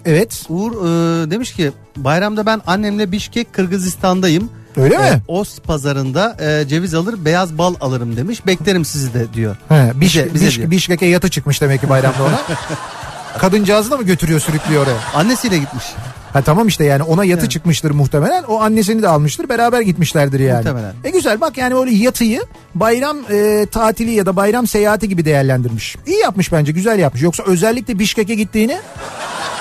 [0.09, 4.51] Evet Uğur e, demiş ki bayramda ben annemle Bişkek Kırgızistan'dayım.
[4.77, 5.23] öyle E, mi?
[5.29, 8.47] Os pazarında e, ceviz alır beyaz bal alırım demiş.
[8.47, 9.57] Beklerim sizi de diyor.
[9.69, 10.71] He, Biş, bize- bize Biş- diyor.
[10.71, 12.41] Bişkek'e yatı çıkmış demek ki bayramda ona.
[13.39, 15.19] Kadıncağızı da mı götürüyor sürüklüyor oraya?
[15.19, 15.85] Annesiyle gitmiş.
[16.33, 17.51] Ha tamam işte yani ona yatı Evet.
[17.51, 18.43] çıkmıştır muhtemelen.
[18.43, 19.49] O annesini de almıştır.
[19.49, 20.57] Beraber gitmişlerdir yani.
[20.59, 20.93] Muhtemelen.
[21.05, 22.43] E güzel bak yani öyle yatıyı
[22.75, 25.97] bayram e, tatili ya da bayram seyahati gibi değerlendirmiş.
[26.07, 27.23] İyi yapmış bence güzel yapmış.
[27.23, 28.79] Yoksa özellikle Bişkek'e gittiğini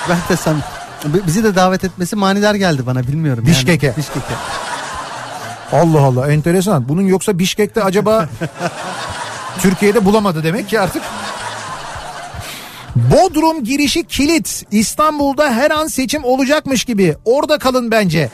[0.08, 3.44] Ben de bi- bizi de davet etmesi manidar geldi bana bilmiyorum.
[3.46, 3.54] yani.
[3.56, 3.94] Bişkek'e.
[3.96, 4.34] Bişkek'e.
[5.72, 6.88] Allah Allah enteresan.
[6.88, 8.28] Bunun yoksa Bişkek'te acaba
[9.62, 11.02] Türkiye'de bulamadı demek ki artık.
[12.96, 14.64] Bodrum girişi kilit.
[14.70, 17.16] İstanbul'da her an seçim olacakmış gibi.
[17.24, 18.30] Orada kalın bence.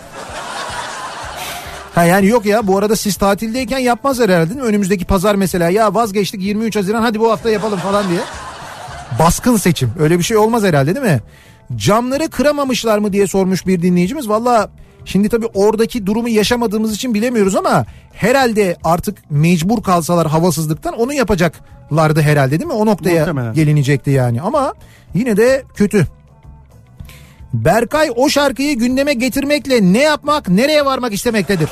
[1.95, 4.66] Ha yani yok ya bu arada siz tatildeyken yapmazlar herhalde değil mi?
[4.66, 8.20] Önümüzdeki pazar mesela ya vazgeçtik 23 Haziran hadi bu hafta yapalım falan diye.
[9.18, 11.20] Baskın seçim öyle bir şey olmaz herhalde değil mi?
[11.77, 14.29] Camları kıramamışlar mı diye sormuş bir dinleyicimiz.
[14.29, 14.70] Valla
[15.05, 22.20] şimdi tabii oradaki durumu yaşamadığımız için bilemiyoruz ama herhalde artık mecbur kalsalar havasızlıktan onu yapacaklardı
[22.20, 22.72] herhalde değil mi?
[22.72, 23.55] O noktaya Muhtemelen.
[23.55, 24.75] gelinecekti yani ama
[25.14, 26.07] yine de kötü.
[27.55, 31.68] Berkay o şarkıyı gündeme getirmekle ne yapmak nereye varmak istemektedir.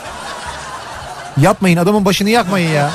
[1.41, 2.91] Yapmayın adamın başını yakmayın ya.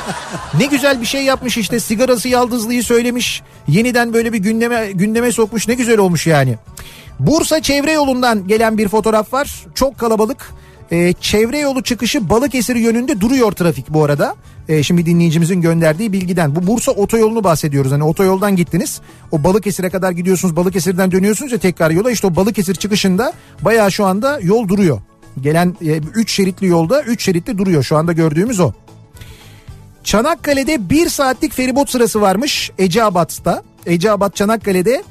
[0.58, 3.42] Ne güzel bir şey yapmış işte sigarası yaldızlıyı söylemiş.
[3.68, 6.58] Yeniden böyle bir gündeme gündeme sokmuş ne güzel olmuş yani.
[7.18, 9.64] Bursa çevre yolundan gelen bir fotoğraf var.
[9.74, 10.52] Çok kalabalık.
[10.92, 14.34] Ee, çevre yolu çıkışı Balıkesir yönünde duruyor trafik bu arada.
[14.68, 16.56] Ee, şimdi dinleyicimizin gönderdiği bilgiden.
[16.56, 17.92] Bu Bursa otoyolunu bahsediyoruz.
[17.92, 19.00] Hani otoyoldan gittiniz.
[19.32, 20.56] O Balıkesir'e kadar gidiyorsunuz.
[20.56, 22.10] Balıkesir'den dönüyorsunuz ya tekrar yola.
[22.10, 25.00] İşte o Balıkesir çıkışında bayağı şu anda yol duruyor.
[25.42, 25.76] Gelen
[26.14, 27.82] 3 şeritli yolda 3 şeritli duruyor.
[27.82, 28.72] Şu anda gördüğümüz o.
[30.04, 33.62] Çanakkale'de bir saatlik feribot sırası varmış Eceabat'ta.
[33.86, 35.02] Eceabat Çanakkale'de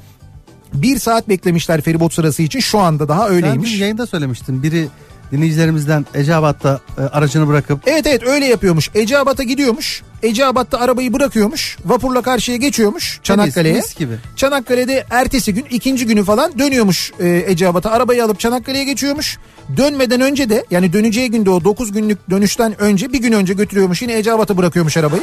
[0.74, 3.72] bir saat beklemişler feribot sırası için şu anda daha Sen öyleymiş.
[3.72, 4.62] dün yayında söylemiştin.
[4.62, 4.88] Biri
[5.32, 8.90] dinleyicilerimizden Eceabat'ta e, aracını bırakıp Evet evet öyle yapıyormuş.
[8.94, 10.02] Eceabat'a gidiyormuş.
[10.22, 11.76] Eceabat'ta arabayı bırakıyormuş.
[11.84, 13.74] Vapurla karşıya geçiyormuş Çanakkale'ye.
[13.74, 14.12] mis gibi.
[14.36, 17.90] Çanakkale'de ertesi gün ikinci günü falan dönüyormuş e, Eceabat'a.
[17.90, 19.38] Arabayı alıp Çanakkale'ye geçiyormuş.
[19.76, 24.02] Dönmeden önce de yani döneceği günde o 9 günlük dönüşten önce bir gün önce götürüyormuş.
[24.02, 25.22] Yine Eceabat'a bırakıyormuş arabayı.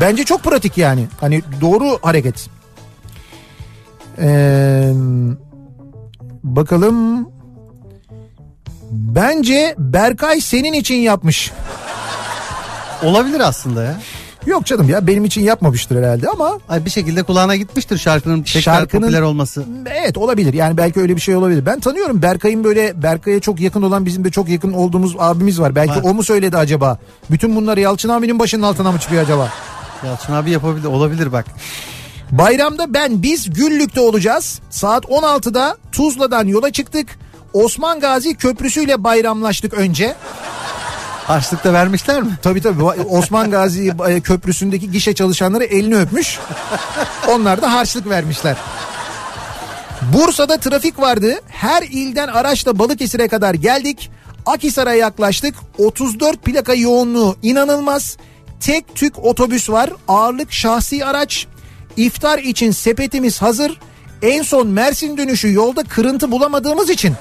[0.00, 1.06] Bence çok pratik yani.
[1.20, 2.46] Hani doğru hareket.
[4.18, 4.92] Ee,
[6.44, 7.28] bakalım.
[9.00, 11.52] Bence Berkay senin için yapmış.
[13.02, 13.94] olabilir aslında ya.
[14.46, 18.60] Yok canım ya benim için yapmamıştır herhalde ama Ay bir şekilde kulağına gitmiştir şarkının tekrar
[18.60, 19.64] Şarkının- popüler olması.
[19.86, 20.54] evet olabilir.
[20.54, 21.66] Yani belki öyle bir şey olabilir.
[21.66, 25.74] Ben tanıyorum Berkay'ın böyle Berkay'a çok yakın olan bizim de çok yakın olduğumuz abimiz var.
[25.74, 26.02] Belki Var.
[26.04, 26.98] o mu söyledi acaba?
[27.30, 29.48] Bütün bunları Yalçın abinin başının altına mı çıkıyor acaba?
[30.06, 31.44] Yalçın abi yapabilir olabilir bak.
[32.30, 34.60] Bayramda ben biz Güllük'te olacağız.
[34.70, 37.08] Saat 16'da Tuzla'dan yola çıktık.
[37.56, 40.14] Osman Gazi Köprüsü ile bayramlaştık önce.
[41.26, 42.38] Harçlıkta vermişler mi?
[42.42, 46.38] Tabii tabii Osman Gazi e, Köprüsü'ndeki gişe çalışanları elini öpmüş.
[47.28, 48.56] Onlar da harçlık vermişler.
[50.12, 51.34] Bursa'da trafik vardı.
[51.48, 54.10] Her ilden araçla Balıkesir'e kadar geldik.
[54.46, 55.54] Akhisar'a yaklaştık.
[55.78, 58.16] 34 plaka yoğunluğu inanılmaz.
[58.60, 59.90] Tek tük otobüs var.
[60.08, 61.46] Ağırlık şahsi araç.
[61.96, 63.78] İftar için sepetimiz hazır.
[64.22, 67.14] En son Mersin dönüşü yolda kırıntı bulamadığımız için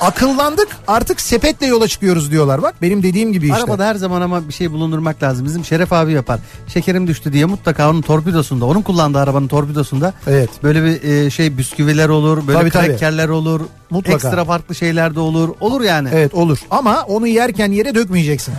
[0.00, 3.58] akıllandık artık sepetle yola çıkıyoruz diyorlar bak benim dediğim gibi işte.
[3.58, 5.46] Arabada her zaman ama bir şey bulundurmak lazım.
[5.46, 6.40] Bizim Şeref abi yapar.
[6.68, 10.50] Şekerim düştü diye mutlaka onun torpidosunda, onun kullandığı arabanın torpidosunda Evet.
[10.62, 12.86] böyle bir e, şey bisküviler olur, böyle Tabii, tabii.
[12.86, 13.60] krekkerler olur.
[13.90, 14.14] Mutlaka.
[14.28, 15.48] Ekstra farklı şeyler de olur.
[15.60, 16.08] Olur yani.
[16.12, 18.54] Evet olur ama onu yerken yere dökmeyeceksin.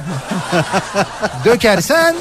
[1.45, 2.15] Dökersen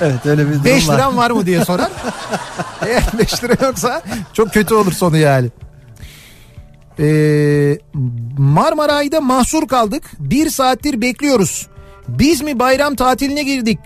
[0.00, 0.94] Evet, öyle bir durum 5 var.
[0.94, 1.88] liran var mı diye sorar.
[2.86, 4.02] Eğer 5 lira yoksa
[4.32, 5.48] çok kötü olur sonu yani.
[6.98, 7.78] Ee,
[8.38, 10.02] Marmaray'da mahsur kaldık.
[10.18, 11.66] Bir saattir bekliyoruz.
[12.08, 13.78] Biz mi bayram tatiline girdik?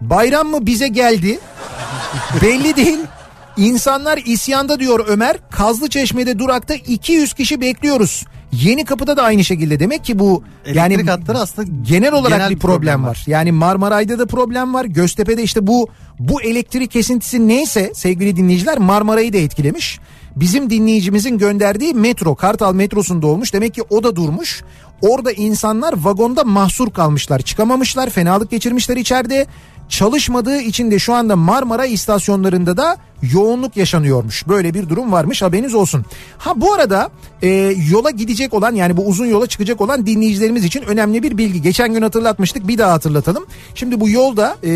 [0.00, 1.38] Bayram mı bize geldi?
[2.42, 2.98] Belli değil.
[3.56, 5.36] İnsanlar isyanda diyor Ömer.
[5.50, 8.24] Kazlı Çeşme'de durakta 200 kişi bekliyoruz.
[8.62, 9.80] Yeni kapıda da aynı şekilde.
[9.80, 13.08] Demek ki bu Elektrik yani hatları aslında genel olarak genel bir problem, problem var.
[13.08, 13.24] var.
[13.26, 14.84] Yani Marmaray'da da problem var.
[14.84, 15.88] Göztepe'de işte bu
[16.18, 20.00] bu elektrik kesintisi neyse sevgili dinleyiciler Marmaray'ı da etkilemiş.
[20.36, 23.54] Bizim dinleyicimizin gönderdiği metro Kartal metrosunda olmuş.
[23.54, 24.62] Demek ki o da durmuş.
[25.02, 27.38] Orada insanlar vagonda mahsur kalmışlar.
[27.38, 28.10] Çıkamamışlar.
[28.10, 29.46] Fenalık geçirmişler içeride.
[29.88, 34.48] Çalışmadığı için de şu anda Marmara istasyonlarında da yoğunluk yaşanıyormuş.
[34.48, 36.04] Böyle bir durum varmış haberiniz olsun.
[36.38, 37.10] Ha bu arada
[37.42, 37.48] e,
[37.90, 41.62] yola gidecek olan yani bu uzun yola çıkacak olan dinleyicilerimiz için önemli bir bilgi.
[41.62, 43.46] Geçen gün hatırlatmıştık bir daha hatırlatalım.
[43.74, 44.70] Şimdi bu yolda e,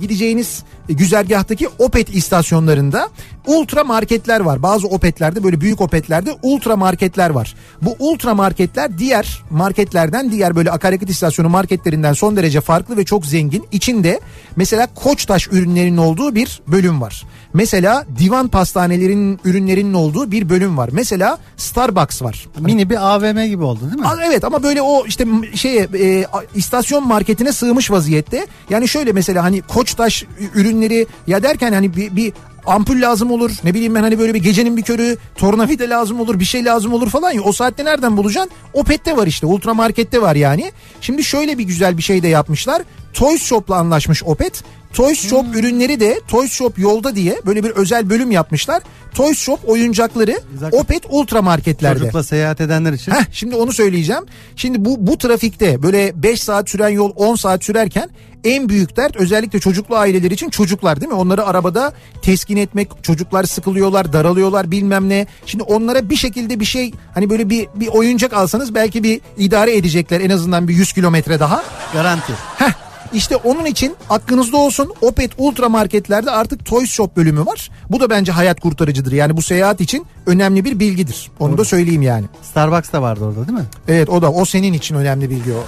[0.00, 3.08] gideceğiniz güzergahtaki Opet istasyonlarında
[3.46, 4.62] ultra marketler var.
[4.62, 7.54] Bazı Opet'lerde böyle büyük Opet'lerde ultra marketler var.
[7.82, 13.26] Bu ultra marketler diğer marketlerden diğer böyle akaryakıt istasyonu marketlerinden son derece farklı ve çok
[13.26, 13.66] zengin.
[13.72, 14.20] İçinde
[14.56, 17.24] mesela Koçtaş ürünlerinin olduğu bir bölüm var.
[17.54, 17.77] Mesela
[18.18, 20.88] divan pastanelerinin ürünlerinin olduğu bir bölüm var.
[20.92, 22.46] Mesela Starbucks var.
[22.60, 24.06] Mini bir AVM gibi oldu değil mi?
[24.26, 25.24] Evet ama böyle o işte
[25.54, 28.46] şeye e, istasyon marketine sığmış vaziyette.
[28.70, 30.24] Yani şöyle mesela hani Koçtaş
[30.54, 32.32] ürünleri ya derken hani bir, bir
[32.66, 33.50] ampul lazım olur.
[33.64, 36.92] Ne bileyim ben hani böyle bir gecenin bir körü tornavida lazım olur bir şey lazım
[36.92, 37.42] olur falan ya.
[37.42, 38.52] O saatte nereden bulacaksın?
[38.72, 40.72] Opet'te var işte ultra markette var yani.
[41.00, 42.82] Şimdi şöyle bir güzel bir şey de yapmışlar.
[43.18, 44.62] Toys Shop'la anlaşmış Opet.
[44.92, 48.82] Toys Shop ürünleri de Toys Shop yolda diye böyle bir özel bölüm yapmışlar.
[49.14, 51.98] Toys Shop oyuncakları Zaten- Opet ultra marketlerde.
[51.98, 53.12] Çocukla seyahat edenler için.
[53.12, 54.22] Heh, şimdi onu söyleyeceğim.
[54.56, 58.10] Şimdi bu bu trafikte böyle 5 saat süren yol 10 saat sürerken
[58.44, 61.18] en büyük dert özellikle çocuklu aileler için çocuklar değil mi?
[61.18, 61.92] Onları arabada
[62.22, 65.26] teskin etmek, çocuklar sıkılıyorlar, daralıyorlar bilmem ne.
[65.46, 69.76] Şimdi onlara bir şekilde bir şey hani böyle bir bir oyuncak alsanız belki bir idare
[69.76, 71.62] edecekler en azından bir 100 kilometre daha.
[71.92, 72.32] Garanti.
[72.56, 77.70] Heh, işte onun için aklınızda olsun Opet Ultra marketlerde artık Toys Shop bölümü var.
[77.90, 79.12] Bu da bence hayat kurtarıcıdır.
[79.12, 81.30] Yani bu seyahat için önemli bir bilgidir.
[81.40, 82.26] Onu da söyleyeyim yani.
[82.42, 83.64] Starbucks da vardı orada değil mi?
[83.88, 85.64] Evet o da o senin için önemli bilgi o.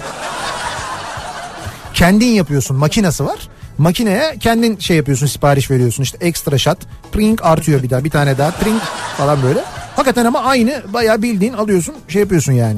[1.93, 3.49] Kendin yapıyorsun makinası var.
[3.77, 6.77] Makineye kendin şey yapıyorsun sipariş veriyorsun işte ekstra shot
[7.11, 8.81] pring artıyor bir daha bir tane daha pring
[9.17, 9.59] falan böyle.
[9.95, 12.77] Hakikaten ama aynı bayağı bildiğin alıyorsun şey yapıyorsun yani.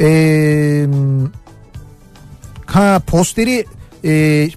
[0.00, 0.86] Eee
[2.76, 3.64] Ha posteri
[4.04, 4.48] e,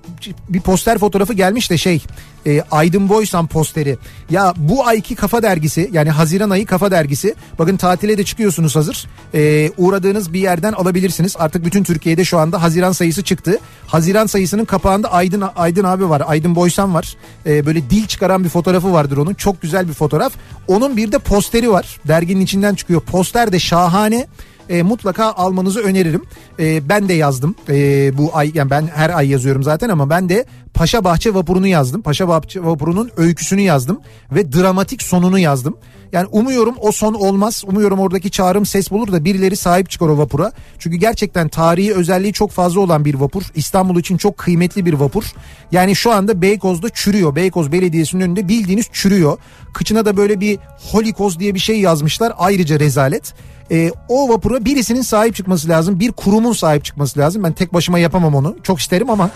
[0.49, 2.03] bir poster fotoğrafı gelmiş de şey
[2.47, 3.97] e, Aydın Boysan posteri.
[4.29, 7.35] Ya bu ayki Kafa Dergisi yani Haziran ayı Kafa Dergisi.
[7.59, 9.07] Bakın tatile de çıkıyorsunuz hazır.
[9.33, 11.35] E, uğradığınız bir yerden alabilirsiniz.
[11.39, 13.59] Artık bütün Türkiye'de şu anda Haziran sayısı çıktı.
[13.87, 16.23] Haziran sayısının kapağında Aydın Aydın abi var.
[16.25, 17.15] Aydın Boysan var.
[17.45, 19.33] E, böyle dil çıkaran bir fotoğrafı vardır onun.
[19.33, 20.33] Çok güzel bir fotoğraf.
[20.67, 21.99] Onun bir de posteri var.
[22.07, 23.01] Derginin içinden çıkıyor.
[23.01, 24.27] Poster de şahane
[24.69, 26.21] e, mutlaka almanızı öneririm.
[26.59, 30.29] E, ben de yazdım e, bu ay yani ben her ay yazıyorum zaten ama ben
[30.29, 32.01] de Paşa Bahçe Vapuru'nu yazdım.
[32.01, 33.99] Paşa Bahçe Vapuru'nun öyküsünü yazdım
[34.31, 35.77] ve dramatik sonunu yazdım.
[36.11, 37.63] Yani umuyorum o son olmaz.
[37.67, 40.51] Umuyorum oradaki çağrım ses bulur da birileri sahip çıkar o vapura.
[40.79, 43.43] Çünkü gerçekten tarihi özelliği çok fazla olan bir vapur.
[43.55, 45.23] İstanbul için çok kıymetli bir vapur.
[45.71, 47.35] Yani şu anda Beykoz'da çürüyor.
[47.35, 49.37] Beykoz Belediyesi'nin önünde bildiğiniz çürüyor.
[49.73, 50.59] Kıçına da böyle bir
[50.91, 52.33] holikoz diye bir şey yazmışlar.
[52.37, 53.33] Ayrıca rezalet.
[53.71, 55.99] E, o vapura birisinin sahip çıkması lazım.
[55.99, 57.43] Bir kurumun sahip çıkması lazım.
[57.43, 58.55] Ben tek başıma yapamam onu.
[58.63, 59.29] Çok isterim ama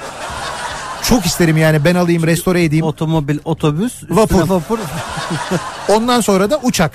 [1.04, 2.86] çok isterim yani ben alayım restore edeyim.
[2.86, 4.50] Otomobil, otobüs, Vapur.
[4.50, 4.80] vapur.
[5.90, 6.92] Ondan sonra da uçak.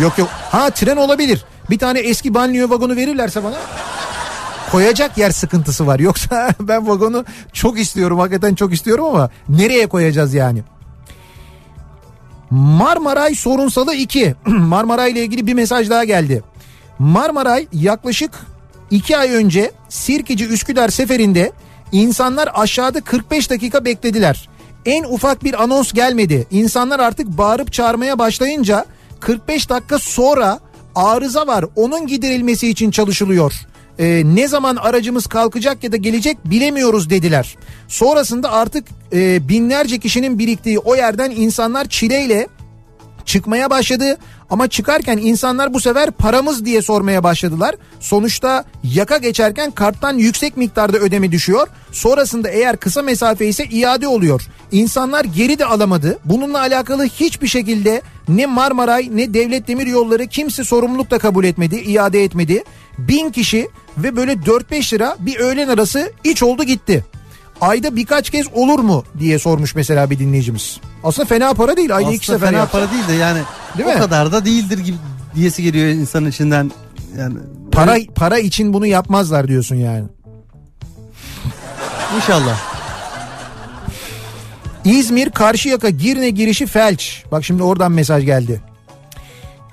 [0.00, 0.28] Yok yok.
[0.28, 1.44] Ha tren olabilir.
[1.70, 3.56] Bir tane eski banliyö vagonu verirlerse bana
[4.70, 5.98] koyacak yer sıkıntısı var.
[5.98, 10.62] Yoksa ben vagonu çok istiyorum hakikaten çok istiyorum ama nereye koyacağız yani?
[12.50, 14.34] Marmaray sorunsalı 2.
[14.46, 16.42] Marmaray ile ilgili bir mesaj daha geldi.
[16.98, 18.30] Marmaray yaklaşık
[18.90, 21.52] 2 ay önce Sirkeci Üsküdar seferinde
[21.92, 24.48] insanlar aşağıda 45 dakika beklediler.
[24.86, 26.46] En ufak bir anons gelmedi.
[26.50, 28.84] İnsanlar artık bağırıp çağırmaya başlayınca
[29.20, 30.60] 45 dakika sonra
[30.94, 31.64] arıza var.
[31.76, 33.52] Onun giderilmesi için çalışılıyor.
[33.98, 37.56] e, ne zaman aracımız kalkacak ya da gelecek bilemiyoruz dediler.
[37.88, 42.48] Sonrasında artık e, binlerce kişinin biriktiği o yerden insanlar çileyle
[43.30, 44.18] çıkmaya başladı
[44.50, 47.74] ama çıkarken insanlar bu sefer paramız diye sormaya başladılar.
[48.00, 51.68] Sonuçta yaka geçerken karttan yüksek miktarda ödeme düşüyor.
[51.92, 54.42] Sonrasında eğer kısa mesafe ise iade oluyor.
[54.72, 56.18] İnsanlar geri de alamadı.
[56.24, 61.76] Bununla alakalı hiçbir şekilde ne Marmaray ne Devlet Demir Yolları kimse sorumluluk da kabul etmedi,
[61.76, 62.64] iade etmedi.
[62.98, 67.04] Bin kişi ve böyle 4-5 lira bir öğlen arası iç oldu gitti.
[67.60, 70.80] Ayda birkaç kez olur mu diye sormuş mesela bir dinleyicimiz.
[71.04, 71.96] Aslında fena para değil.
[71.96, 72.78] Ayda iki Aslında sefer fena yapsa.
[72.78, 73.40] para değil de yani
[73.78, 73.98] Değil o mi?
[73.98, 74.96] kadar da değildir gibi
[75.34, 76.70] diyesi geliyor insanın içinden.
[77.18, 77.34] Yani
[77.72, 80.04] Para para için bunu yapmazlar diyorsun yani.
[82.16, 82.58] inşallah.
[84.84, 87.24] İzmir Karşıyaka Girne girişi felç.
[87.32, 88.60] Bak şimdi oradan mesaj geldi.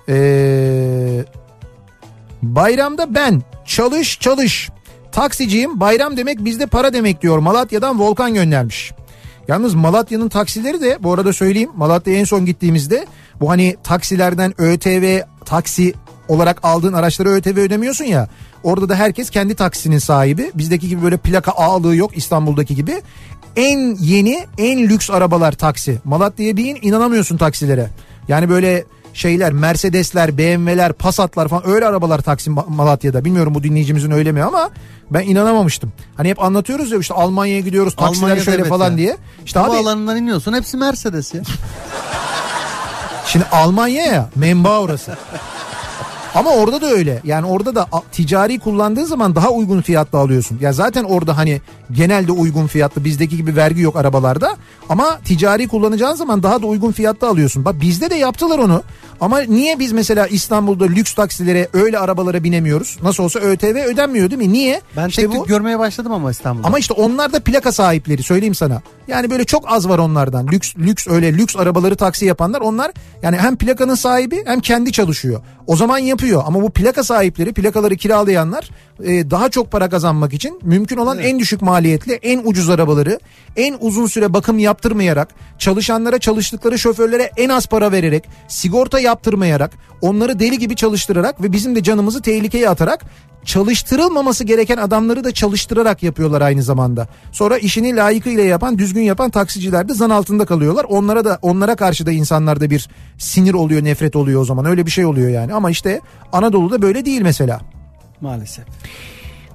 [0.09, 1.26] Ee,
[2.43, 4.69] bayramda ben çalış çalış.
[5.18, 7.38] Taksiciyim bayram demek bizde para demek diyor.
[7.38, 8.91] Malatya'dan Volkan göndermiş.
[9.48, 11.69] Yalnız Malatya'nın taksileri de bu arada söyleyeyim.
[11.76, 13.06] Malatya'ya en son gittiğimizde
[13.39, 15.94] bu hani taksilerden ÖTV taksi
[16.27, 18.27] olarak aldığın araçlara ÖTV ödemiyorsun ya.
[18.64, 20.52] Orada da herkes kendi taksinin sahibi.
[20.56, 23.02] Bizdeki gibi böyle plaka ağlığı yok İstanbul'daki gibi.
[23.56, 25.99] En yeni en lüks arabalar taksi.
[26.03, 27.89] Malatya'ya bir in inanamıyorsun taksilere.
[28.27, 28.85] Yani böyle
[29.18, 33.26] şeyler Mercedesler, BMW'ler, Passat'lar falan öyle arabalar taksi Ma- Malatya'da.
[33.26, 34.69] Bilmiyorum bu dinleyicimizin öyle mi ama
[35.11, 35.91] ben inanamamıştım.
[36.15, 38.98] Hani hep anlatıyoruz ya işte Almanya'ya gidiyoruz taksiler Almanya'da şöyle evet falan ya.
[38.98, 39.18] diye.
[39.45, 41.41] İşte abi Havaalanından iniyorsun hepsi Mercedes ya.
[43.26, 45.18] Şimdi Almanya ya menba orası.
[46.35, 47.22] Ama orada da öyle.
[47.23, 50.57] Yani orada da ticari kullandığın zaman daha uygun fiyatla alıyorsun.
[50.61, 51.61] Ya zaten orada hani
[51.91, 54.56] genelde uygun fiyatlı bizdeki gibi vergi yok arabalarda.
[54.90, 57.66] Ama ticari kullanacağın zaman daha da uygun fiyatta alıyorsun.
[57.66, 58.84] Bak bizde de yaptılar onu.
[59.22, 62.98] Ama niye biz mesela İstanbul'da lüks taksilere öyle arabalara binemiyoruz?
[63.04, 64.54] Nasıl olsa ÖTV ödenmiyor değil mi?
[64.54, 64.82] Niye?
[64.98, 66.68] Ben İşte tek bu- görmeye başladım ama İstanbul'da.
[66.68, 68.82] ama işte onlar da plaka sahipleri söyleyeyim sana.
[69.08, 70.48] Yani böyle çok az var onlardan.
[70.48, 72.91] Lüks lüks öyle lüks arabaları taksi yapanlar onlar
[73.22, 75.41] yani hem plakanın sahibi hem kendi çalışıyor.
[75.68, 78.70] O zaman yapıyor ama bu plaka sahipleri plakaları kiralayanlar
[79.03, 83.19] e, daha çok para kazanmak için mümkün olan en düşük maliyetli en ucuz arabaları
[83.56, 85.30] en uzun süre bakım yaptırmayarak
[85.60, 89.72] çalışanlara çalıştıkları şoförlere en az para vererek sigorta yaptırmayarak
[90.02, 93.06] onları deli gibi çalıştırarak ve bizim de canımızı tehlikeye atarak
[93.45, 97.07] çalıştırılmaması gereken adamları da çalıştırarak yapıyorlar aynı zamanda.
[97.32, 100.86] Sonra işini layıkıyla yapan, düzgün yapan taksiciler de zan altında kalıyorlar.
[100.90, 104.65] Onlara da onlara karşı da insanlarda bir sinir oluyor, nefret oluyor o zaman.
[104.65, 105.53] Öyle bir şey oluyor yani.
[105.53, 106.02] Ama işte
[106.32, 107.61] Anadolu'da böyle değil mesela.
[108.22, 108.65] Maalesef.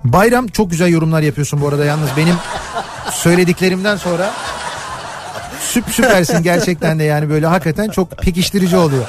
[0.04, 2.34] Bayram çok güzel yorumlar yapıyorsun bu arada yalnız benim
[3.12, 4.30] söylediklerimden sonra
[5.60, 9.04] süp süpersin gerçekten de yani böyle hakikaten çok pekiştirici oluyor.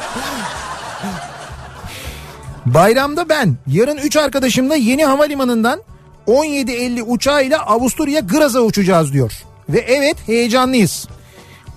[2.65, 5.81] Bayramda ben yarın 3 arkadaşımla yeni havalimanından
[6.27, 9.31] 17.50 uçağıyla Avusturya Graz'a uçacağız diyor.
[9.69, 11.07] Ve evet heyecanlıyız.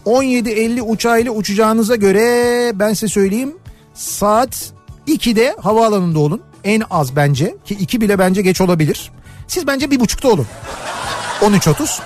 [0.06, 3.54] 17.50 uçağıyla uçacağınıza göre ben size söyleyeyim
[3.94, 4.72] saat
[5.08, 6.42] 2'de havaalanında olun.
[6.66, 9.10] En az bence ki 2 bile bence geç olabilir.
[9.48, 10.46] Siz bence bir buçukta olun.
[11.40, 12.00] 13.30.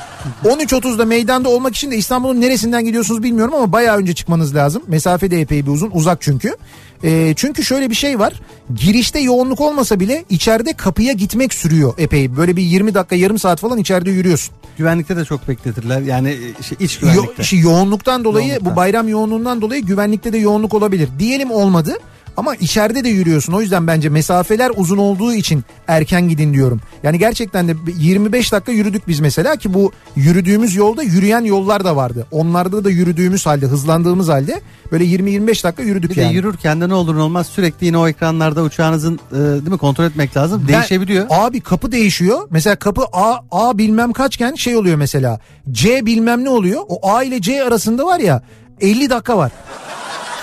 [0.45, 4.83] 13.30'da meydanda olmak için de İstanbul'un neresinden gidiyorsunuz bilmiyorum ama bayağı önce çıkmanız lazım.
[4.87, 6.57] Mesafe de epey bir uzun uzak çünkü.
[7.05, 8.41] Ee, çünkü şöyle bir şey var.
[8.77, 12.37] Girişte yoğunluk olmasa bile içeride kapıya gitmek sürüyor epey.
[12.37, 14.55] Böyle bir 20 dakika yarım saat falan içeride yürüyorsun.
[14.79, 16.01] Güvenlikte de çok bekletirler.
[16.01, 17.43] Yani e, şey, iç Yo, güvenlikte.
[17.43, 18.73] işte yoğunluktan dolayı Yoğunluktan.
[18.73, 21.09] bu bayram yoğunluğundan dolayı güvenlikte de yoğunluk olabilir.
[21.19, 21.97] Diyelim olmadı
[22.37, 23.53] ama içeride de yürüyorsun.
[23.53, 26.81] O yüzden bence mesafeler uzun olduğu için erken gidin diyorum.
[27.03, 31.97] Yani gerçekten de 25 dakika yürüdük biz mesela ki bu yürüdüğümüz yolda yürüyen yollar da
[31.97, 32.27] vardı.
[32.31, 34.61] Onlarda da yürüdüğümüz halde hızlandığımız halde
[34.93, 36.35] böyle 20-25 dakika yürüdük Bir de yani.
[36.35, 40.05] yürürken de ne olur ne olmaz sürekli yine o ekranlarda uçağınızın e, değil mi kontrol
[40.05, 40.65] etmek lazım.
[40.69, 41.27] Ben- Değişebiliyor.
[41.31, 42.39] Abi kapı değişiyor.
[42.51, 45.41] Mesela kapı A, A bilmem kaçken şey oluyor mesela.
[45.71, 46.81] C bilmem ne oluyor.
[46.89, 48.43] O A ile C arasında var ya
[48.81, 49.53] 50 dakika var.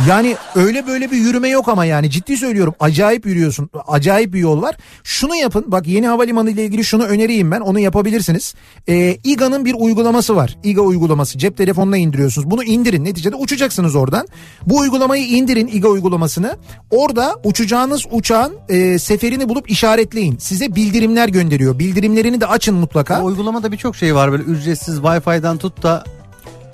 [0.06, 2.76] Yani öyle böyle bir yürüme yok ama yani ciddi söylüyorum.
[2.80, 4.76] Acayip yürüyorsun acayip bir yol var.
[5.03, 5.65] Şunu yapın.
[5.68, 7.60] Bak yeni havalimanı ile ilgili şunu önereyim ben.
[7.60, 8.56] Onu yapabilirsiniz.
[8.90, 10.57] Ee, İGA'nın bir uygulaması var.
[10.64, 11.38] İGA uygulaması.
[11.38, 12.52] Cep telefonuna indiriyorsunuz.
[12.52, 13.06] Bunu indirin.
[13.06, 14.28] Neticede uçacaksınız oradan.
[14.65, 16.57] Bu uygulamayı indirin İGA uygulamasını.
[16.91, 20.38] Orada uçacağınız uçağın e, seferini bulup işaretleyin.
[20.38, 21.80] Size bildirimler gönderiyor.
[21.80, 23.22] Bildirimlerini de açın mutlaka.
[23.22, 26.03] O uygulamada birçok şey var böyle ücretsiz Wi-Fi'den tut da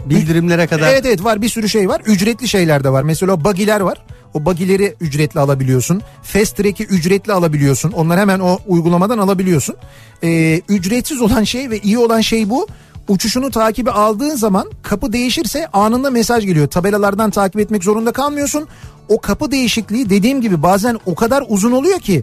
[0.06, 0.92] bildirimlere kadar.
[0.92, 2.02] Evet evet var bir sürü şey var.
[2.06, 3.04] Ücretli şeyler de var.
[3.04, 4.06] Mesela bagiler var.
[4.34, 6.02] O bagileri ücretli alabiliyorsun.
[6.24, 7.92] Fast Track'i ücretli alabiliyorsun.
[7.92, 9.76] Onları hemen o uygulamadan alabiliyorsun.
[10.24, 12.68] Ee, ücretsiz olan şey ve iyi olan şey bu.
[13.08, 16.68] Uçuşunu takibi aldığın zaman kapı değişirse anında mesaj geliyor.
[16.68, 18.68] Tabelalardan takip etmek zorunda kalmıyorsun.
[19.10, 22.22] O kapı değişikliği dediğim gibi bazen o kadar uzun oluyor ki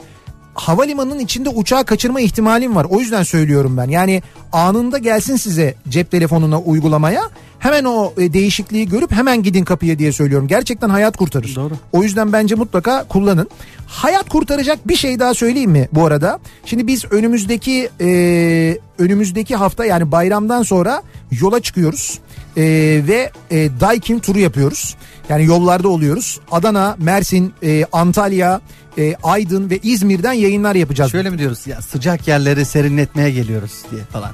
[0.55, 2.87] havalimanının içinde uçağı kaçırma ihtimalim var.
[2.91, 3.89] O yüzden söylüyorum ben.
[3.89, 4.23] Yani
[4.53, 7.23] anında gelsin size cep telefonuna uygulamaya.
[7.59, 10.49] Hemen o e, değişikliği görüp hemen gidin kapıya diye söylüyorum.
[10.49, 11.55] Gerçekten hayat kurtarır.
[11.57, 11.75] Doğru.
[11.93, 13.49] O yüzden bence mutlaka kullanın.
[13.87, 16.39] Hayat kurtaracak bir şey daha söyleyeyim mi bu arada?
[16.65, 21.03] Şimdi biz önümüzdeki e, önümüzdeki hafta yani bayramdan sonra
[21.41, 22.19] yola çıkıyoruz.
[22.57, 22.63] E,
[23.09, 24.97] ve e, Daikin turu yapıyoruz.
[25.29, 26.41] Yani yollarda oluyoruz.
[26.51, 28.61] Adana, Mersin, e, Antalya,
[28.99, 31.13] e, Aydın ve İzmir'den yayınlar yapacağız.
[31.13, 34.31] Şöyle mi diyoruz ya sıcak yerleri serinletmeye geliyoruz diye falan.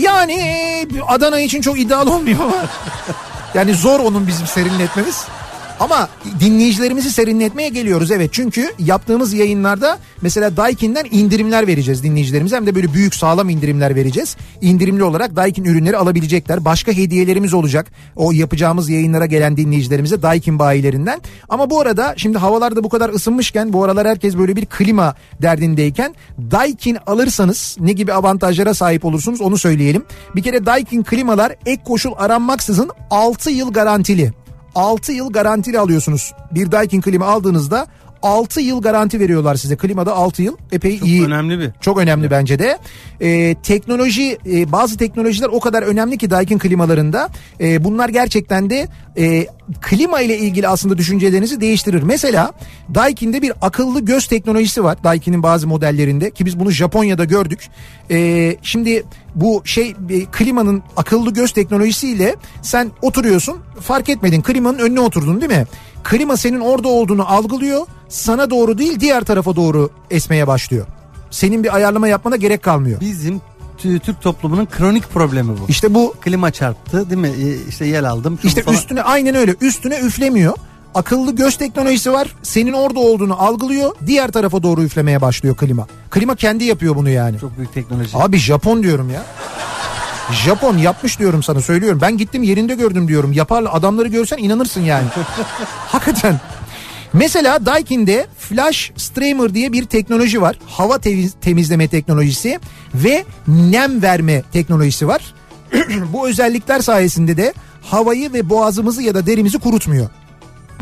[0.00, 2.54] Yani Adana için çok iddialı olmuyor ama.
[3.54, 5.24] yani zor onun bizim serinletmemiz.
[5.82, 6.08] Ama
[6.40, 8.30] dinleyicilerimizi serinletmeye geliyoruz evet.
[8.32, 12.56] Çünkü yaptığımız yayınlarda mesela Daikin'den indirimler vereceğiz dinleyicilerimize.
[12.56, 14.36] Hem de böyle büyük sağlam indirimler vereceğiz.
[14.60, 16.64] İndirimli olarak Daikin ürünleri alabilecekler.
[16.64, 17.92] Başka hediyelerimiz olacak.
[18.16, 21.20] O yapacağımız yayınlara gelen dinleyicilerimize Daikin bayilerinden.
[21.48, 26.14] Ama bu arada şimdi havalarda bu kadar ısınmışken bu aralar herkes böyle bir klima derdindeyken
[26.50, 30.04] Daikin alırsanız ne gibi avantajlara sahip olursunuz onu söyleyelim.
[30.36, 34.41] Bir kere Daikin klimalar ek koşul aranmaksızın 6 yıl garantili.
[34.74, 36.34] 6 yıl garantili alıyorsunuz.
[36.50, 37.86] Bir Daikin klima aldığınızda
[38.22, 39.76] 6 yıl garanti veriyorlar size.
[39.76, 41.24] Klimada 6 yıl epey Çok iyi.
[41.24, 41.70] önemli bir.
[41.80, 42.78] Çok önemli bence de.
[43.20, 47.28] Ee, teknoloji e, bazı teknolojiler o kadar önemli ki Daikin klimalarında.
[47.60, 48.88] E, bunlar gerçekten de
[49.18, 49.46] e,
[49.80, 52.02] klima ile ilgili aslında düşüncelerinizi değiştirir.
[52.02, 52.52] Mesela
[52.94, 55.04] Daikin'de bir akıllı göz teknolojisi var.
[55.04, 57.68] Daikin'in bazı modellerinde ki biz bunu Japonya'da gördük.
[58.10, 59.02] E, şimdi
[59.34, 65.52] bu şey e, klimanın akıllı göz teknolojisiyle sen oturuyorsun fark etmedin klimanın önüne oturdun değil
[65.52, 65.66] mi?
[66.04, 70.86] Klima senin orada olduğunu algılıyor sana doğru değil diğer tarafa doğru esmeye başlıyor.
[71.30, 73.00] Senin bir ayarlama yapmana gerek kalmıyor.
[73.00, 73.40] Bizim
[73.82, 75.64] tü- Türk toplumunun kronik problemi bu.
[75.68, 77.32] İşte bu Klima çarptı değil mi?
[77.68, 78.38] İşte yel aldım.
[78.44, 78.76] işte falan.
[78.76, 80.54] üstüne aynen öyle üstüne üflemiyor.
[80.94, 82.34] Akıllı göz teknolojisi var.
[82.42, 83.90] Senin orada olduğunu algılıyor.
[84.06, 85.86] Diğer tarafa doğru üflemeye başlıyor klima.
[86.10, 87.38] Klima kendi yapıyor bunu yani.
[87.38, 88.16] Çok büyük teknoloji.
[88.18, 89.22] Abi Japon diyorum ya.
[90.30, 91.98] Japon yapmış diyorum sana söylüyorum.
[92.02, 93.32] Ben gittim yerinde gördüm diyorum.
[93.32, 95.06] Yaparlar adamları görsen inanırsın yani.
[95.88, 96.40] Hakikaten.
[97.12, 100.56] Mesela Daikin'de Flash Streamer diye bir teknoloji var.
[100.66, 102.58] Hava temiz- temizleme teknolojisi
[102.94, 105.34] ve nem verme teknolojisi var.
[106.12, 110.08] Bu özellikler sayesinde de havayı ve boğazımızı ya da derimizi kurutmuyor.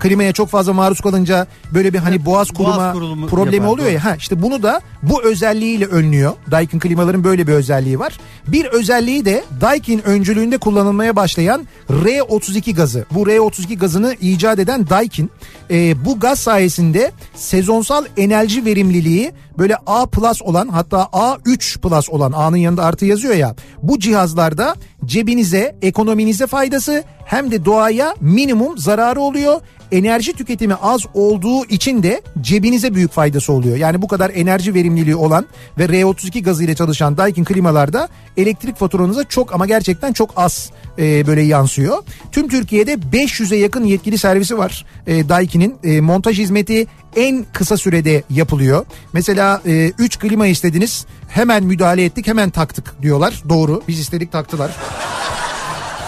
[0.01, 3.89] Klimaya çok fazla maruz kalınca böyle bir hani boğaz kuruma boğaz kurulumu problemi yapar, oluyor
[3.89, 3.95] ya.
[3.95, 4.05] doğru.
[4.05, 6.33] Ha işte bunu da bu özelliğiyle önlüyor.
[6.51, 8.19] Daikin klimaların böyle bir özelliği var.
[8.47, 13.05] Bir özelliği de Daikin öncülüğünde kullanılmaya başlayan R32 gazı.
[13.11, 15.31] Bu R32 gazını icat eden Daikin.
[15.71, 22.33] Ee, bu gaz sayesinde sezonsal enerji verimliliği böyle A plus olan hatta A3 plus olan
[22.33, 23.55] A'nın yanında artı yazıyor ya.
[23.83, 24.75] Bu cihazlarda
[25.05, 29.61] cebinize, ekonominize faydası hem de doğaya minimum zararı oluyor.
[29.93, 33.77] Enerji tüketimi az olduğu için de cebinize büyük faydası oluyor.
[33.77, 35.47] Yani bu kadar enerji verimliliği olan
[35.79, 41.27] ve R32 gazı ile çalışan Daikin klimalarda elektrik faturanıza çok ama gerçekten çok az e,
[41.27, 42.03] böyle yansıyor.
[42.33, 45.77] Tüm Türkiye'de 500'e yakın yetkili servisi var e, Daikin'in.
[45.85, 48.87] E, montaj hizmeti en kısa sürede yapılıyor.
[49.13, 49.63] Mesela
[49.99, 53.43] 3 klima istediniz hemen müdahale ettik hemen taktık diyorlar.
[53.49, 54.71] Doğru biz istedik taktılar.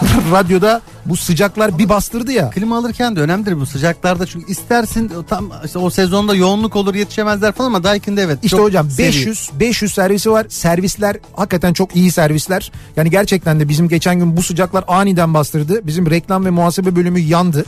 [0.31, 2.49] Radyoda bu sıcaklar bir bastırdı ya.
[2.49, 7.51] Klima alırken de önemlidir bu sıcaklarda çünkü istersin tam işte o sezonda yoğunluk olur yetişemezler
[7.51, 8.39] falan ama Daikin'de evet.
[8.43, 9.07] İşte hocam seri.
[9.07, 10.45] 500 500 servisi var.
[10.49, 12.71] Servisler hakikaten çok iyi servisler.
[12.95, 15.87] Yani gerçekten de bizim geçen gün bu sıcaklar aniden bastırdı.
[15.87, 17.65] Bizim reklam ve muhasebe bölümü yandı.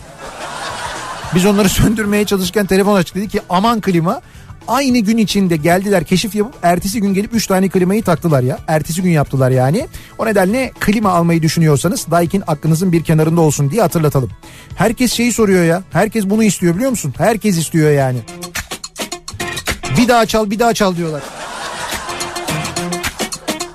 [1.36, 4.22] Biz onları söndürmeye çalışırken telefon açtık dedi ki aman klima
[4.68, 8.60] Aynı gün içinde geldiler keşif yapıp ertesi gün gelip 3 tane klimayı taktılar ya.
[8.68, 9.88] Ertesi gün yaptılar yani.
[10.18, 14.32] O nedenle klima almayı düşünüyorsanız Daikin aklınızın bir kenarında olsun diye hatırlatalım.
[14.76, 15.84] Herkes şeyi soruyor ya.
[15.92, 17.14] Herkes bunu istiyor biliyor musun?
[17.18, 18.20] Herkes istiyor yani.
[19.98, 21.24] Bir daha çal bir daha çal diyorlar.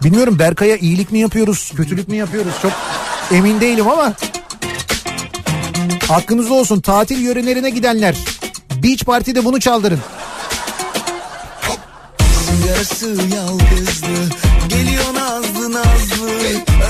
[0.05, 2.73] Bilmiyorum Berkay'a iyilik mi yapıyoruz, kötülük mü yapıyoruz çok
[3.32, 4.15] emin değilim ama
[6.11, 6.81] aklınızda olsun.
[6.81, 8.15] Tatil yörelerine gidenler.
[8.82, 10.01] Beach Party'de bunu çaldırın.
[12.69, 14.35] Yarası yalnızlı
[14.69, 16.31] Geliyor nazlı nazlı.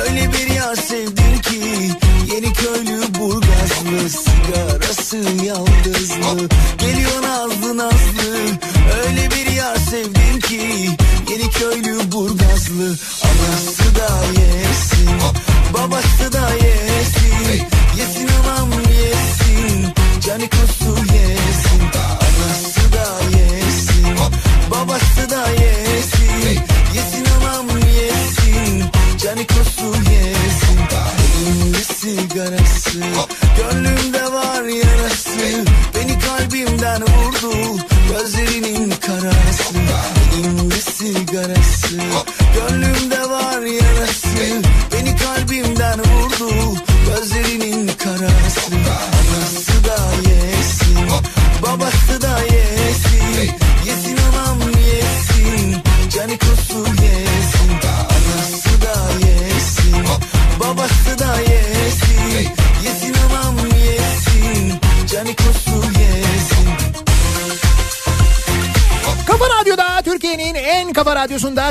[0.03, 1.91] Öyle bir yar sevdim ki
[2.35, 4.11] Yeni köylü burgazlı.
[4.11, 6.49] Sigarası yaldızlı
[6.79, 8.37] Geliyor nazlı nazlı.
[9.07, 10.61] Öyle bir yar sevdim ki
[11.31, 12.97] Yeni köylü burgazlı.
[13.23, 14.09] Anası da
[14.41, 15.11] yesin
[15.75, 17.67] Babası da yesin.
[17.99, 18.40] Yesin
[19.11, 21.83] yesin Canikosu yesin
[22.21, 24.17] Anası da yesin
[24.71, 26.61] Babası da yesin
[26.95, 28.85] Yesin anam yesin
[29.19, 30.81] Canikosu yesin
[31.43, 33.01] Elimde sigarası
[33.57, 35.65] Gönlümde var yarası
[35.95, 37.79] Beni kalbimden vurdu
[38.11, 39.75] Gözlerinin karası
[41.91, 42.40] Radyosu'nda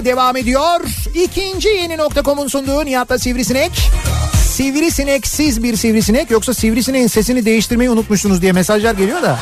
[0.09, 0.79] devam ediyor.
[1.13, 3.71] İkinci yeni nokta.com'un sunduğu Nihat'la Sivrisinek.
[4.45, 9.39] Sivrisineksiz bir sivrisinek yoksa sivrisineğin sesini değiştirmeyi unutmuşsunuz diye mesajlar geliyor da.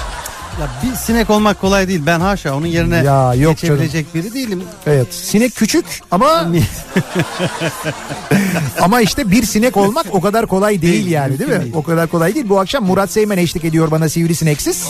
[0.62, 2.02] Ya bir sinek olmak kolay değil.
[2.06, 4.64] Ben haşa onun yerine Ya yok geçebilecek biri değilim.
[4.88, 6.48] Evet sinek küçük ama
[8.82, 11.62] ama işte bir sinek olmak o kadar kolay değil, Değil, yani değil mi?
[11.62, 11.74] değil.
[11.76, 12.50] O kadar kolay değil.
[12.50, 14.88] Bu akşam Murat Seymen eşlik ediyor bana sivrisineksiz.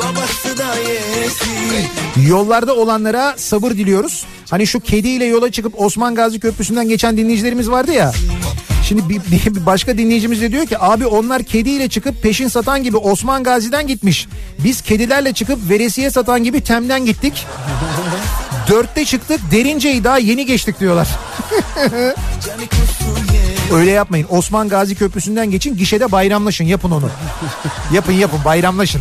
[0.00, 4.24] Babası da yesin Yollarda olanlara sabır diliyoruz.
[4.50, 8.12] Hani şu kediyle yola çıkıp Osman Gazi Köprüsü'nden geçen dinleyicilerimiz vardı ya.
[8.88, 12.96] Şimdi bir, bir- başka dinleyicimiz de diyor ki abi onlar kediyle çıkıp peşin satan gibi
[12.96, 14.28] Osman Gazi'den gitmiş.
[14.64, 17.46] Biz kedilerle çıkıp veresiye satan gibi Tem'den gittik.
[18.68, 21.08] Dörtte çıktık derinceyi daha yeni geçtik diyorlar.
[23.72, 24.26] Öyle yapmayın.
[24.30, 27.10] Osman Gazi Köprüsü'nden geçin gişede bayramlaşın yapın onu.
[27.92, 29.00] yapın yapın bayramlaşın.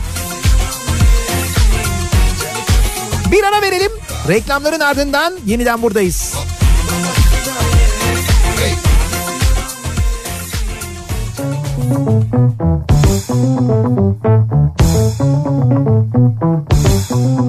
[3.32, 3.92] Bir ara verelim.
[4.28, 6.36] Reklamların ardından yeniden buradayız.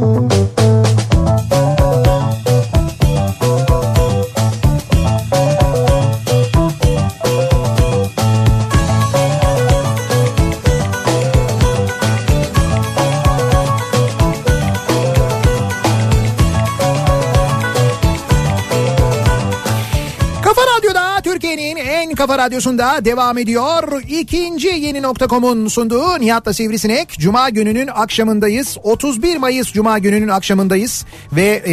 [0.00, 0.39] Kafa
[22.30, 24.02] kafa radyosunda devam ediyor.
[24.08, 27.10] İkinci yeni nokta.com'un sunduğu Nihat'la Sivrisinek.
[27.18, 28.76] Cuma gününün akşamındayız.
[28.82, 31.04] 31 Mayıs Cuma gününün akşamındayız.
[31.32, 31.72] Ve e,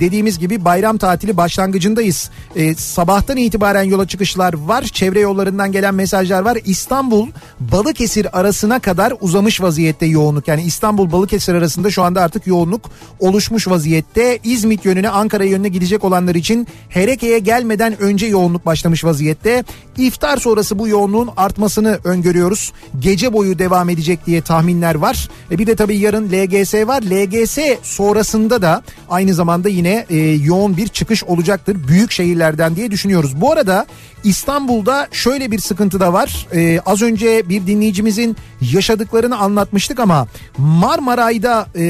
[0.00, 2.30] dediğimiz gibi bayram tatili başlangıcındayız.
[2.56, 4.84] E, sabahtan itibaren yola çıkışlar var.
[4.84, 6.58] Çevre yollarından gelen mesajlar var.
[6.64, 7.28] İstanbul
[7.60, 10.48] Balıkesir arasına kadar uzamış vaziyette yoğunluk.
[10.48, 14.38] Yani İstanbul Balıkesir arasında şu anda artık yoğunluk oluşmuş vaziyette.
[14.44, 19.64] İzmit yönüne Ankara yönüne gidecek olanlar için Hereke'ye gelmeden önce yoğunluk başlamış vaziyette.
[19.98, 22.72] İftar sonrası bu yoğunluğun artmasını öngörüyoruz.
[22.98, 25.28] Gece boyu devam edecek diye tahminler var.
[25.50, 27.02] E bir de tabii yarın LGS var.
[27.02, 33.40] LGS sonrasında da aynı zamanda yine e, yoğun bir çıkış olacaktır büyük şehirlerden diye düşünüyoruz.
[33.40, 33.86] Bu arada
[34.24, 36.46] İstanbul'da şöyle bir sıkıntı da var.
[36.54, 40.26] E, az önce bir dinleyicimizin yaşadıklarını anlatmıştık ama
[40.58, 41.82] Marmaray'da e,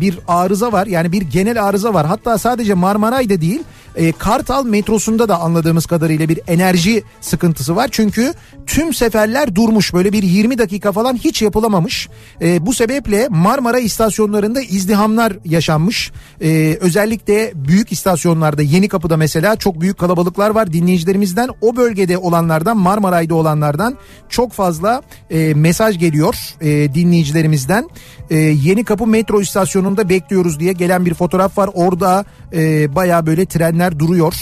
[0.00, 0.86] bir arıza var.
[0.86, 2.06] Yani bir genel arıza var.
[2.06, 3.62] Hatta sadece Marmaray'da değil
[3.96, 7.88] e, Kartal metrosunda da anladığımız kadarıyla bir enerji sıkıntısı var.
[7.92, 8.34] Çünkü
[8.66, 9.94] tüm seferler durmuş.
[9.94, 12.08] Böyle bir 20 dakika falan hiç yapılamamış.
[12.42, 16.12] E, bu sebeple Marmara istasyonlarında izdihamlar yaşanmış.
[16.40, 20.72] E, özellikle büyük istasyonlarda Yeni Kapı'da mesela çok büyük kalabalıklar var.
[20.72, 23.98] Dinleyicilerimizden o bölgede olanlardan Marmaray'da olanlardan
[24.28, 27.88] çok fazla e, mesaj geliyor e, dinleyicilerimizden.
[28.30, 31.70] E, Yeni Kapı metro istasyonunda bekliyoruz diye gelen bir fotoğraf var.
[31.74, 34.34] Orada e, baya böyle trenler duruyor.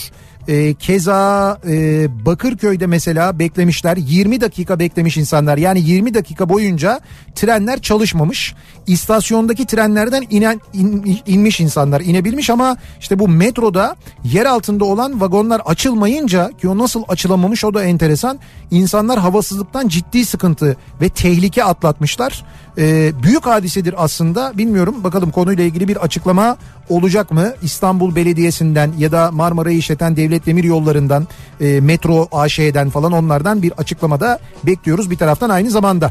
[0.48, 3.96] E, keza e, Bakırköy'de mesela beklemişler.
[3.96, 5.58] 20 dakika beklemiş insanlar.
[5.58, 7.00] Yani 20 dakika boyunca
[7.34, 8.54] trenler çalışmamış.
[8.86, 12.00] İstasyondaki trenlerden inen in- inmiş insanlar.
[12.00, 17.74] İnebilmiş ama işte bu metroda yer altında olan vagonlar açılmayınca ki o nasıl açılamamış o
[17.74, 18.38] da enteresan.
[18.70, 22.44] İnsanlar havasızlıktan ciddi sıkıntı ve tehlike atlatmışlar.
[22.78, 24.58] E, büyük hadisedir aslında.
[24.58, 26.56] Bilmiyorum bakalım konuyla ilgili bir açıklama
[26.88, 31.26] olacak mı İstanbul Belediyesi'nden ya da Marmara'yı işleten Devlet Demir Yolları'ndan
[31.60, 36.10] e, Metro AŞ'den falan onlardan bir açıklamada bekliyoruz bir taraftan aynı zamanda.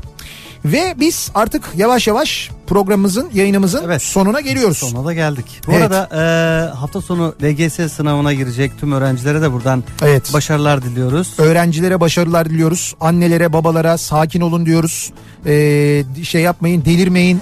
[0.65, 4.01] Ve biz artık yavaş yavaş programımızın yayınımızın Evet.
[4.01, 4.77] sonuna geliyoruz.
[4.77, 5.61] Sonuna da geldik.
[5.67, 5.81] Bu Evet.
[5.81, 10.33] arada e, hafta sonu LGS sınavına girecek tüm öğrencilere de buradan Evet.
[10.33, 11.33] başarılar diliyoruz.
[11.37, 12.95] Öğrencilere başarılar diliyoruz.
[13.01, 15.11] Annelere, babalara sakin olun diyoruz.
[15.45, 17.41] Ee, şey yapmayın, delirmeyin.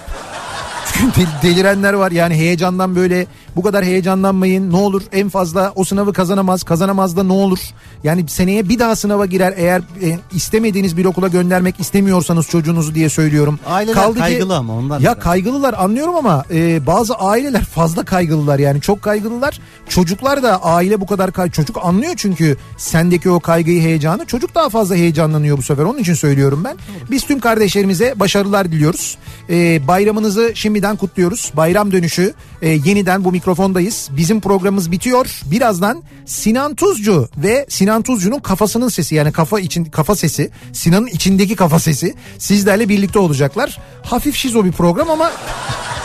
[1.44, 2.12] Delirenler var.
[2.12, 3.26] Yani heyecandan böyle
[3.60, 4.72] bu kadar heyecanlanmayın.
[4.72, 6.64] Ne olur en fazla o sınavı kazanamaz.
[6.64, 7.60] Kazanamaz da ne olur?
[8.04, 13.10] Yani seneye bir daha sınava girer eğer e, istemediğiniz bir okula göndermek istemiyorsanız çocuğunuzu diye
[13.10, 13.60] söylüyorum.
[13.68, 15.24] Aileler kaygılı ama ondan Ya biraz.
[15.24, 19.60] kaygılılar anlıyorum ama e, bazı aileler fazla kaygılılar yani çok kaygılılar.
[19.90, 24.70] Çocuklar da aile bu kadar kay çocuk anlıyor çünkü sendeki o kaygıyı heyecanı çocuk daha
[24.70, 26.78] fazla heyecanlanıyor bu sefer onun için söylüyorum ben.
[27.12, 29.18] Biz tüm kardeşlerimize başarılar diliyoruz.
[29.50, 31.52] E, bayramınızı şimdiden kutluyoruz.
[31.58, 34.10] Bayram dönüşü e, yeniden bu mikrofondayız.
[34.12, 35.42] Bizim programımız bitiyor.
[35.46, 41.56] Birazdan Sinan Tuzcu ve Sinan Tuzcu'nun kafasının sesi yani kafa için kafa sesi Sinan'ın içindeki
[41.56, 43.80] kafa sesi sizlerle birlikte olacaklar.
[44.04, 45.32] Hafif şizo bir program ama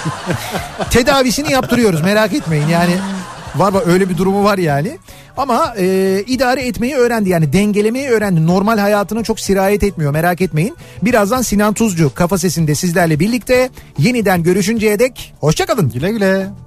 [0.90, 2.92] tedavisini yaptırıyoruz merak etmeyin yani
[3.56, 4.98] var var öyle bir durumu var yani
[5.36, 10.76] ama e, idare etmeyi öğrendi yani dengelemeyi öğrendi normal hayatına çok sirayet etmiyor merak etmeyin
[11.02, 15.90] birazdan Sinan Tuzcu kafa sesinde sizlerle birlikte yeniden görüşünceye dek hoşçakalın.
[15.90, 16.63] Güle güle.